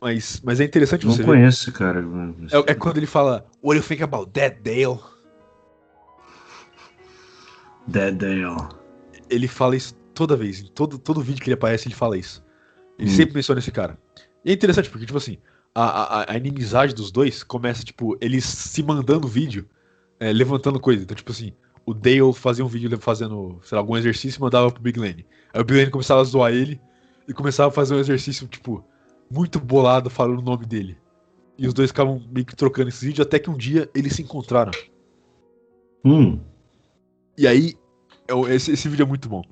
Mas, 0.00 0.40
mas 0.44 0.60
é 0.60 0.64
interessante 0.64 1.06
Não 1.06 1.12
você 1.12 1.22
ver. 1.22 1.28
conheço 1.28 1.62
esse 1.62 1.72
cara. 1.72 2.04
É, 2.66 2.72
é 2.72 2.74
quando 2.74 2.98
ele 2.98 3.06
fala, 3.06 3.46
What 3.62 3.78
do 3.78 3.82
you 3.82 3.82
think 3.82 4.02
about 4.02 4.30
that, 4.32 4.60
Dale? 4.62 5.00
Dead 7.86 8.14
Dale. 8.16 8.68
Ele 9.30 9.48
fala 9.48 9.76
isso 9.76 9.94
toda 10.14 10.36
vez. 10.36 10.60
Em 10.60 10.66
todo, 10.66 10.98
todo 10.98 11.20
vídeo 11.22 11.42
que 11.42 11.48
ele 11.48 11.54
aparece, 11.54 11.88
ele 11.88 11.94
fala 11.94 12.16
isso. 12.18 12.43
Ele 12.98 13.10
sempre 13.10 13.34
menciona 13.34 13.58
esse 13.58 13.70
cara. 13.70 13.98
E 14.44 14.50
é 14.50 14.54
interessante, 14.54 14.90
porque, 14.90 15.06
tipo 15.06 15.18
assim, 15.18 15.38
a, 15.74 16.20
a, 16.20 16.32
a 16.32 16.36
inimizade 16.36 16.94
dos 16.94 17.10
dois 17.10 17.42
começa, 17.42 17.84
tipo, 17.84 18.16
eles 18.20 18.44
se 18.44 18.82
mandando 18.82 19.26
vídeo, 19.26 19.68
é, 20.20 20.32
levantando 20.32 20.78
coisa. 20.78 21.02
Então, 21.02 21.16
tipo 21.16 21.32
assim, 21.32 21.52
o 21.84 21.92
Dale 21.92 22.32
fazia 22.32 22.64
um 22.64 22.68
vídeo 22.68 22.96
fazendo, 22.98 23.58
sei 23.62 23.76
lá, 23.76 23.82
algum 23.82 23.96
exercício 23.96 24.38
e 24.38 24.40
mandava 24.40 24.70
pro 24.70 24.82
Big 24.82 24.98
Lane. 24.98 25.26
Aí 25.52 25.60
o 25.60 25.64
Big 25.64 25.78
Lane 25.78 25.90
começava 25.90 26.20
a 26.20 26.24
zoar 26.24 26.52
ele 26.52 26.80
e 27.26 27.32
começava 27.32 27.68
a 27.68 27.72
fazer 27.72 27.94
um 27.94 27.98
exercício, 27.98 28.46
tipo, 28.46 28.84
muito 29.30 29.58
bolado 29.58 30.08
falando 30.08 30.38
o 30.38 30.42
nome 30.42 30.66
dele. 30.66 30.96
E 31.58 31.66
os 31.66 31.74
dois 31.74 31.90
ficavam 31.90 32.22
meio 32.30 32.46
que 32.46 32.56
trocando 32.56 32.88
esse 32.88 33.04
vídeo 33.04 33.22
até 33.22 33.38
que 33.38 33.50
um 33.50 33.56
dia 33.56 33.88
eles 33.94 34.14
se 34.14 34.22
encontraram. 34.22 34.72
Hum. 36.04 36.40
E 37.36 37.46
aí, 37.46 37.74
é 38.28 38.54
esse, 38.54 38.72
esse 38.72 38.88
vídeo 38.88 39.04
é 39.04 39.06
muito 39.06 39.28
bom. 39.28 39.42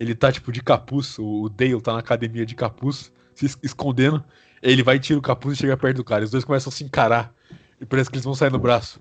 Ele 0.00 0.14
tá, 0.14 0.32
tipo, 0.32 0.50
de 0.50 0.62
capuz, 0.62 1.18
o 1.18 1.50
Dale 1.50 1.78
tá 1.82 1.92
na 1.92 1.98
academia 1.98 2.46
de 2.46 2.54
capuz, 2.54 3.12
se 3.34 3.44
es- 3.44 3.58
escondendo. 3.62 4.24
Ele 4.62 4.82
vai, 4.82 4.98
tira 4.98 5.18
o 5.18 5.22
capuz 5.22 5.56
e 5.56 5.60
chega 5.60 5.76
perto 5.76 5.98
do 5.98 6.04
cara. 6.04 6.24
Os 6.24 6.30
dois 6.30 6.42
começam 6.44 6.70
a 6.70 6.72
se 6.72 6.82
encarar. 6.82 7.34
E 7.78 7.84
parece 7.84 8.08
que 8.10 8.16
eles 8.16 8.24
vão 8.24 8.34
sair 8.34 8.50
no 8.50 8.58
braço. 8.58 8.98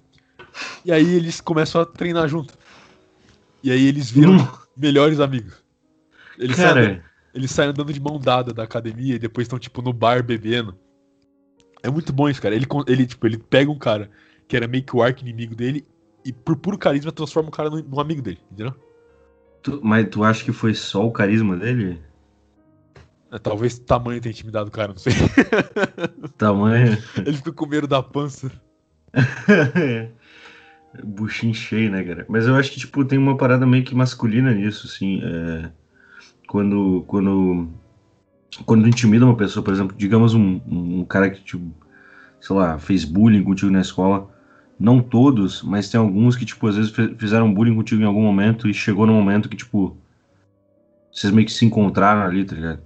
E 0.83 0.91
aí 0.91 1.15
eles 1.15 1.39
começam 1.39 1.81
a 1.81 1.85
treinar 1.85 2.27
junto. 2.27 2.53
E 3.63 3.71
aí 3.71 3.85
eles 3.85 4.11
viram 4.11 4.33
Hum. 4.35 4.47
melhores 4.75 5.19
amigos. 5.21 5.53
Eles 6.37 6.55
saem, 6.57 6.69
andando, 6.71 6.95
Cara, 6.97 7.05
eles 7.33 7.51
saem 7.51 7.69
andando 7.69 7.93
de 7.93 7.99
mão 7.99 8.19
dada 8.19 8.53
da 8.53 8.63
academia 8.63 9.15
e 9.15 9.19
depois 9.19 9.45
estão, 9.45 9.59
tipo, 9.59 9.81
no 9.81 9.93
bar 9.93 10.23
bebendo. 10.23 10.77
É 11.81 11.89
muito 11.89 12.11
bom 12.11 12.29
isso, 12.29 12.41
cara. 12.41 12.55
Ele, 12.55 12.67
ele, 12.87 13.05
tipo, 13.07 13.25
ele 13.25 13.37
pega 13.37 13.71
um 13.71 13.77
cara 13.77 14.09
que 14.47 14.55
era 14.55 14.67
meio 14.67 14.83
que 14.83 14.95
o 14.95 15.01
arco 15.01 15.21
inimigo 15.21 15.55
dele 15.55 15.85
e, 16.25 16.33
por 16.33 16.57
puro 16.57 16.77
carisma, 16.77 17.11
transforma 17.11 17.49
o 17.49 17.51
cara 17.51 17.69
num 17.69 17.99
amigo 17.99 18.21
dele, 18.21 18.39
entendeu? 18.51 18.73
Tu- 19.61 19.79
mas 19.83 20.07
tu 20.09 20.23
acha 20.23 20.43
que 20.43 20.51
foi 20.51 20.73
só 20.73 21.05
o 21.05 21.11
carisma 21.11 21.55
dele? 21.57 22.01
É, 23.31 23.37
talvez 23.37 23.75
o 23.77 23.85
tamanho 23.85 24.19
tenha 24.21 24.31
intimidado 24.31 24.69
o 24.69 24.71
cara, 24.71 24.89
não 24.89 24.97
sei. 24.97 25.13
Tamanho. 26.37 26.97
Ele 27.25 27.37
fica 27.37 27.51
com 27.53 27.65
medo 27.65 27.87
da 27.87 28.01
pança. 28.01 28.51
Buchinho 31.03 31.53
cheio, 31.53 31.91
né, 31.91 32.03
cara? 32.03 32.25
Mas 32.27 32.47
eu 32.47 32.55
acho 32.55 32.71
que, 32.71 32.79
tipo, 32.79 33.05
tem 33.05 33.17
uma 33.19 33.37
parada 33.37 33.65
meio 33.65 33.83
que 33.83 33.93
masculina 33.93 34.51
nisso, 34.53 34.87
assim. 34.87 35.21
é, 35.23 35.71
Quando, 36.47 37.03
quando, 37.07 37.69
quando 38.65 38.87
intimida 38.87 39.25
uma 39.25 39.37
pessoa, 39.37 39.63
por 39.63 39.73
exemplo, 39.73 39.95
digamos 39.97 40.33
um, 40.33 40.61
um 40.67 41.05
cara 41.05 41.29
que, 41.29 41.43
tipo, 41.43 41.71
sei 42.41 42.55
lá, 42.55 42.79
fez 42.79 43.05
bullying 43.05 43.43
contigo 43.43 43.71
na 43.71 43.81
escola. 43.81 44.29
Não 44.79 45.01
todos, 45.01 45.61
mas 45.61 45.89
tem 45.89 45.99
alguns 45.99 46.35
que, 46.35 46.45
tipo, 46.45 46.65
às 46.67 46.77
vezes 46.77 46.93
fizeram 47.17 47.53
bullying 47.53 47.75
contigo 47.75 48.01
em 48.01 48.05
algum 48.05 48.21
momento 48.21 48.67
e 48.67 48.73
chegou 48.73 49.05
no 49.05 49.13
momento 49.13 49.49
que, 49.49 49.57
tipo, 49.57 49.97
vocês 51.11 51.33
meio 51.33 51.45
que 51.45 51.51
se 51.51 51.65
encontraram 51.65 52.21
ali, 52.21 52.45
tá 52.45 52.55
ligado? 52.55 52.81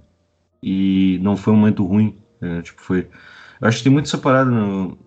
E 0.62 1.20
não 1.22 1.36
foi 1.36 1.52
um 1.52 1.56
momento 1.56 1.84
ruim, 1.84 2.16
ligado? 2.40 2.62
Tipo, 2.62 2.80
foi... 2.80 3.08
Eu 3.60 3.68
acho 3.68 3.78
que 3.78 3.84
tem 3.84 3.92
muito 3.92 4.06
essa 4.06 4.18
parada 4.18 4.50
no, 4.50 4.98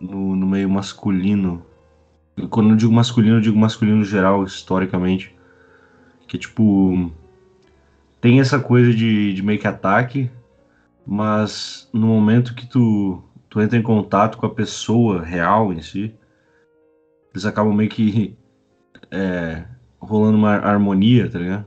no, 0.00 0.36
no 0.36 0.46
meio 0.46 0.68
masculino 0.68 1.64
quando 2.50 2.70
eu 2.70 2.76
digo 2.76 2.92
masculino, 2.92 3.36
eu 3.36 3.40
digo 3.40 3.58
masculino 3.58 4.04
geral, 4.04 4.44
historicamente. 4.44 5.34
Que, 6.26 6.38
tipo, 6.38 7.12
tem 8.20 8.40
essa 8.40 8.58
coisa 8.58 8.92
de, 8.92 9.32
de 9.34 9.42
meio 9.42 9.58
que 9.58 9.66
ataque, 9.66 10.30
mas 11.06 11.88
no 11.92 12.06
momento 12.08 12.54
que 12.54 12.66
tu, 12.66 13.22
tu 13.54 13.60
entra 13.60 13.78
em 13.78 13.82
contato 13.82 14.36
com 14.36 14.46
a 14.46 14.50
pessoa 14.50 15.22
real 15.22 15.72
em 15.72 15.80
si, 15.80 16.12
eles 17.32 17.46
acabam 17.46 17.72
meio 17.72 17.88
que 17.88 18.36
é, 19.12 19.64
rolando 20.00 20.36
uma 20.36 20.56
harmonia, 20.56 21.30
tá 21.30 21.38
ligado? 21.38 21.64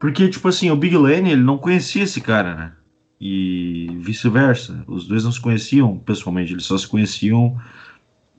Porque, 0.00 0.30
tipo 0.30 0.48
assim, 0.48 0.70
o 0.70 0.76
Big 0.76 0.96
Lane, 0.96 1.32
ele 1.32 1.42
não 1.42 1.58
conhecia 1.58 2.04
esse 2.04 2.18
cara, 2.18 2.54
né? 2.54 2.72
E 3.20 3.88
vice-versa. 4.00 4.82
Os 4.88 5.06
dois 5.06 5.22
não 5.22 5.30
se 5.30 5.40
conheciam 5.40 5.98
pessoalmente, 5.98 6.54
eles 6.54 6.64
só 6.64 6.78
se 6.78 6.88
conheciam 6.88 7.60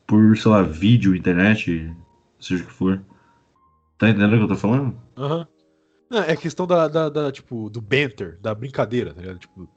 por, 0.08 0.36
sei 0.36 0.50
lá, 0.50 0.64
vídeo, 0.64 1.16
internet, 1.16 1.96
seja 2.40 2.64
o 2.64 2.66
que 2.66 2.74
for. 2.74 3.04
Tá 4.00 4.10
entendendo 4.10 4.34
o 4.34 4.38
que 4.38 4.44
eu 4.46 4.48
tô 4.48 4.56
falando? 4.56 4.98
Aham. 5.16 5.48
Não, 6.10 6.24
é 6.24 6.36
questão 6.36 6.66
da, 6.66 6.88
da, 6.88 7.08
da, 7.08 7.32
tipo, 7.32 7.70
do 7.70 7.80
banter, 7.80 8.40
da 8.42 8.56
brincadeira, 8.56 9.14
tá 9.14 9.22
ligado? 9.22 9.38
Tipo, 9.38 9.70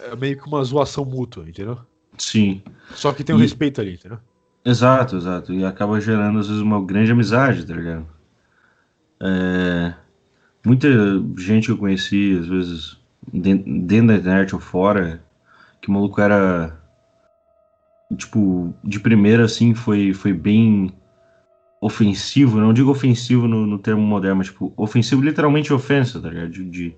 é 0.00 0.16
meio 0.16 0.36
que 0.40 0.46
uma 0.46 0.62
zoação 0.64 1.04
mútua, 1.04 1.48
entendeu? 1.48 1.78
Sim. 2.18 2.62
Só 2.94 3.12
que 3.12 3.24
tem 3.24 3.34
um 3.34 3.38
E- 3.38 3.42
respeito 3.42 3.80
ali, 3.80 3.94
entendeu? 3.94 4.18
Exato, 4.64 5.16
exato. 5.16 5.52
E 5.52 5.64
acaba 5.64 6.00
gerando, 6.00 6.38
às 6.38 6.46
vezes, 6.48 6.62
uma 6.62 6.80
grande 6.84 7.10
amizade, 7.10 7.66
tá 7.66 7.74
ligado? 7.74 8.06
É, 9.20 9.94
Muita 10.64 10.88
gente 11.38 11.66
que 11.66 11.72
eu 11.72 11.78
conheci, 11.78 12.38
às 12.40 12.46
vezes, 12.48 12.98
den- 13.32 13.86
dentro 13.86 14.08
da 14.08 14.16
internet 14.16 14.54
ou 14.54 14.60
fora, 14.60 15.22
que 15.80 15.88
o 15.88 15.92
maluco 15.92 16.20
era. 16.20 16.78
Tipo, 18.16 18.74
de 18.82 18.98
primeira, 18.98 19.44
assim, 19.44 19.74
foi, 19.74 20.14
foi 20.14 20.32
bem 20.32 20.90
ofensivo. 21.80 22.60
Não 22.60 22.72
digo 22.74 22.90
ofensivo 22.90 23.48
no, 23.48 23.66
no 23.66 23.78
termo 23.78 24.02
moderno, 24.02 24.38
mas, 24.38 24.48
tipo, 24.48 24.72
ofensivo 24.76 25.22
literalmente 25.22 25.72
ofensa, 25.72 26.20
tá 26.20 26.28
ligado? 26.30 26.50
De, 26.50 26.64
de, 26.64 26.96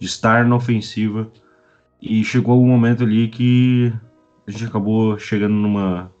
de 0.00 0.06
estar 0.06 0.46
na 0.46 0.56
ofensiva. 0.56 1.30
E 2.06 2.22
chegou 2.22 2.52
algum 2.52 2.68
momento 2.68 3.02
ali 3.02 3.28
que 3.28 3.90
a 4.46 4.50
gente 4.50 4.66
acabou 4.66 5.18
chegando 5.18 5.54
numa 5.54 6.12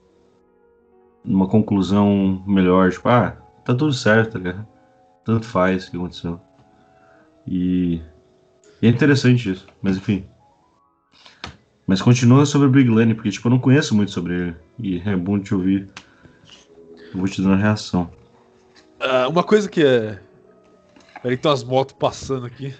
numa 1.22 1.46
conclusão 1.46 2.42
melhor, 2.46 2.90
tipo, 2.90 3.08
ah, 3.08 3.32
tá 3.64 3.74
tudo 3.74 3.92
certo, 3.92 4.32
tá 4.32 4.38
ligado? 4.38 4.66
Tanto 5.24 5.46
faz 5.46 5.86
o 5.86 5.90
que 5.90 5.96
aconteceu. 5.96 6.40
E, 7.46 8.00
e 8.80 8.86
é 8.86 8.88
interessante 8.88 9.50
isso, 9.50 9.66
mas 9.82 9.98
enfim. 9.98 10.24
Mas 11.86 12.00
continua 12.00 12.46
sobre 12.46 12.66
o 12.66 12.70
Big 12.70 12.88
Lane, 12.88 13.14
porque 13.14 13.30
tipo, 13.30 13.46
eu 13.48 13.50
não 13.50 13.58
conheço 13.58 13.94
muito 13.94 14.10
sobre 14.10 14.34
ele. 14.34 14.56
E 14.78 15.02
é 15.06 15.14
bom 15.14 15.38
te 15.38 15.54
ouvir. 15.54 15.88
Eu 17.12 17.20
vou 17.20 17.28
te 17.28 17.42
dando 17.42 17.54
a 17.54 17.58
reação. 17.58 18.10
Ah, 18.98 19.28
uma 19.28 19.44
coisa 19.44 19.68
que 19.68 19.84
é. 19.84 20.18
Peraí, 21.22 21.36
tem 21.36 21.50
umas 21.50 21.62
motos 21.62 21.94
passando 21.98 22.46
aqui. 22.46 22.74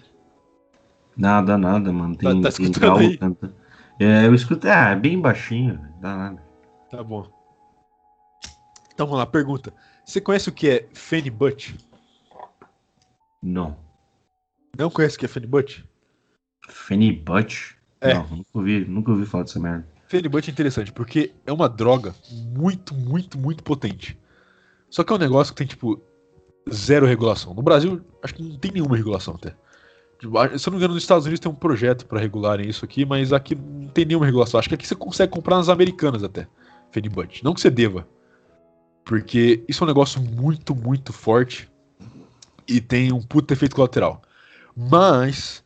Nada, 1.17 1.57
nada, 1.57 1.93
mano. 1.93 2.17
Tem, 2.17 2.43
Tá- 2.43 2.51
tá 2.51 2.57
tem 2.57 2.67
escutando 2.67 3.19
canta. 3.19 3.55
É, 3.99 4.27
eu 4.27 4.35
escuto. 4.35 4.69
Ah, 4.69 4.91
é 4.91 4.97
bem 4.97 5.21
baixinho, 5.21 5.79
velho. 5.79 5.95
Dá 6.01 6.17
nada. 6.17 6.43
Tá 6.91 7.03
bom. 7.03 7.29
Então 8.93 9.07
vamos 9.07 9.19
lá, 9.19 9.27
pergunta. 9.27 9.73
Você 10.05 10.21
conhece 10.21 10.49
o 10.49 10.53
que 10.53 10.69
é 10.69 10.89
Fanny 10.93 11.31
Butt? 11.31 11.77
Não. 13.43 13.77
Não 14.77 14.91
conhece 14.91 15.17
o 15.17 15.19
que 15.19 15.25
é 15.25 15.29
Fanny 15.29 15.47
Butt? 15.47 15.85
Fanny 16.69 17.13
Butt? 17.13 17.77
É. 18.01 18.15
Não, 18.15 18.27
nunca 18.29 18.49
ouvi, 18.55 18.85
nunca 18.85 19.11
ouvi 19.13 19.27
falar 19.27 19.45
dessa 19.45 19.61
merda. 19.61 19.87
Fanny 20.09 20.29
Butt 20.29 20.49
é 20.49 20.53
interessante 20.53 20.93
porque 20.93 21.33
é 21.47 21.53
uma 21.53 21.69
droga 21.69 22.15
muito, 22.31 22.95
muito, 22.95 23.39
muito 23.39 23.63
potente. 23.63 24.19
Só 24.91 25.03
que 25.03 25.13
é 25.13 25.17
um 25.17 25.19
negócio 25.19 25.53
que 25.53 25.59
tem, 25.59 25.67
tipo, 25.67 26.01
zero 26.73 27.07
regulação. 27.07 27.55
No 27.55 27.63
Brasil, 27.63 28.01
acho 28.23 28.35
que 28.35 28.43
não 28.43 28.57
tem 28.59 28.73
nenhuma 28.73 28.97
regulação 28.97 29.35
até. 29.35 29.55
Se 30.21 30.27
eu 30.27 30.71
não 30.71 30.73
me 30.73 30.77
engano, 30.79 30.95
nos 30.95 31.03
Estados 31.03 31.27
Unidos 31.27 31.41
tem 31.41 31.51
um 31.51 31.55
projeto 31.55 32.07
pra 32.07 32.21
regularem 32.21 32.69
isso 32.69 32.85
aqui, 32.85 33.05
mas 33.05 33.33
aqui 33.33 33.55
não 33.55 33.89
tem 33.89 34.05
nenhuma 34.05 34.27
regulação. 34.27 34.59
Acho 34.59 34.69
que 34.69 34.75
aqui 34.75 34.87
você 34.87 34.95
consegue 34.95 35.33
comprar 35.33 35.57
nas 35.57 35.69
americanas 35.69 36.23
até, 36.23 36.47
Fanny 36.91 37.09
Butt. 37.09 37.45
Não 37.45 37.53
que 37.53 37.61
você 37.61 37.71
deva. 37.71 38.07
Porque 39.05 39.63
isso 39.69 39.83
é 39.83 39.85
um 39.85 39.89
negócio 39.89 40.21
muito, 40.21 40.75
muito 40.75 41.13
forte 41.13 41.71
e 42.67 42.81
tem 42.81 43.13
um 43.13 43.21
puta 43.21 43.53
efeito 43.53 43.77
colateral. 43.77 44.23
Mas 44.75 45.63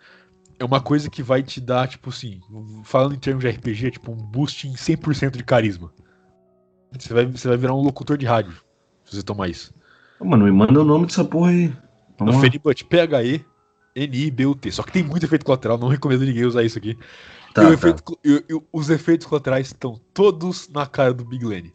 é 0.59 0.65
uma 0.65 0.81
coisa 0.81 1.09
que 1.09 1.23
vai 1.23 1.43
te 1.43 1.61
dar, 1.61 1.87
tipo 1.87 2.11
assim, 2.11 2.41
falando 2.85 3.15
em 3.15 3.19
termos 3.19 3.45
de 3.45 3.51
RPG, 3.51 3.93
tipo 3.93 4.11
um 4.11 4.17
boost 4.17 4.67
em 4.67 4.73
100% 4.73 5.37
de 5.37 5.45
carisma. 5.45 5.93
Você 6.99 7.15
vai, 7.15 7.27
você 7.27 7.47
vai 7.47 7.57
virar 7.57 7.75
um 7.75 7.83
locutor 7.83 8.17
de 8.19 8.27
rádio 8.27 8.55
se 9.05 9.17
você 9.17 9.23
tomar 9.23 9.49
isso. 9.49 9.73
Mano, 10.21 10.45
me 10.45 10.51
manda 10.51 10.81
o 10.81 10.85
nome 10.85 11.07
dessa 11.07 11.25
porra 11.25 11.51
aí. 11.51 11.73
Vamos 12.19 12.35
No 12.35 12.41
lá. 12.41 12.41
Fenibut, 12.41 12.85
P-H-E-N-I-B-U-T. 13.95 14.71
Só 14.73 14.83
que 14.83 14.93
tem 14.93 15.03
muito 15.03 15.25
efeito 15.25 15.45
colateral, 15.45 15.79
não 15.79 15.89
recomendo 15.89 16.25
ninguém 16.25 16.45
usar 16.45 16.63
isso 16.63 16.79
aqui. 16.79 16.97
Tá, 17.55 17.63
o 17.63 17.67
tá. 17.69 17.73
efeito 17.73 18.03
co- 18.03 18.19
e- 18.25 18.45
e 18.49 18.61
os 18.73 18.91
efeitos 18.91 19.27
colaterais 19.27 19.69
estão 19.69 20.01
todos 20.13 20.69
na 20.69 20.87
cara 20.87 21.13
do 21.15 21.25
Big 21.25 21.45
Lenny. 21.45 21.73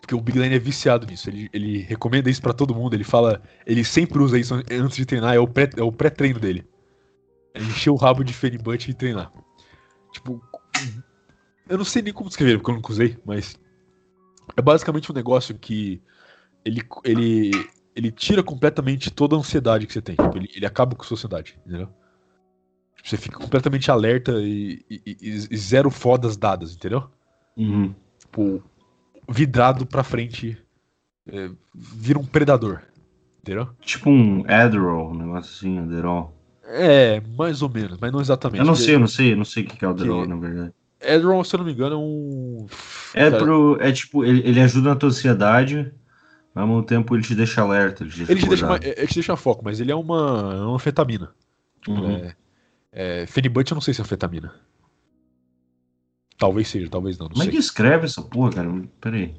Porque 0.00 0.14
o 0.14 0.20
Big 0.20 0.38
Lenny 0.38 0.54
é 0.54 0.58
viciado 0.58 1.04
nisso. 1.06 1.28
Ele, 1.28 1.50
ele 1.52 1.78
recomenda 1.78 2.30
isso 2.30 2.40
pra 2.40 2.52
todo 2.52 2.74
mundo. 2.74 2.94
Ele 2.94 3.02
fala. 3.02 3.42
Ele 3.66 3.82
sempre 3.84 4.20
usa 4.20 4.38
isso 4.38 4.54
an- 4.54 4.62
antes 4.70 4.96
de 4.96 5.04
treinar. 5.04 5.34
É 5.34 5.38
o 5.40 5.48
pré- 5.48 5.70
é 5.76 5.90
pré-treino 5.90 6.38
dele. 6.38 6.64
É 7.52 7.60
encher 7.60 7.90
o 7.90 7.96
rabo 7.96 8.22
de 8.22 8.32
Fenibut 8.32 8.88
e 8.88 8.94
treinar. 8.94 9.32
Tipo. 10.12 10.40
Eu 11.68 11.78
não 11.78 11.84
sei 11.84 12.02
nem 12.02 12.12
como 12.12 12.28
descrever, 12.28 12.58
porque 12.58 12.70
eu 12.70 12.76
nunca 12.76 12.92
usei, 12.92 13.18
mas. 13.26 13.58
É 14.56 14.62
basicamente 14.62 15.10
um 15.10 15.14
negócio 15.14 15.58
que. 15.58 16.00
Ele, 16.64 16.82
ele, 17.04 17.50
ele 17.96 18.12
tira 18.12 18.42
completamente 18.42 19.10
toda 19.10 19.34
a 19.34 19.38
ansiedade 19.38 19.86
que 19.86 19.92
você 19.92 20.02
tem. 20.02 20.14
Tipo, 20.14 20.36
ele, 20.36 20.48
ele 20.54 20.66
acaba 20.66 20.94
com 20.94 21.02
a 21.02 21.06
sua 21.06 21.14
ansiedade, 21.16 21.58
entendeu? 21.66 21.88
Tipo, 22.96 23.08
Você 23.08 23.16
fica 23.16 23.38
completamente 23.38 23.90
alerta 23.90 24.32
e, 24.40 24.84
e- 24.90 25.02
e- 25.06 25.48
e 25.50 25.56
zero 25.56 25.90
fodas 25.90 26.36
dadas, 26.36 26.74
entendeu? 26.74 27.04
Uhum. 27.56 27.94
Tipo, 28.18 28.62
vidrado 29.28 29.86
pra 29.86 30.04
frente, 30.04 30.56
é, 31.26 31.50
vira 31.74 32.18
um 32.18 32.24
predador, 32.24 32.82
entendeu? 33.40 33.68
Tipo 33.80 34.10
um 34.10 34.44
Adderall, 34.46 35.10
um 35.10 35.14
negócio 35.18 35.52
assim, 35.56 35.78
Adderall. 35.78 36.34
É, 36.68 37.20
mais 37.36 37.62
ou 37.62 37.68
menos, 37.70 37.96
mas 38.00 38.12
não 38.12 38.20
exatamente. 38.20 38.58
Eu 38.60 38.66
não 38.66 38.74
sei, 38.74 38.94
eu 38.96 39.00
não 39.00 39.06
sei, 39.06 39.32
eu 39.32 39.36
não 39.36 39.44
sei 39.44 39.62
o 39.62 39.66
que 39.66 39.84
é 39.84 39.88
o 39.88 39.92
Adderall, 39.92 40.22
Que- 40.22 40.28
na 40.28 40.36
verdade. 40.36 40.72
Adderall, 41.00 41.44
se 41.44 41.54
eu 41.54 41.58
não 41.58 41.64
me 41.66 41.72
engano, 41.72 41.94
é 41.94 41.98
um. 41.98 42.66
É, 43.14 43.30
pro, 43.30 43.78
é 43.80 43.92
tipo, 43.92 44.24
ele, 44.24 44.40
ele 44.48 44.60
ajuda 44.60 44.90
na 44.90 44.96
tua 44.96 45.08
ansiedade, 45.10 45.92
mas 46.56 46.62
ao 46.62 46.68
mesmo 46.68 46.82
tempo 46.84 47.14
ele 47.14 47.22
te 47.22 47.34
deixa 47.34 47.60
alerta, 47.60 48.02
ele 48.02 48.10
te 48.10 48.16
deixa 48.16 48.32
Ele 48.32 48.40
te, 48.40 48.48
deixa, 48.48 48.66
mais- 48.66 48.82
ele 48.82 49.06
te 49.06 49.14
deixa 49.14 49.36
foco, 49.36 49.62
mas 49.62 49.78
ele 49.78 49.92
é 49.92 49.94
uma, 49.94 50.16
é 50.54 50.60
uma 50.62 50.74
anfetamina. 50.76 51.30
Tipo, 51.82 52.00
Uhum. 52.00 52.16
é, 52.16 52.36
é, 52.92 53.26
Fenibut 53.26 53.70
eu 53.70 53.74
não 53.74 53.82
sei 53.82 53.92
se 53.92 54.00
é 54.00 54.04
anfetamina. 54.04 54.54
Talvez 56.38 56.68
seja, 56.68 56.88
talvez 56.88 57.18
não, 57.18 57.26
não 57.26 57.32
Como 57.32 57.42
é 57.42 57.44
sei. 57.44 57.52
que 57.52 57.58
escreve 57.58 58.06
essa 58.06 58.22
porra, 58.22 58.52
cara? 58.54 58.68
Pera 59.00 59.16
aí. 59.16 59.34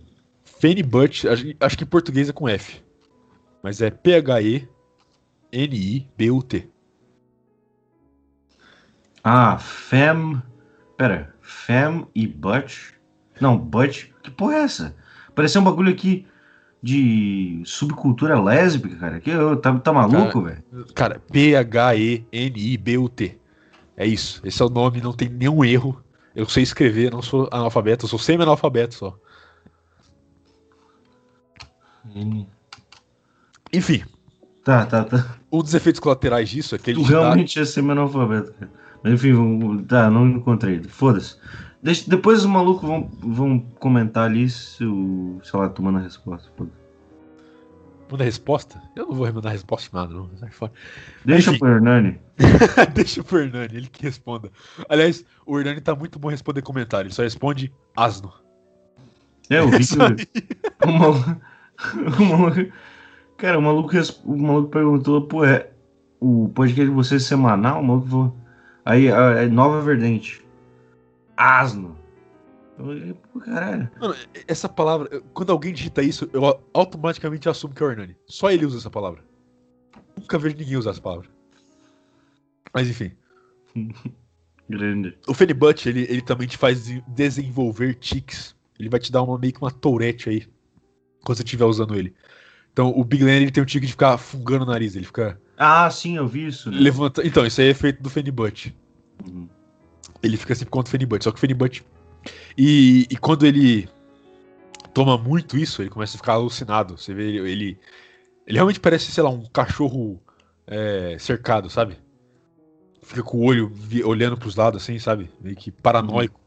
Fenibut, 0.45 1.27
acho, 1.27 1.45
acho 1.59 1.77
que 1.77 1.83
em 1.83 1.87
português 1.87 2.29
é 2.29 2.33
com 2.33 2.47
F. 2.47 2.81
Mas 3.63 3.81
é 3.81 3.89
P-H-E-N-I-B-U-T. 3.91 4.69
Ah, 9.23 9.57
Fem. 9.57 10.41
Pera, 10.95 11.33
Fem 11.41 12.07
e 12.15 12.27
Butch. 12.27 12.91
Não, 13.41 13.57
Butch. 13.57 14.05
Que 14.23 14.31
porra 14.31 14.55
é 14.55 14.59
essa? 14.61 14.95
Pareceu 15.35 15.61
um 15.61 15.65
bagulho 15.65 15.91
aqui 15.91 16.25
de 16.87 17.61
subcultura 17.65 18.39
lésbica, 18.41 18.95
cara. 18.95 19.19
Que, 19.19 19.35
ô, 19.35 19.57
tá, 19.57 19.77
tá 19.77 19.91
maluco, 19.91 20.41
velho? 20.43 20.63
Cara, 20.95 21.21
P-H-E-N-I-B-U-T. 21.31 23.37
É 23.97 24.07
isso. 24.07 24.39
Esse 24.45 24.61
é 24.61 24.65
o 24.65 24.69
nome, 24.69 25.01
não 25.01 25.11
tem 25.11 25.27
nenhum 25.27 25.65
erro. 25.65 26.01
Eu 26.33 26.47
sei 26.47 26.63
escrever, 26.63 27.11
não 27.11 27.21
sou 27.21 27.49
analfabeto, 27.51 28.05
eu 28.05 28.09
sou 28.09 28.17
semi-analfabeto 28.19 28.95
só. 28.95 29.17
Enfim, 33.73 34.03
Tá, 34.63 34.85
tá, 34.85 35.03
tá. 35.03 35.35
um 35.51 35.61
dos 35.61 35.73
efeitos 35.73 35.99
colaterais 35.99 36.49
disso 36.49 36.75
é 36.75 36.77
que 36.77 36.91
ele 36.91 36.99
Tu 36.99 37.05
te 37.05 37.11
dá- 37.11 37.19
realmente 37.21 37.59
é 37.59 37.65
semi-analfabeto, 37.65 38.53
cara. 38.53 38.71
Mas 39.03 39.13
enfim, 39.13 39.83
tá, 39.87 40.09
não 40.09 40.27
encontrei. 40.27 40.81
Foda-se. 40.83 41.35
Deixa- 41.87 42.09
Depois 42.09 42.39
os 42.39 42.45
malucos 42.45 42.87
vão, 42.87 43.09
vão 43.21 43.59
comentar 43.79 44.25
ali 44.25 44.49
se 44.49 44.83
o. 44.85 45.39
sei 45.43 45.57
lá, 45.59 45.69
tomando 45.69 45.99
a 45.99 46.01
resposta. 46.01 46.49
Foda-se. 46.57 46.77
Manda 48.11 48.23
resposta? 48.23 48.81
Eu 48.95 49.07
não 49.07 49.13
vou 49.15 49.31
mandar 49.33 49.49
resposta 49.51 49.89
de 49.89 49.95
nada, 49.95 50.13
não. 50.13 50.29
Sai 50.37 50.49
fora. 50.51 50.71
Deixa 51.25 51.49
Enfim. 51.49 51.59
pro 51.59 51.69
Hernani. 51.69 52.19
Deixa 52.93 53.23
pro 53.23 53.39
Hernani, 53.39 53.75
ele 53.75 53.87
que 53.87 54.03
responda. 54.03 54.49
Aliás, 54.89 55.23
o 55.45 55.57
Hernani 55.59 55.81
tá 55.81 55.93
muito 55.95 56.17
bom 56.19 56.29
responder 56.29 56.61
comentário, 56.61 57.07
ele 57.07 57.13
só 57.13 57.21
responde 57.23 57.71
asno. 57.95 58.31
É, 59.49 59.59
eu 59.59 59.67
vi 59.71 59.81
Isso 59.81 59.97
que 59.97 60.03
aí. 60.03 60.15
o, 60.85 60.89
o 60.89 60.93
maluco. 60.99 61.41
O 62.19 62.25
maluco. 62.25 62.73
Cara, 63.37 63.59
o 63.59 63.61
maluco, 63.61 63.91
o 64.25 64.37
maluco 64.37 64.69
perguntou, 64.69 65.21
pô, 65.21 65.45
é. 65.45 65.69
O 66.19 66.49
podcast 66.55 66.89
de 66.89 66.95
vocês 66.95 67.21
é 67.23 67.25
semanal? 67.27 67.81
O 67.81 67.85
maluco 67.85 68.07
falou. 68.07 68.37
Aí, 68.83 69.11
a- 69.11 69.43
é 69.43 69.47
Nova 69.47 69.79
Verdente. 69.81 70.43
Asno. 71.37 71.97
Eu 72.77 72.85
falei, 72.85 73.13
pô, 73.13 73.39
caralho. 73.39 73.89
Mano, 73.99 74.15
essa 74.47 74.67
palavra, 74.67 75.21
quando 75.33 75.51
alguém 75.51 75.73
digita 75.73 76.01
isso, 76.03 76.29
eu 76.33 76.43
automaticamente 76.73 77.47
assumo 77.49 77.73
que 77.73 77.81
é 77.81 77.85
o 77.85 77.89
Hernani. 77.91 78.15
Só 78.27 78.51
ele 78.51 78.65
usa 78.65 78.77
essa 78.77 78.89
palavra. 78.89 79.23
Nunca 80.19 80.37
vejo 80.37 80.57
ninguém 80.57 80.77
usar 80.77 80.91
essa 80.91 81.01
palavra. 81.01 81.27
Mas 82.73 82.89
enfim. 82.89 83.11
Grande. 84.69 85.17
O 85.27 85.33
Fenibut, 85.33 85.87
ele, 85.87 86.01
ele 86.09 86.21
também 86.21 86.47
te 86.47 86.57
faz 86.57 86.85
de- 86.85 87.01
desenvolver 87.07 87.93
tics. 87.95 88.55
Ele 88.77 88.89
vai 88.89 88.99
te 88.99 89.11
dar 89.11 89.21
uma 89.23 89.37
meio 89.37 89.53
que 89.53 89.61
uma 89.61 89.71
tourette 89.71 90.29
aí. 90.29 90.47
Quando 91.23 91.37
você 91.37 91.43
estiver 91.43 91.65
usando 91.65 91.95
ele. 91.95 92.13
Então, 92.73 92.91
o 92.95 93.03
Big 93.03 93.23
Land, 93.23 93.37
ele 93.43 93.51
tem 93.51 93.63
o 93.63 93.65
tique 93.65 93.85
de 93.85 93.91
ficar 93.93 94.17
fungando 94.17 94.65
o 94.65 94.67
nariz. 94.67 94.95
Ele 94.95 95.05
fica 95.05 95.39
Ah, 95.57 95.89
sim, 95.89 96.17
eu 96.17 96.27
vi 96.27 96.47
isso. 96.47 96.69
né? 96.69 96.77
levantando. 96.79 97.25
Então, 97.27 97.45
isso 97.45 97.59
aí 97.61 97.67
é 97.67 97.71
efeito 97.71 98.03
do 98.03 98.09
Fenibut. 98.09 98.75
Ele 100.21 100.37
fica 100.37 100.55
sempre 100.55 100.71
contra 100.71 100.89
o 100.89 100.91
Fenibut. 100.91 101.23
Só 101.23 101.31
que 101.31 101.37
o 101.37 101.39
Fenibut. 101.39 101.83
E, 102.57 103.07
e 103.09 103.17
quando 103.17 103.45
ele 103.45 103.89
toma 104.93 105.17
muito 105.17 105.57
isso, 105.57 105.81
ele 105.81 105.89
começa 105.89 106.15
a 106.15 106.19
ficar 106.19 106.33
alucinado. 106.33 106.97
Você 106.97 107.13
vê 107.13 107.27
ele. 107.27 107.51
Ele, 107.51 107.79
ele 108.47 108.57
realmente 108.57 108.79
parece, 108.79 109.11
sei 109.11 109.23
lá, 109.23 109.29
um 109.29 109.45
cachorro 109.45 110.21
é, 110.65 111.17
cercado, 111.19 111.69
sabe? 111.69 111.97
Fica 113.01 113.23
com 113.23 113.37
o 113.37 113.45
olho 113.45 113.71
olhando 114.05 114.37
pros 114.37 114.55
lados, 114.55 114.83
assim, 114.83 114.99
sabe? 114.99 115.29
Meio 115.39 115.55
que 115.55 115.71
paranoico. 115.71 116.39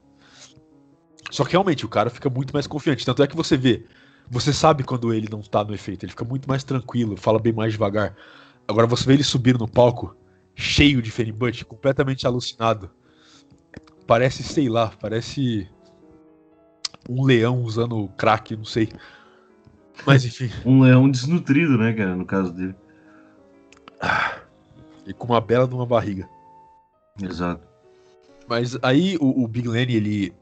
Só 1.31 1.45
que 1.45 1.53
realmente 1.53 1.87
o 1.87 1.89
cara 1.89 2.11
fica 2.11 2.29
muito 2.29 2.53
mais 2.53 2.67
confiante. 2.67 3.07
Tanto 3.07 3.23
é 3.23 3.27
que 3.27 3.37
você 3.37 3.57
vê. 3.57 3.87
Você 4.31 4.53
sabe 4.53 4.85
quando 4.85 5.13
ele 5.13 5.29
não 5.31 5.41
tá 5.43 5.65
no 5.65 5.75
efeito. 5.75 6.05
Ele 6.05 6.11
fica 6.11 6.25
muito 6.25 6.49
mais 6.49 6.63
tranquilo, 6.65 7.17
fala 7.17 7.39
bem 7.39 7.53
mais 7.53 7.73
devagar. 7.73 8.15
Agora 8.67 8.87
você 8.87 9.05
vê 9.07 9.15
ele 9.15 9.25
subindo 9.25 9.59
no 9.59 9.69
palco, 9.69 10.17
cheio 10.55 11.03
de 11.03 11.11
Fenibut, 11.11 11.65
completamente 11.65 12.27
alucinado. 12.27 12.91
Parece, 14.11 14.43
sei 14.43 14.69
lá, 14.69 14.93
parece 15.01 15.71
um 17.09 17.23
leão 17.23 17.63
usando 17.63 18.09
crack, 18.17 18.57
não 18.57 18.65
sei. 18.65 18.89
Mas 20.05 20.25
enfim, 20.25 20.51
Um 20.67 20.81
leão 20.81 21.09
desnutrido, 21.09 21.79
né, 21.79 21.93
cara, 21.93 22.17
no 22.17 22.27
caso 22.27 22.53
dele. 22.53 22.75
e 25.07 25.13
com 25.13 25.29
uma 25.29 25.41
bela 25.41 25.69
de 25.69 25.77
uma 25.77 25.87
barriga. 25.87 26.29
Exato. 27.23 27.63
Mas 28.49 28.77
aí 28.83 29.17
o, 29.21 29.45
o 29.45 29.47
Big 29.47 29.69
Lenny, 29.69 29.95
ele, 29.95 30.35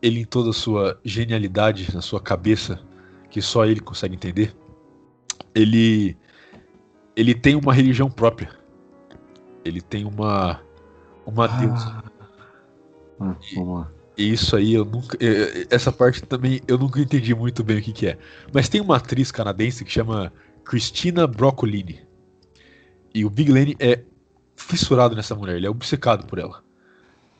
ele 0.00 0.20
em 0.20 0.24
toda 0.24 0.48
a 0.48 0.54
sua 0.54 0.98
genialidade, 1.04 1.94
na 1.94 2.00
sua 2.00 2.18
cabeça, 2.18 2.80
que 3.28 3.42
só 3.42 3.66
ele 3.66 3.80
consegue 3.80 4.14
entender, 4.14 4.56
ele, 5.54 6.16
ele 7.14 7.34
tem 7.34 7.56
uma 7.56 7.74
religião 7.74 8.10
própria. 8.10 8.48
Ele 9.66 9.82
tem 9.82 10.06
uma, 10.06 10.62
uma 11.26 11.46
deusa. 11.46 12.15
Ah, 13.20 13.36
vamos 13.50 13.78
lá. 13.80 13.92
E 14.16 14.32
isso 14.32 14.56
aí 14.56 14.72
eu 14.74 14.84
nunca. 14.84 15.16
eh, 15.20 15.62
eh, 15.62 15.66
Essa 15.70 15.92
parte 15.92 16.22
também 16.22 16.60
eu 16.66 16.78
nunca 16.78 17.00
entendi 17.00 17.34
muito 17.34 17.62
bem 17.62 17.78
o 17.78 17.82
que, 17.82 17.92
que 17.92 18.06
é. 18.08 18.18
Mas 18.52 18.68
tem 18.68 18.80
uma 18.80 18.96
atriz 18.96 19.30
canadense 19.30 19.84
que 19.84 19.90
chama 19.92 20.32
Christina 20.64 21.26
Broccolini. 21.26 22.06
E 23.14 23.24
o 23.24 23.30
Big 23.30 23.50
Lenny 23.50 23.76
é 23.78 24.04
fissurado 24.56 25.14
nessa 25.14 25.34
mulher, 25.34 25.56
ele 25.56 25.66
é 25.66 25.70
obcecado 25.70 26.26
por 26.26 26.38
ela. 26.38 26.62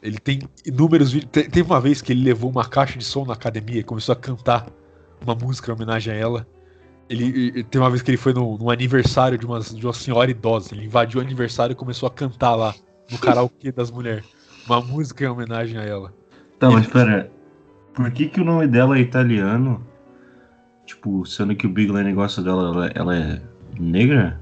Ele 0.03 0.18
tem 0.18 0.41
inúmeros 0.66 1.12
vídeos. 1.12 1.33
Te- 1.33 1.51
Teve 1.51 1.62
uma 1.62 1.81
vez 1.81 2.03
que 2.03 2.12
ele 2.12 2.24
levou 2.24 2.51
uma 2.51 2.66
caixa 2.68 2.99
de 2.99 3.05
som 3.05 3.27
na 3.27 3.35
academia 3.35 3.81
e 3.81 3.85
começou 3.85 4.12
a 4.12 4.16
cantar 4.16 4.68
uma 5.22 5.35
música 5.35 5.70
em 5.72 5.74
homenagem 5.74 6.14
a 6.14 6.16
ela. 6.16 6.49
Ele, 7.09 7.64
tem 7.64 7.81
uma 7.81 7.91
vez 7.91 8.03
que 8.03 8.11
ele 8.12 8.18
foi 8.18 8.35
no, 8.35 8.59
num 8.59 8.70
aniversário 8.70 9.39
de 9.39 9.47
uma, 9.47 9.61
de 9.61 9.87
uma 9.87 9.95
senhora 9.95 10.31
idosa. 10.31 10.74
Ele 10.74 10.87
invadiu 10.87 11.20
o 11.20 11.24
aniversário 11.24 11.72
e 11.74 11.77
começou 11.77 12.09
a 12.09 12.12
cantar 12.12 12.57
lá, 12.57 12.77
no 13.11 13.18
karaokê 13.18 13.72
das 13.72 13.91
mulheres. 13.91 14.36
Uma 14.67 14.81
música 14.81 15.25
em 15.25 15.29
homenagem 15.29 15.79
a 15.79 15.85
ela. 15.85 16.12
Tá, 16.59 16.71
mas 16.71 16.87
pera. 16.87 17.31
Por 17.95 18.11
que, 18.11 18.29
que 18.29 18.41
o 18.41 18.45
nome 18.45 18.67
dela 18.67 18.97
é 18.99 19.01
italiano? 19.01 19.87
Tipo, 20.85 21.25
sendo 21.25 21.55
que 21.55 21.67
o 21.67 21.71
Big 21.71 21.91
Lane 21.91 22.12
gosta 22.12 22.43
dela, 22.43 22.69
ela, 22.69 22.87
ela 22.95 23.17
é 23.17 23.43
negra? 23.79 24.41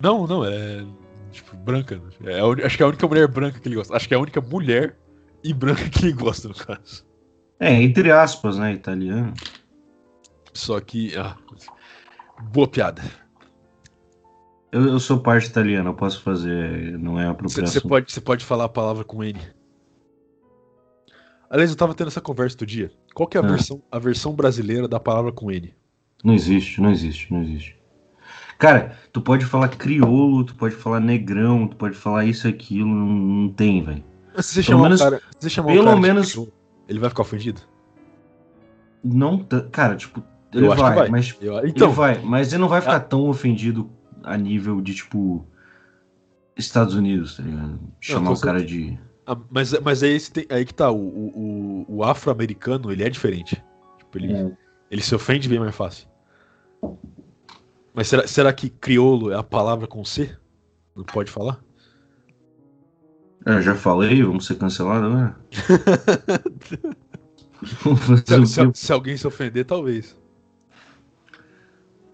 Não, 0.00 0.26
não, 0.26 0.44
é. 0.44 0.84
Tipo, 1.30 1.56
branca. 1.56 2.00
É 2.24 2.40
acho 2.64 2.76
que 2.76 2.82
é 2.82 2.86
a 2.86 2.88
única 2.88 3.06
mulher 3.06 3.28
branca 3.28 3.60
que 3.60 3.68
ele 3.68 3.76
gosta. 3.76 3.96
Acho 3.96 4.08
que 4.08 4.14
é 4.14 4.16
a 4.16 4.20
única 4.20 4.40
mulher 4.40 4.96
e 5.42 5.52
branca 5.52 5.88
que 5.88 6.06
ele 6.06 6.12
gosta, 6.12 6.48
no 6.48 6.54
caso. 6.54 7.06
É, 7.60 7.72
entre 7.82 8.10
aspas, 8.10 8.58
né? 8.58 8.72
Italiano. 8.72 9.34
Só 10.52 10.80
que. 10.80 11.16
Ah, 11.16 11.36
boa 12.52 12.68
piada. 12.68 13.02
Eu, 14.70 14.86
eu 14.86 15.00
sou 15.00 15.18
parte 15.20 15.46
italiana, 15.48 15.90
eu 15.90 15.94
posso 15.94 16.20
fazer. 16.22 16.98
Não 16.98 17.18
é 17.18 17.24
Você 17.24 17.30
apropriação. 17.30 17.82
pode, 17.88 18.12
você 18.12 18.20
pode 18.20 18.44
falar 18.44 18.64
a 18.64 18.68
palavra 18.68 19.02
com 19.04 19.22
N. 19.24 19.38
Aliás, 21.50 21.70
eu 21.70 21.76
tava 21.76 21.94
tendo 21.94 22.08
essa 22.08 22.20
conversa 22.20 22.54
outro 22.54 22.66
dia. 22.66 22.90
Qual 23.14 23.26
que 23.26 23.38
é 23.38 23.40
a, 23.40 23.44
Ah. 23.44 23.48
versão, 23.48 23.82
a 23.90 23.98
versão 23.98 24.34
brasileira 24.34 24.86
da 24.86 25.00
palavra 25.00 25.32
com 25.32 25.50
N? 25.50 25.74
Não 26.22 26.34
existe, 26.34 26.80
não 26.80 26.90
existe, 26.90 27.32
não 27.32 27.42
existe. 27.42 27.78
Cara, 28.58 28.98
tu 29.12 29.20
pode 29.22 29.44
falar 29.46 29.68
crioulo, 29.68 30.44
tu 30.44 30.54
pode 30.54 30.74
falar 30.74 31.00
negrão, 31.00 31.66
tu 31.68 31.76
pode 31.76 31.94
falar 31.96 32.24
isso 32.26 32.46
e 32.46 32.50
aquilo, 32.50 32.88
não, 32.88 33.06
não 33.06 33.48
tem, 33.52 33.82
velho. 33.82 34.04
Se 34.40 34.54
você 34.54 34.62
chamar 34.62 34.82
menos- 34.84 35.00
o 35.00 35.04
cara, 35.04 35.18
se 35.18 35.24
você 35.40 35.50
chamar 35.50 35.68
o 35.68 35.72
pelo 35.72 35.84
cara 35.84 35.96
de 35.96 36.02
menos- 36.02 36.30
crioulo, 36.32 36.52
ele 36.88 36.98
vai 36.98 37.08
ficar 37.08 37.22
ofendido? 37.22 37.60
Não, 39.02 39.46
cara, 39.70 39.94
tipo, 39.96 40.22
ele 40.52 40.66
vai, 40.68 40.76
vai. 40.94 41.08
mas 41.08 41.36
Eu- 41.40 41.56
ele 41.58 41.68
então, 41.70 41.90
vai, 41.92 42.20
mas 42.20 42.52
ele 42.52 42.60
não 42.60 42.68
vai 42.68 42.80
ficar 42.80 42.96
Ah. 42.96 43.00
tão 43.00 43.28
ofendido 43.28 43.88
a 44.22 44.36
nível 44.36 44.80
de 44.80 44.94
tipo 44.94 45.46
Estados 46.56 46.94
Unidos, 46.94 47.36
tá 47.36 47.42
ligado? 47.42 47.78
Chamar 48.00 48.32
o 48.32 48.40
cara 48.40 48.64
de 48.64 48.98
ah, 49.26 49.36
mas, 49.50 49.72
mas 49.80 50.02
aí, 50.02 50.18
você 50.18 50.32
tem- 50.32 50.46
aí 50.48 50.64
que 50.64 50.72
tá, 50.72 50.90
o, 50.90 50.96
o, 50.96 51.84
o- 51.86 52.02
afro-americano, 52.04 52.90
ele 52.90 53.04
é 53.04 53.10
diferente. 53.10 53.62
Tipo, 53.98 54.16
ele, 54.18 54.32
É. 54.32 54.50
ele 54.90 55.02
se 55.02 55.14
ofende 55.14 55.46
bem 55.50 55.58
mais 55.60 55.76
fácil. 55.76 56.08
Mas 57.92 58.08
será, 58.08 58.26
será 58.26 58.52
que 58.54 58.70
crioulo 58.70 59.30
é 59.30 59.36
a 59.36 59.42
palavra 59.42 59.86
com 59.86 60.02
C? 60.02 60.34
Não 60.96 61.04
pode 61.04 61.30
falar? 61.30 61.62
É, 63.44 63.60
já 63.60 63.74
falei, 63.74 64.22
vamos 64.22 64.46
ser 64.46 64.56
cancelados, 64.56 65.12
né? 65.14 65.34
Se, 68.26 68.34
o 68.34 68.46
se- 68.46 68.70
se 68.74 68.92
alguém 68.92 69.16
se 69.16 69.26
ofender, 69.26 69.64
talvez. 69.64 70.16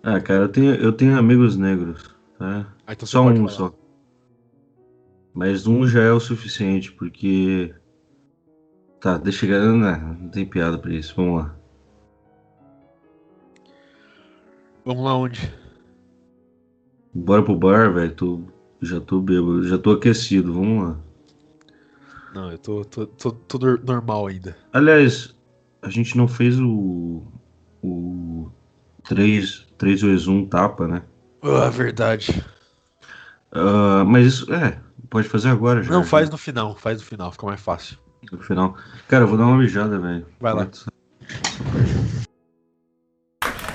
Ah, 0.07 0.21
cara, 0.21 0.43
eu 0.45 0.49
tenho, 0.51 0.75
eu 0.75 0.93
tenho 0.93 1.17
amigos 1.19 1.57
negros, 1.57 2.15
tá? 2.39 2.71
Ah, 2.87 2.93
então 2.93 3.07
Só 3.07 3.23
um 3.27 3.49
só. 3.49 3.73
Mas 5.33 5.67
um 5.67 5.87
já 5.87 6.03
é 6.03 6.13
o 6.13 6.21
suficiente, 6.21 6.93
porque. 6.93 7.75
Tá, 9.01 9.17
deixa 9.17 9.47
eu. 9.47 9.73
Não, 9.75 10.15
não 10.15 10.29
tem 10.29 10.45
piada 10.45 10.77
pra 10.79 10.93
isso, 10.93 11.15
vamos 11.17 11.43
lá. 11.43 11.57
Vamos 14.85 15.03
lá 15.05 15.17
onde? 15.17 15.41
Bora 17.15 17.43
pro 17.43 17.57
bar, 17.57 17.91
velho. 17.95 18.15
Tô, 18.15 18.43
já 18.83 19.01
tô 19.01 19.23
bêbado, 19.23 19.67
já 19.67 19.79
tô 19.79 19.93
aquecido, 19.93 20.53
vamos 20.53 20.85
lá. 20.85 21.01
Não, 22.35 22.51
eu 22.51 22.59
tô, 22.59 22.85
tô, 22.85 23.07
tô, 23.07 23.33
tô 23.33 23.59
nor- 23.59 23.83
normal 23.83 24.27
ainda. 24.27 24.55
Aliás, 24.71 25.35
a 25.81 25.89
gente 25.89 26.15
não 26.15 26.29
fez 26.29 26.61
o. 26.61 27.23
O 27.83 28.51
3, 29.05 29.67
3 29.79 30.03
vezes 30.03 30.27
1 30.27 30.47
tapa, 30.47 30.87
né? 30.89 31.03
Ah, 31.43 31.69
verdade. 31.71 32.45
Ah, 33.53 34.05
mas 34.07 34.27
isso, 34.27 34.53
é, 34.53 34.79
pode 35.11 35.29
fazer 35.29 35.49
agora 35.51 35.83
já. 35.83 35.93
Não, 35.93 36.03
faz 36.05 36.29
no 36.31 36.39
final, 36.39 36.75
faz 36.75 36.99
no 37.01 37.05
final, 37.07 37.31
fica 37.33 37.47
mais 37.47 37.61
fácil. 37.61 37.99
No 38.33 38.39
final. 38.39 38.77
Cara, 39.09 39.25
eu 39.25 39.29
vou 39.29 39.37
dar 39.37 39.45
uma 39.45 39.59
mijada, 39.59 39.99
velho. 39.99 40.27
Vai 40.41 40.55
lá. 40.55 40.67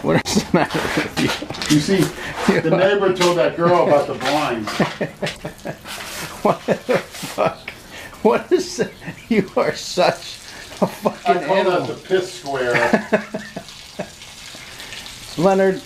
What 0.03 0.21
is 0.25 0.43
the 0.43 0.49
matter 0.57 0.81
with 0.97 1.19
you? 1.19 1.75
You 1.75 1.81
see, 1.81 2.01
the 2.61 2.69
neighbor 2.71 3.13
told 3.13 3.37
that 3.37 3.55
girl 3.57 3.87
about 3.87 4.07
the 4.07 4.13
blinds. 4.15 4.69
What 6.41 6.65
the 6.65 6.97
fuck? 6.97 7.57
What 8.23 8.51
is 8.51 8.77
that? 8.77 8.91
You 9.29 9.45
are 9.57 9.75
such 9.75 10.39
a 10.81 10.85
I 10.85 10.87
fucking 10.87 11.41
call 11.47 11.63
that 11.63 11.67
animal. 11.67 11.87
the 11.87 11.95
piss 11.95 12.33
square. 12.33 12.73
Leonard, 15.39 15.81